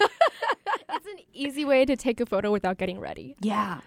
It's 0.96 1.08
an 1.08 1.26
easy 1.34 1.66
way 1.66 1.86
to 1.86 1.96
take 1.98 2.20
a 2.22 2.26
photo 2.26 2.52
without 2.52 2.78
getting 2.78 3.00
ready. 3.00 3.36
Yeah. 3.42 3.82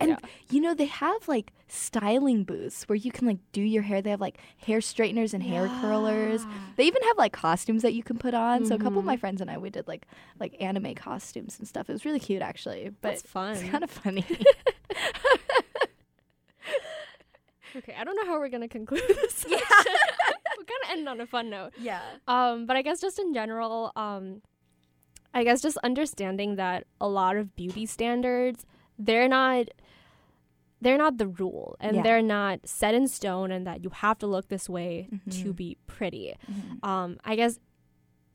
And 0.00 0.10
Yeah. 0.10 0.18
you 0.50 0.60
know, 0.60 0.74
they 0.74 0.86
have 0.86 1.26
like 1.28 1.52
styling 1.68 2.44
booths 2.44 2.84
where 2.88 2.96
you 2.96 3.10
can 3.10 3.26
like 3.26 3.38
do 3.52 3.62
your 3.62 3.82
hair. 3.82 4.02
They 4.02 4.10
have 4.10 4.20
like 4.20 4.38
hair 4.58 4.80
straighteners 4.80 5.32
and 5.34 5.42
hair 5.42 5.68
curlers. 5.80 6.44
They 6.76 6.84
even 6.84 7.02
have 7.04 7.16
like 7.16 7.32
costumes 7.32 7.82
that 7.82 7.94
you 7.94 8.02
can 8.02 8.18
put 8.18 8.34
on. 8.34 8.64
So 8.66 8.74
a 8.74 8.78
couple 8.78 8.98
of 8.98 9.04
my 9.04 9.16
friends 9.16 9.40
and 9.40 9.50
I 9.50 9.56
we 9.58 9.70
did 9.70 9.88
like 9.88 10.06
like 10.40 10.56
anime 10.60 10.94
costumes 10.94 11.58
and 11.58 11.66
stuff. 11.66 11.88
It 11.88 11.92
was 11.92 12.04
really 12.04 12.20
cute 12.20 12.42
actually. 12.42 12.90
But 13.00 13.10
That's 13.10 13.22
fun. 13.22 13.52
it's 13.56 13.62
kind 13.68 13.84
of 13.84 13.90
funny. 13.90 14.24
okay, 17.76 17.94
I 17.98 18.04
don't 18.04 18.16
know 18.16 18.26
how 18.26 18.38
we're 18.38 18.48
gonna 18.48 18.68
conclude 18.68 19.02
this. 19.08 19.44
Yeah. 19.48 19.58
we're 20.58 20.64
gonna 20.64 20.92
end 20.92 21.08
on 21.08 21.20
a 21.20 21.26
fun 21.26 21.50
note. 21.50 21.72
yeah. 21.78 22.00
Um, 22.26 22.66
but 22.66 22.76
I 22.76 22.82
guess 22.82 23.00
just 23.00 23.18
in 23.18 23.32
general, 23.34 23.92
um, 23.96 24.42
I 25.34 25.44
guess 25.44 25.60
just 25.62 25.76
understanding 25.78 26.56
that 26.56 26.84
a 27.00 27.08
lot 27.08 27.36
of 27.36 27.54
beauty 27.54 27.86
standards, 27.86 28.64
they're 28.98 29.28
not 29.28 29.66
they're 30.80 30.96
not 30.98 31.18
the 31.18 31.26
rule 31.26 31.76
and 31.80 31.96
Yeah. 31.96 32.02
they're 32.02 32.22
not 32.22 32.60
set 32.68 32.94
in 32.94 33.08
stone 33.08 33.50
and 33.50 33.66
that 33.66 33.82
you 33.82 33.90
have 33.90 34.16
to 34.18 34.28
look 34.28 34.46
this 34.48 34.68
way 34.68 35.08
to 35.30 35.46
Mhm. 35.52 35.56
be 35.56 35.76
pretty. 35.88 36.36
Mhm. 36.48 36.84
Um, 36.86 37.18
I 37.24 37.34
guess 37.34 37.58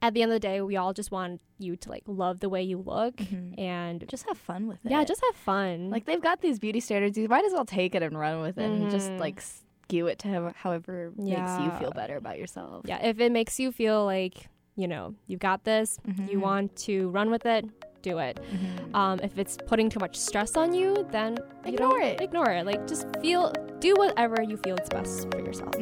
at 0.03 0.13
the 0.13 0.21
end 0.21 0.31
of 0.31 0.35
the 0.35 0.39
day, 0.47 0.61
we 0.61 0.75
all 0.75 0.93
just 0.93 1.11
want 1.11 1.41
you 1.57 1.75
to 1.77 1.89
like 1.89 2.03
love 2.07 2.39
the 2.41 2.49
way 2.49 2.61
you 2.61 2.77
look 2.77 3.15
Mhm. 3.15 3.57
and 3.57 4.03
Just 4.09 4.27
have 4.27 4.37
fun 4.37 4.67
with 4.67 4.85
it. 4.85 4.91
yeah, 4.91 5.03
just 5.05 5.21
have 5.25 5.35
fun. 5.35 5.89
like 5.89 6.05
they've 6.05 6.21
got 6.21 6.41
these 6.41 6.59
beauty 6.59 6.79
standards. 6.81 7.17
You 7.17 7.27
might 7.29 7.45
as 7.45 7.53
well 7.53 7.65
take 7.65 7.95
it 7.95 8.03
and 8.03 8.19
run 8.19 8.41
with 8.41 8.57
it 8.57 8.65
and 8.69 8.91
just 8.91 9.09
Mhm. 9.09 9.19
like 9.19 9.39
skew 9.41 10.07
it 10.07 10.19
to 10.19 10.27
how- 10.27 10.53
however 10.55 11.13
makes 11.15 11.57
you 11.59 11.71
feel 11.79 11.91
better 11.91 12.17
about 12.17 12.37
yourself. 12.37 12.85
yeah, 12.85 12.99
if 13.03 13.19
it 13.19 13.31
makes 13.31 13.59
you 13.59 13.71
feel 13.71 14.03
like 14.05 14.49
you 14.75 14.87
know 14.87 15.15
you've 15.27 15.39
got 15.39 15.63
this, 15.63 15.99
you 16.05 16.37
Mhm. 16.39 16.41
want 16.41 16.75
to 16.87 17.09
run 17.11 17.31
with 17.31 17.45
it, 17.45 17.63
do 18.01 18.17
it. 18.17 18.39
Mhm. 18.51 18.93
Um, 18.95 19.19
if 19.23 19.37
it's 19.37 19.55
putting 19.67 19.89
too 19.89 19.99
much 19.99 20.17
stress 20.17 20.57
on 20.57 20.73
you, 20.73 21.07
then 21.11 21.37
Ignore 21.63 21.99
don't 21.99 22.03
it. 22.03 22.21
Ignore 22.21 22.51
it. 22.51 22.65
Like 22.65 22.85
just 22.87 23.07
feel, 23.21 23.53
do 23.79 23.93
whatever 23.95 24.41
you 24.41 24.57
feel 24.57 24.75
is 24.75 24.89
best 24.89 25.31
for 25.31 25.39
yourself. 25.39 25.73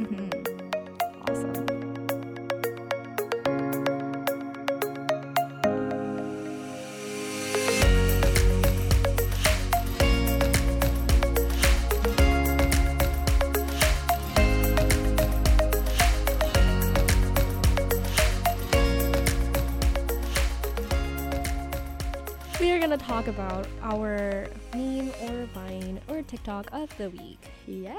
Gonna 22.91 23.01
talk 23.01 23.27
about 23.27 23.65
our 23.83 24.47
meme 24.73 25.09
or 25.23 25.45
Vine 25.53 25.97
or 26.09 26.21
TikTok 26.23 26.67
of 26.73 26.89
the 26.97 27.09
week. 27.11 27.49
Yeah. 27.65 27.95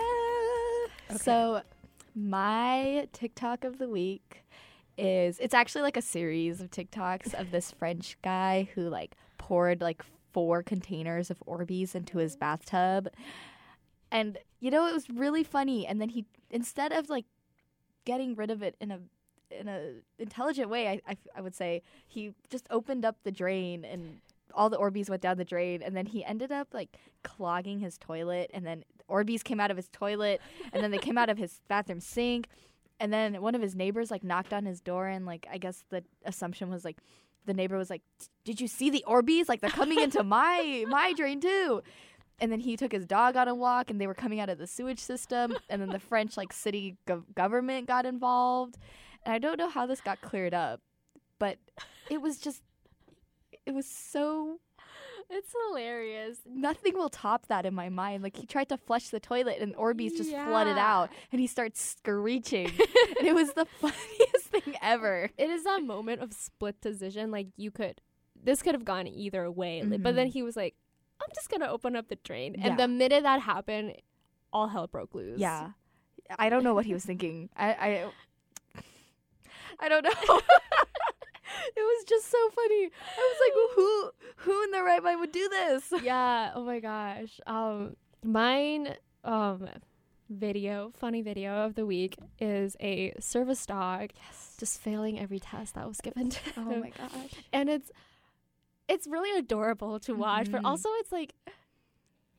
Okay. 1.10 1.18
So 1.18 1.62
my 2.14 3.08
TikTok 3.14 3.64
of 3.64 3.78
the 3.78 3.88
week 3.88 4.44
is 4.98 5.38
it's 5.38 5.54
actually 5.54 5.80
like 5.80 5.96
a 5.96 6.02
series 6.02 6.60
of 6.60 6.70
TikToks 6.70 7.32
of 7.32 7.52
this 7.52 7.70
French 7.70 8.18
guy 8.20 8.68
who 8.74 8.90
like 8.90 9.16
poured 9.38 9.80
like 9.80 10.02
four 10.34 10.62
containers 10.62 11.30
of 11.30 11.42
Orbeez 11.46 11.94
into 11.94 12.18
his 12.18 12.36
bathtub. 12.36 13.08
And 14.10 14.36
you 14.60 14.70
know 14.70 14.86
it 14.86 14.92
was 14.92 15.08
really 15.08 15.42
funny 15.42 15.86
and 15.86 16.02
then 16.02 16.10
he 16.10 16.26
instead 16.50 16.92
of 16.92 17.08
like 17.08 17.24
getting 18.04 18.34
rid 18.34 18.50
of 18.50 18.62
it 18.62 18.76
in 18.78 18.90
a 18.90 18.98
in 19.50 19.68
a 19.68 19.94
intelligent 20.18 20.68
way 20.68 20.88
I, 20.88 21.00
I, 21.08 21.16
I 21.36 21.40
would 21.40 21.54
say 21.54 21.82
he 22.06 22.34
just 22.50 22.66
opened 22.70 23.06
up 23.06 23.16
the 23.22 23.32
drain 23.32 23.86
and 23.86 24.20
all 24.54 24.70
the 24.70 24.78
Orbeez 24.78 25.08
went 25.08 25.22
down 25.22 25.36
the 25.36 25.44
drain 25.44 25.82
and 25.82 25.96
then 25.96 26.06
he 26.06 26.24
ended 26.24 26.52
up 26.52 26.68
like 26.72 26.96
clogging 27.22 27.80
his 27.80 27.98
toilet 27.98 28.50
and 28.54 28.66
then 28.66 28.84
Orbeez 29.08 29.42
came 29.44 29.60
out 29.60 29.70
of 29.70 29.76
his 29.76 29.88
toilet 29.88 30.40
and 30.72 30.82
then 30.82 30.90
they 30.90 30.98
came 30.98 31.18
out 31.18 31.28
of 31.28 31.38
his 31.38 31.60
bathroom 31.68 32.00
sink 32.00 32.48
and 33.00 33.12
then 33.12 33.40
one 33.42 33.54
of 33.54 33.62
his 33.62 33.74
neighbors 33.74 34.10
like 34.10 34.24
knocked 34.24 34.52
on 34.52 34.64
his 34.64 34.80
door 34.80 35.06
and 35.06 35.26
like 35.26 35.46
I 35.50 35.58
guess 35.58 35.84
the 35.90 36.04
assumption 36.24 36.70
was 36.70 36.84
like 36.84 36.98
the 37.44 37.54
neighbor 37.54 37.76
was 37.76 37.90
like 37.90 38.02
did 38.44 38.60
you 38.60 38.68
see 38.68 38.90
the 38.90 39.04
Orbeez? 39.06 39.48
Like 39.48 39.60
they're 39.60 39.70
coming 39.70 40.00
into 40.00 40.22
my 40.22 40.84
my 40.88 41.12
drain 41.12 41.40
too. 41.40 41.82
And 42.40 42.50
then 42.50 42.60
he 42.60 42.76
took 42.76 42.90
his 42.90 43.06
dog 43.06 43.36
on 43.36 43.46
a 43.46 43.54
walk 43.54 43.90
and 43.90 44.00
they 44.00 44.06
were 44.06 44.14
coming 44.14 44.40
out 44.40 44.48
of 44.48 44.58
the 44.58 44.66
sewage 44.66 44.98
system 44.98 45.56
and 45.68 45.80
then 45.80 45.90
the 45.90 46.00
French 46.00 46.36
like 46.36 46.52
city 46.52 46.96
gov- 47.06 47.32
government 47.34 47.86
got 47.86 48.04
involved. 48.06 48.78
And 49.24 49.32
I 49.32 49.38
don't 49.38 49.58
know 49.58 49.68
how 49.68 49.86
this 49.86 50.00
got 50.00 50.20
cleared 50.20 50.54
up 50.54 50.80
but 51.42 51.58
it 52.08 52.22
was 52.22 52.38
just 52.38 52.62
it 53.66 53.72
was 53.74 53.86
so 53.86 54.58
It's 55.30 55.54
hilarious. 55.68 56.38
nothing 56.46 56.94
will 56.94 57.08
top 57.08 57.46
that 57.46 57.64
in 57.64 57.74
my 57.74 57.88
mind. 57.88 58.22
Like 58.22 58.36
he 58.36 58.46
tried 58.46 58.68
to 58.70 58.76
flush 58.76 59.08
the 59.08 59.20
toilet 59.20 59.58
and 59.60 59.74
Orbeez 59.76 60.16
just 60.16 60.30
flooded 60.30 60.76
out 60.78 61.10
and 61.30 61.40
he 61.40 61.46
starts 61.46 61.80
screeching. 61.80 62.66
and 63.18 63.26
it 63.26 63.34
was 63.34 63.52
the 63.54 63.64
funniest 63.64 64.46
thing 64.50 64.74
ever. 64.82 65.30
It 65.38 65.48
is 65.50 65.64
that 65.64 65.82
moment 65.82 66.20
of 66.22 66.32
split 66.32 66.80
decision. 66.80 67.30
Like 67.30 67.48
you 67.56 67.70
could, 67.70 68.00
this 68.42 68.62
could 68.62 68.74
have 68.74 68.84
gone 68.84 69.06
either 69.06 69.50
way. 69.50 69.82
Like, 69.82 70.02
But 70.02 70.16
then 70.16 70.26
Mhm. 70.28 70.32
he 70.32 70.42
was 70.42 70.56
like, 70.56 70.74
"I'm 71.20 71.28
just 71.34 71.48
gonna 71.48 71.68
open 71.70 71.94
up 71.96 72.08
the 72.08 72.16
drain," 72.16 72.56
Yeah. 72.58 72.66
and 72.70 72.78
the 72.78 72.88
minute 72.88 73.22
that 73.22 73.40
happened, 73.42 73.94
all 74.52 74.68
hell 74.68 74.86
broke 74.88 75.14
loose. 75.14 75.38
Yeah. 75.38 75.70
I 76.38 76.48
don't 76.50 76.64
know 76.64 76.74
what 76.74 76.84
he 76.86 76.92
was 76.94 77.04
thinking. 77.04 77.48
I 77.56 77.68
I, 77.72 78.10
I 79.80 79.88
don't 79.88 80.04
know. 80.04 80.40
it 81.76 81.80
was 81.80 82.04
just 82.08 82.30
so 82.30 82.38
funny. 82.50 82.84
I 82.86 83.34
was 83.34 83.38
like, 83.44 83.74
who 83.76 84.10
who 84.50 84.64
in 84.64 84.70
their 84.70 84.84
right 84.84 85.02
mind 85.02 85.20
would 85.20 85.32
do 85.32 85.48
this? 85.48 85.92
yeah. 86.02 86.52
Oh 86.54 86.64
my 86.64 86.80
gosh. 86.80 87.40
Um, 87.46 87.96
mine. 88.24 88.94
Um, 89.24 89.68
video, 90.30 90.90
funny 90.96 91.20
video 91.20 91.52
of 91.66 91.74
the 91.74 91.84
week 91.84 92.16
is 92.40 92.74
a 92.80 93.12
service 93.20 93.66
dog 93.66 94.10
yes. 94.26 94.56
just 94.58 94.80
failing 94.80 95.20
every 95.20 95.38
test 95.38 95.74
that 95.74 95.86
was 95.86 96.00
given 96.00 96.30
to 96.30 96.40
him. 96.54 96.68
Oh 96.68 96.76
my 96.80 96.90
gosh. 96.90 97.32
and 97.52 97.68
it's 97.68 97.90
it's 98.88 99.06
really 99.06 99.38
adorable 99.38 100.00
to 100.00 100.14
watch, 100.14 100.50
but 100.50 100.62
Mhm. 100.62 100.66
also 100.66 100.88
it's 101.00 101.12
like 101.12 101.34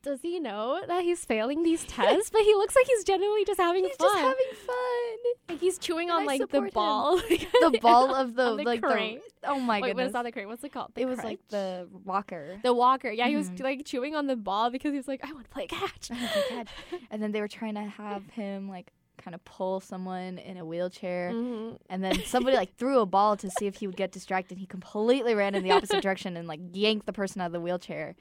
does 0.03 0.21
he 0.21 0.39
know 0.39 0.81
that 0.87 1.03
he's 1.03 1.25
failing 1.25 1.63
these 1.63 1.83
tests? 1.85 2.29
but 2.29 2.41
he 2.41 2.53
looks 2.55 2.75
like 2.75 2.85
he's 2.85 3.03
genuinely 3.03 3.45
just 3.45 3.59
having 3.59 3.83
he's 3.85 3.95
fun. 3.95 4.07
just 4.09 4.19
having 4.19 4.65
fun. 4.67 5.17
Like 5.49 5.59
he's 5.59 5.77
chewing 5.79 6.09
And 6.09 6.17
on 6.17 6.23
I 6.23 6.25
like 6.25 6.49
the 6.51 6.61
ball. 6.73 7.19
The 7.29 7.79
ball 7.81 8.13
of 8.13 8.35
the, 8.35 8.55
the 8.57 8.63
like 8.63 8.81
the 8.81 9.19
oh 9.45 9.59
my 9.59 9.75
Wait, 9.77 9.81
what 9.81 9.87
goodness. 9.87 10.07
is 10.07 10.13
that 10.13 10.23
the 10.23 10.31
crate? 10.31 10.47
What's 10.47 10.63
it 10.63 10.71
called? 10.73 10.91
The 10.95 11.01
it 11.01 11.05
was 11.05 11.17
like 11.23 11.39
the 11.49 11.87
walker. 12.05 12.59
the 12.63 12.73
walker. 12.73 13.09
Yeah, 13.09 13.27
he 13.27 13.35
was 13.35 13.49
Mhm. 13.49 13.61
like 13.61 13.85
chewing 13.85 14.15
on 14.15 14.27
the 14.27 14.35
ball 14.35 14.69
because 14.69 14.91
he 14.91 14.97
was 14.97 15.07
like, 15.07 15.21
I 15.23 15.31
want 15.31 15.45
to 15.45 15.49
play 15.49 15.67
catch. 15.67 16.09
catch. 16.09 16.67
and 17.09 17.21
then 17.23 17.31
they 17.31 17.41
were 17.41 17.47
trying 17.47 17.75
to 17.75 17.81
have 17.83 18.29
him 18.31 18.67
like 18.69 18.91
kind 19.17 19.35
of 19.35 19.45
pull 19.45 19.79
someone 19.79 20.37
in 20.37 20.57
a 20.57 20.65
wheelchair. 20.65 21.31
Mhm. 21.31 21.77
And 21.89 22.03
then 22.03 22.21
somebody 22.25 22.57
like 22.57 22.75
threw 22.75 22.99
a 22.99 23.05
ball 23.05 23.37
to 23.37 23.49
see 23.57 23.67
if 23.67 23.75
he 23.75 23.87
would 23.87 23.95
get 23.95 24.11
distracted. 24.11 24.57
He 24.57 24.65
completely 24.65 25.33
ran 25.35 25.55
in 25.55 25.63
the 25.63 25.71
opposite 25.71 26.01
direction 26.01 26.35
and 26.35 26.47
like 26.47 26.59
yanked 26.73 27.05
the 27.05 27.13
person 27.13 27.39
out 27.39 27.45
of 27.47 27.51
the 27.53 27.61
wheelchair. 27.61 28.15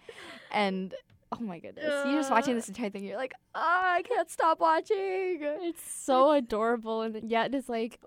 And 0.52 0.94
oh 1.32 1.42
my 1.42 1.58
goodness, 1.58 1.84
you're 2.06 2.16
just 2.20 2.30
watching 2.30 2.54
this 2.54 2.68
entire 2.68 2.90
thing. 2.90 3.04
You're 3.04 3.16
like, 3.16 3.34
oh, 3.54 3.60
I 3.60 4.02
can't 4.02 4.30
stop 4.30 4.60
watching. 4.60 4.96
It's 5.40 5.82
so 5.82 6.32
adorable, 6.32 7.02
and 7.02 7.30
yet 7.30 7.54
it's 7.54 7.68
like, 7.68 8.00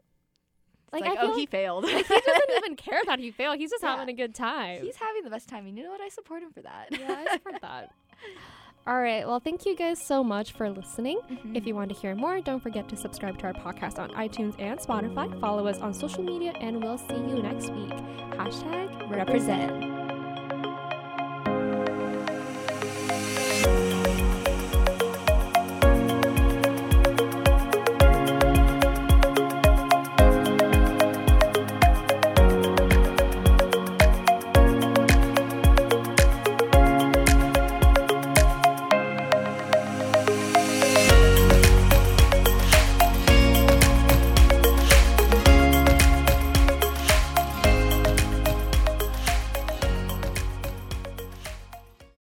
like, 0.94 1.04
like, 1.04 1.18
oh, 1.22 1.34
he 1.34 1.42
like 1.42 1.50
failed. 1.50 1.86
he 1.90 1.92
doesn't 2.04 2.52
even 2.58 2.76
care 2.76 3.02
that 3.06 3.20
he 3.20 3.32
failed. 3.32 3.58
He's 3.58 3.72
just 3.72 3.84
Yeah. 3.84 3.98
having 3.98 4.10
a 4.10 4.18
good 4.18 4.34
time. 4.36 4.82
He's 4.82 4.96
having 4.96 5.24
the 5.24 5.30
best 5.30 5.50
time. 5.50 5.66
And 5.68 5.78
you 5.78 5.84
know 5.84 5.90
what? 5.92 6.00
I 6.02 6.10
support 6.10 6.42
him 6.44 6.52
for 6.54 6.62
that. 6.62 6.88
yeah, 6.92 7.24
I 7.28 7.34
support 7.34 7.62
that. 7.62 7.92
All 8.88 9.02
right. 9.02 9.26
Well, 9.28 9.40
thank 9.40 9.66
you 9.66 9.76
guys 9.76 10.00
so 10.00 10.24
much 10.24 10.52
for 10.52 10.70
listening. 10.70 11.20
Mhm. 11.30 11.58
If 11.58 11.66
you 11.66 11.74
want 11.74 11.90
to 11.92 12.00
hear 12.00 12.14
more, 12.14 12.40
don't 12.40 12.62
forget 12.62 12.88
to 12.90 12.96
subscribe 12.96 13.38
to 13.40 13.48
our 13.48 13.54
podcast 13.54 13.98
on 13.98 14.12
iTunes 14.12 14.56
and 14.60 14.80
Spotify. 14.80 15.38
Follow 15.42 15.66
us 15.68 15.80
on 15.80 15.92
social 15.92 16.22
media, 16.24 16.54
and 16.62 16.82
we'll 16.84 17.00
see 17.00 17.16
you 17.16 17.42
next 17.42 17.72
week. 17.72 17.90
Hashtag 18.38 19.10
represent. 19.10 19.95